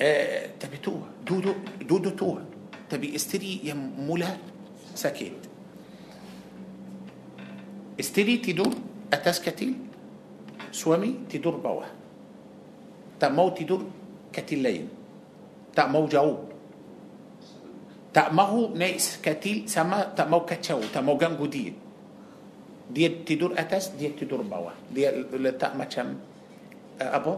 [0.00, 1.02] آه، تبي توه.
[1.26, 1.52] دودو
[1.88, 2.42] دودو توه.
[2.90, 4.36] تبي استري يا مولا
[4.94, 5.32] سكيت
[8.00, 8.74] استري تدور
[9.12, 9.74] اتاس كتيل
[10.72, 11.84] سوامي تدور بوا.
[13.20, 13.82] تا مو تدور
[14.32, 14.88] كتيلين
[15.74, 16.38] تا مو جاو.
[18.14, 21.72] تا مو نيس كتيل سما تا مو كتشاو تا مو جانجو دي
[22.90, 24.70] دي تدور أتاس دي تدور بوا.
[24.94, 25.08] دي
[25.58, 25.88] تا ما
[27.00, 27.36] آه، أبو؟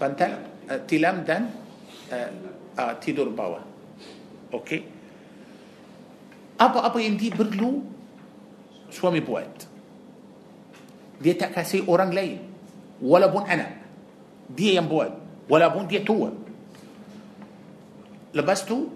[0.00, 1.50] بنتال أه uh, tilam dan
[2.12, 2.30] uh,
[2.78, 3.62] uh, tidur bawah.
[4.54, 4.80] Okey?
[6.54, 7.82] Apa-apa yang dia perlu
[8.90, 9.66] suami buat.
[11.18, 12.38] Dia tak kasih orang lain.
[13.02, 13.82] Walaupun anak.
[14.54, 15.10] Dia yang buat.
[15.50, 16.30] Walaupun dia tua.
[18.34, 18.90] Lepas tu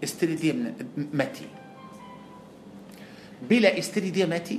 [0.00, 0.52] isteri dia
[1.12, 1.46] mati.
[3.38, 4.58] Bila isteri dia mati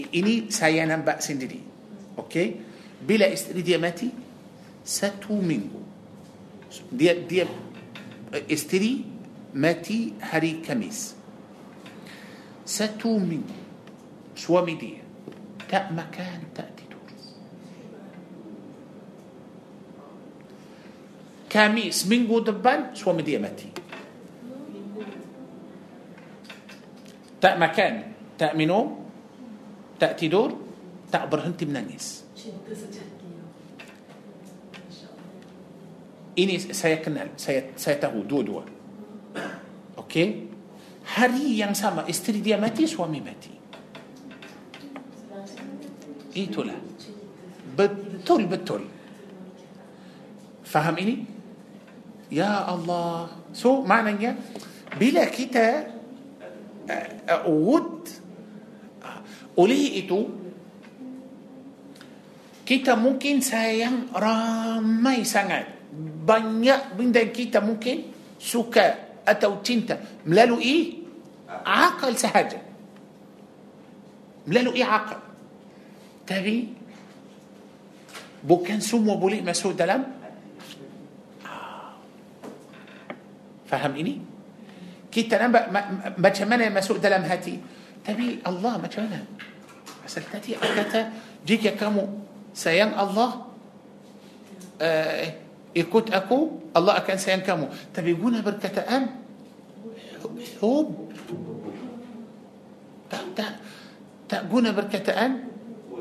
[0.00, 1.60] ini saya nampak sendiri.
[2.16, 2.48] Okey?
[3.00, 4.08] Bila isteri dia mati
[4.90, 5.82] ساتو مينغو.
[6.90, 7.46] دي دي
[8.50, 9.06] استري
[9.54, 11.14] ماتي هاري كاميس.
[12.66, 13.54] ساتو مينغو.
[14.34, 14.98] سوامي دي
[15.70, 17.06] تا مكان تأتي دور
[21.50, 22.10] كاميس.
[22.10, 22.98] مينغو دبان.
[22.98, 23.70] سوامي دي ماتي.
[27.40, 27.94] تا مكان.
[28.38, 28.98] تا مينو.
[30.02, 30.50] تأتي دور.
[31.10, 32.22] تأبرهنتي من الناس
[36.38, 38.62] ini saya kenal saya saya tahu dua-dua
[39.98, 40.46] okey
[41.16, 43.52] hari yang sama isteri dia mati suami mati
[46.38, 46.78] itulah
[47.74, 48.82] betul betul
[50.62, 51.26] faham ini
[52.30, 54.38] ya Allah so maknanya
[54.94, 55.90] bila kita
[56.86, 57.42] uh, uh,
[59.02, 59.20] uh,
[59.58, 60.30] oleh itu
[62.62, 71.02] kita mungkin sayang ramai sangat banyak benda yang kita mungkin suka atau cinta melalui
[71.66, 72.62] akal sahaja
[74.46, 75.18] melalui akal
[76.24, 76.70] tapi
[78.40, 80.06] bukan semua boleh masuk dalam
[81.44, 81.92] Ah.
[83.66, 84.22] faham ini
[85.10, 87.58] kita nampak ma- ma- macam mana masuk dalam hati
[88.00, 89.20] tapi Allah macam mana
[90.00, 91.00] Pasal tadi aku kata
[91.44, 92.02] jika kamu
[92.50, 93.46] sayang Allah
[94.80, 95.22] uh,
[95.70, 99.22] ikut aku Allah akan sayang kamu tapi guna perkataan
[100.58, 100.88] hub
[103.10, 103.52] tak tak
[104.26, 105.50] tak guna perkataan berkataan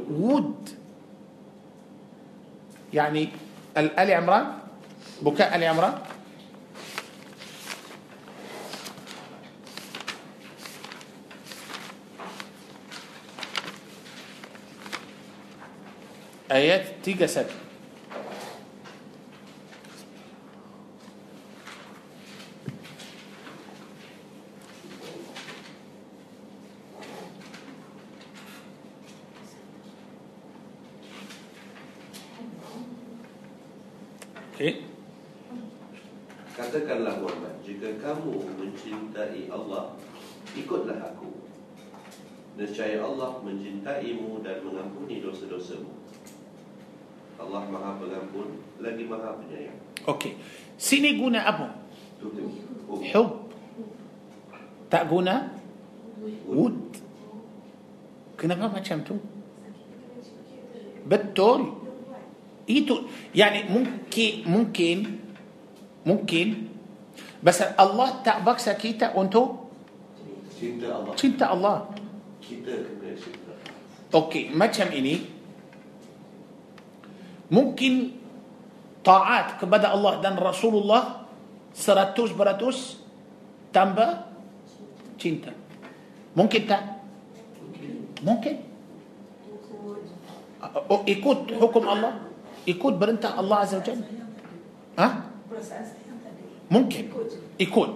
[0.09, 0.79] would
[2.93, 3.29] يعني
[3.77, 4.45] آل عمران
[5.21, 5.95] بكاء آل عمران
[16.51, 17.68] آيات 37
[40.65, 41.29] Ikutlah aku
[42.59, 45.91] Nescaya Allah mencintaimu dan mengampuni dosa-dosamu
[47.39, 50.39] Allah maha pengampun Lagi maha penyayang Okay.
[50.79, 51.75] Sini guna apa?
[53.13, 53.29] Hub.
[54.89, 55.53] Tak guna
[56.49, 56.75] would.
[58.39, 59.15] Kenapa macam tu?
[61.05, 61.77] Betul.
[62.69, 64.97] Itu yani mungkin mungkin
[66.05, 66.47] mungkin
[67.41, 69.68] bas Allah tak paksa kita untuk
[70.59, 71.87] Cinta Allah cinta Allah.
[72.43, 73.53] Kita kena cinta
[74.09, 75.21] Okey, macam ini
[77.53, 78.17] mungkin
[79.05, 81.29] taat kepada Allah dan Rasulullah
[81.77, 82.77] seratus beratus
[83.69, 84.25] tambah
[85.21, 85.53] cinta.
[86.33, 86.81] Mungkin tak?
[88.25, 88.55] Mungkin.
[90.89, 92.25] Oh, ikut hukum Allah,
[92.65, 94.05] ikut perintah Allah Azza wa Jalla.
[94.97, 95.07] Ha?
[96.69, 97.05] Mungkin.
[97.61, 97.93] Ikut.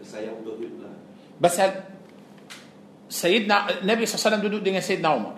[0.00, 0.56] Sayang untuk
[1.40, 1.84] بسال
[3.08, 5.34] سيدنا النبي صلى الله عليه وسلم دودو سيدنا عمر؟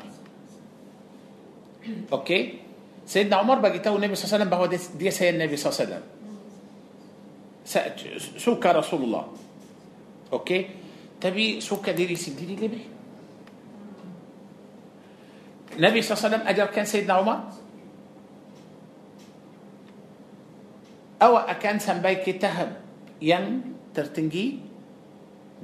[2.12, 2.58] أوكي.
[3.06, 4.66] سيدنا عمر بقيته النبي صلى الله عليه وسلم بهو
[4.98, 6.02] دي سيد النبي صلى الله عليه
[7.64, 8.38] وسلم.
[8.38, 9.24] سوكا رسول الله.
[10.32, 10.60] أوكي.
[11.20, 12.80] تبي سوكا ديري سيدي لبي
[15.76, 17.38] النبي صلى الله عليه وسلم أجر كان سيدنا عمر؟
[21.22, 22.76] أو أكان سمبايكي تهب
[23.22, 24.69] ين ترتنجي؟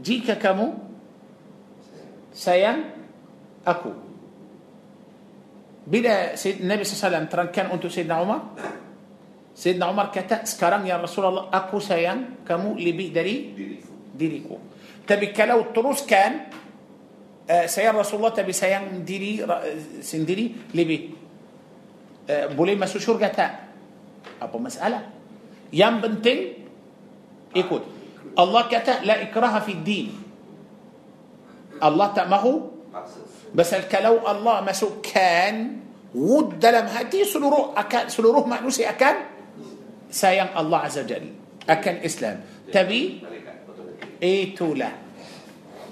[0.00, 0.76] Jika kamu
[2.36, 2.92] sayang
[3.64, 3.92] aku
[5.86, 6.34] bila
[6.66, 8.40] Nabi SAW terangkan untuk Sayyidina Umar
[9.56, 13.36] Sayyidina Umar kata sekarang ya Rasulullah aku sayang kamu lebih dari
[14.12, 14.56] Diriku
[15.06, 16.50] tapi kalau teruskan
[17.48, 19.40] uh, sayang Rasulullah tapi sayang diri
[20.02, 21.00] sendiri lebih
[22.28, 23.52] uh, boleh masuk syurga tak
[24.36, 25.02] apa masalah
[25.72, 26.68] yang penting
[27.56, 27.95] ikut
[28.36, 30.08] الله كتب لا إكراه في الدين
[31.82, 32.44] الله تأمه
[33.56, 33.70] بس
[34.04, 35.56] لو الله ما سكان
[36.16, 39.16] ود لم هاتي سلوره أكان سلوره معنوسي أكان
[40.12, 41.24] سايم الله عز وجل
[41.68, 42.36] أكان إسلام
[42.72, 43.24] تبي
[44.22, 44.90] إيتو لا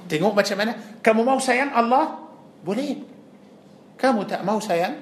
[0.08, 2.04] تنقو ما شمانا كم مو سايم الله
[2.64, 3.04] بولين
[4.00, 4.92] كم تأمه سايم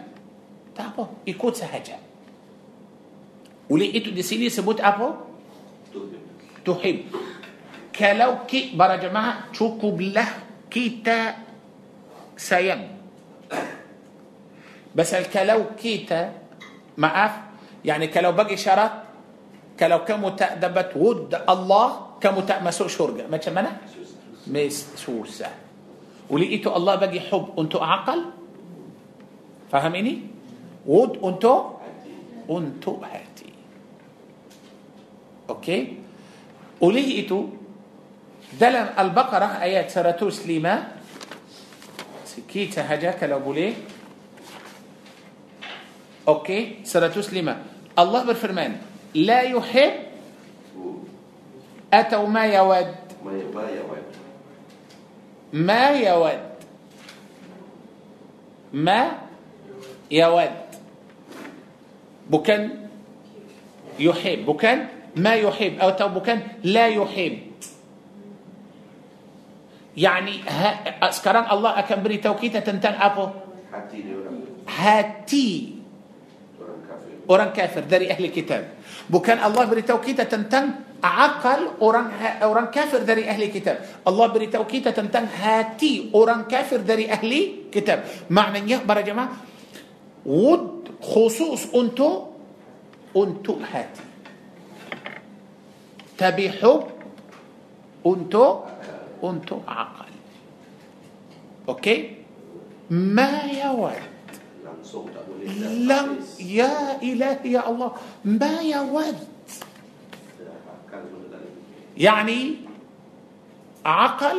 [0.74, 1.98] تأمه يكون سهجا
[3.70, 5.08] وليه إيتو دي سيني سبوت أبو
[6.64, 6.98] تحب
[7.92, 10.28] kalau ki para jemaah cukuplah
[10.72, 11.36] kita
[12.34, 13.04] sayang
[14.92, 16.36] Basal kalau kita
[17.00, 19.08] maaf يعني kalau bagi syarat
[19.76, 23.80] kalau kamu tak dapat wud Allah kamu tak masuk syurga macam mana
[24.48, 25.52] mis susah
[26.28, 28.36] oleh itu Allah bagi hub untuk akal
[29.72, 30.28] faham ini
[30.84, 31.80] wud untuk
[32.46, 33.50] untuk hati
[35.48, 35.80] okey
[36.84, 37.38] oleh itu
[38.60, 40.88] دلن البقرة آيات سرتوس لما
[42.24, 43.74] سكيتا هجاك لو بولي.
[46.28, 47.62] أوكي سرتوس لما
[47.98, 48.76] الله بالفرمان
[49.14, 49.92] لا يحب
[51.92, 54.04] أتوا ما يود ما يود.
[55.52, 56.40] ما يود.
[58.72, 59.00] ما
[60.10, 60.50] يود.
[62.30, 62.70] بكن
[63.98, 64.46] يحب.
[64.46, 65.78] بكن ما يحب.
[65.78, 67.51] أو تو بكن لا يحب.
[69.96, 74.36] يعني ها sekarang Allah akan beritahu kita tentang apa Hati dia orang
[74.68, 75.48] hati
[76.60, 78.62] Orang kafir orang kafir dari ahli kitab
[79.08, 82.14] bukan Allah beritahu kita tentang akal orang
[82.46, 88.06] orang kafir dari ahli kitab Allah beritahu kita tentang hati orang kafir dari ahli kitab
[88.30, 89.34] maknanya para jemaah
[90.22, 92.38] wud khusus untuk
[93.12, 94.04] untuk hati
[96.14, 96.86] tapi hub
[98.06, 98.71] untuk
[99.22, 100.10] untuk akal
[101.70, 102.22] okey
[102.92, 103.96] ما يود
[105.88, 106.08] لم
[106.44, 107.90] يا إلهي يا الله
[108.28, 109.18] ما يود
[111.96, 112.40] يعني
[113.80, 114.38] عقل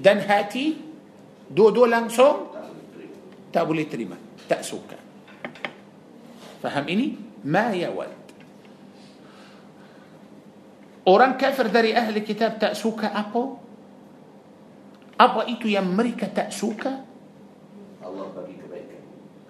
[0.00, 0.80] dan hati
[1.52, 2.56] dua-dua langsung
[3.52, 4.16] tak boleh terima
[4.48, 4.96] tak suka
[6.64, 8.08] faham ini ma yawad
[11.08, 13.42] orang kafir dari ahli kitab tak suka apa
[15.20, 16.92] apa itu yang mereka tak suka
[18.00, 19.00] Allah bagi kebaikan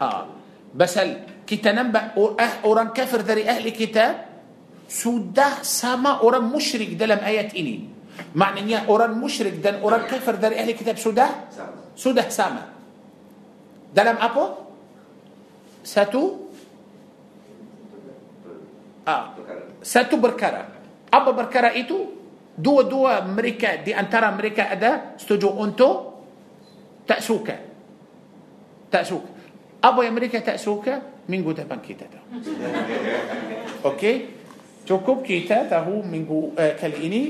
[0.03, 0.27] ah
[0.71, 4.31] basal kita nampak ah, orang kafir dari ahli kitab
[4.91, 7.87] sudah sama orang musyrik dalam ayat ini
[8.35, 12.65] maknanya orang musyrik dan orang kafir dari ahli kitab sudah Sama sudah sama
[13.91, 14.67] dalam apa
[15.83, 16.51] satu
[19.07, 20.80] ah, Perkara satu perkara
[21.11, 22.19] apa perkara itu?
[22.61, 26.27] Dua-dua mereka di antara mereka ada setuju untuk
[27.09, 27.57] tak suka.
[28.91, 29.31] Tak suka.
[29.81, 31.25] Apa yang mereka tak suka?
[31.31, 32.25] Minggu depan kita tahu.
[33.95, 34.41] Okey?
[34.85, 37.23] Cukup kita tahu minggu uh, kali ini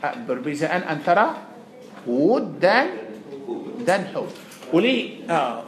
[0.00, 1.34] uh, perbezaan antara
[2.06, 2.94] wud dan
[3.82, 4.30] dan hub
[4.72, 5.66] oleh uh,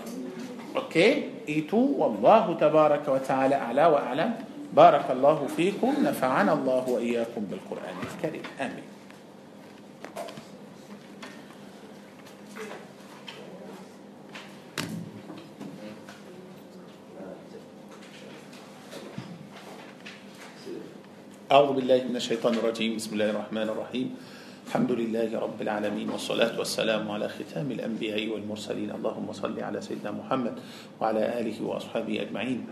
[0.86, 1.42] okey?
[1.44, 4.30] Itu wallahu tabaraka wa taala ala wa alam
[4.72, 8.42] بارك الله فيكم نفعنا الله وإياكم بالقرآن الكريم.
[8.60, 8.84] آمين.
[21.52, 22.96] أعوذ بالله من الشيطان الرجيم.
[22.96, 24.08] بسم الله الرحمن الرحيم.
[24.66, 28.90] الحمد لله رب العالمين والصلاة والسلام على ختام الأنبياء والمرسلين.
[28.90, 30.58] اللهم صل على سيدنا محمد
[30.98, 32.66] وعلى آله وأصحابه أجمعين.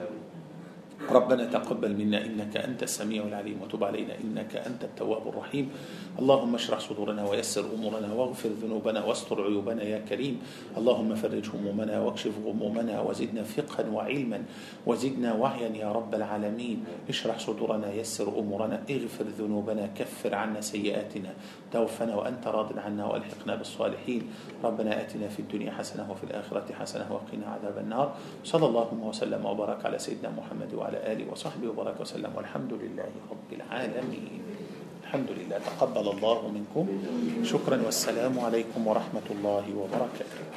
[1.11, 5.71] ربنا تقبل منا إنك أنت السميع العليم وتب علينا إنك أنت التواب الرحيم.
[6.19, 10.41] اللهم اشرح صدورنا ويسر أمورنا واغفر ذنوبنا واستر عيوبنا يا كريم.
[10.77, 14.43] اللهم فرج همومنا واكشف غمومنا وزدنا فقها وعلما
[14.87, 16.85] وزدنا وعيا يا رب العالمين.
[17.09, 21.33] اشرح صدورنا يسر أمورنا اغفر ذنوبنا كفر عنا سيئاتنا.
[21.73, 24.23] توفنا وأنت راض عنا وألحقنا بالصالحين.
[24.65, 28.15] ربنا آتنا في الدنيا حسنة وفي الآخرة حسنة وقنا عذاب النار.
[28.45, 32.31] صلى الله وسلم وبارك على سيدنا محمد وعلى آله وصحبه وبارك وسلم.
[32.37, 34.43] والحمد لله رب العالمين.
[35.03, 35.59] الحمد لله.
[35.59, 36.87] تقبل الله منكم.
[37.45, 40.52] شكرا والسلام عليكم ورحمة الله وبركاته.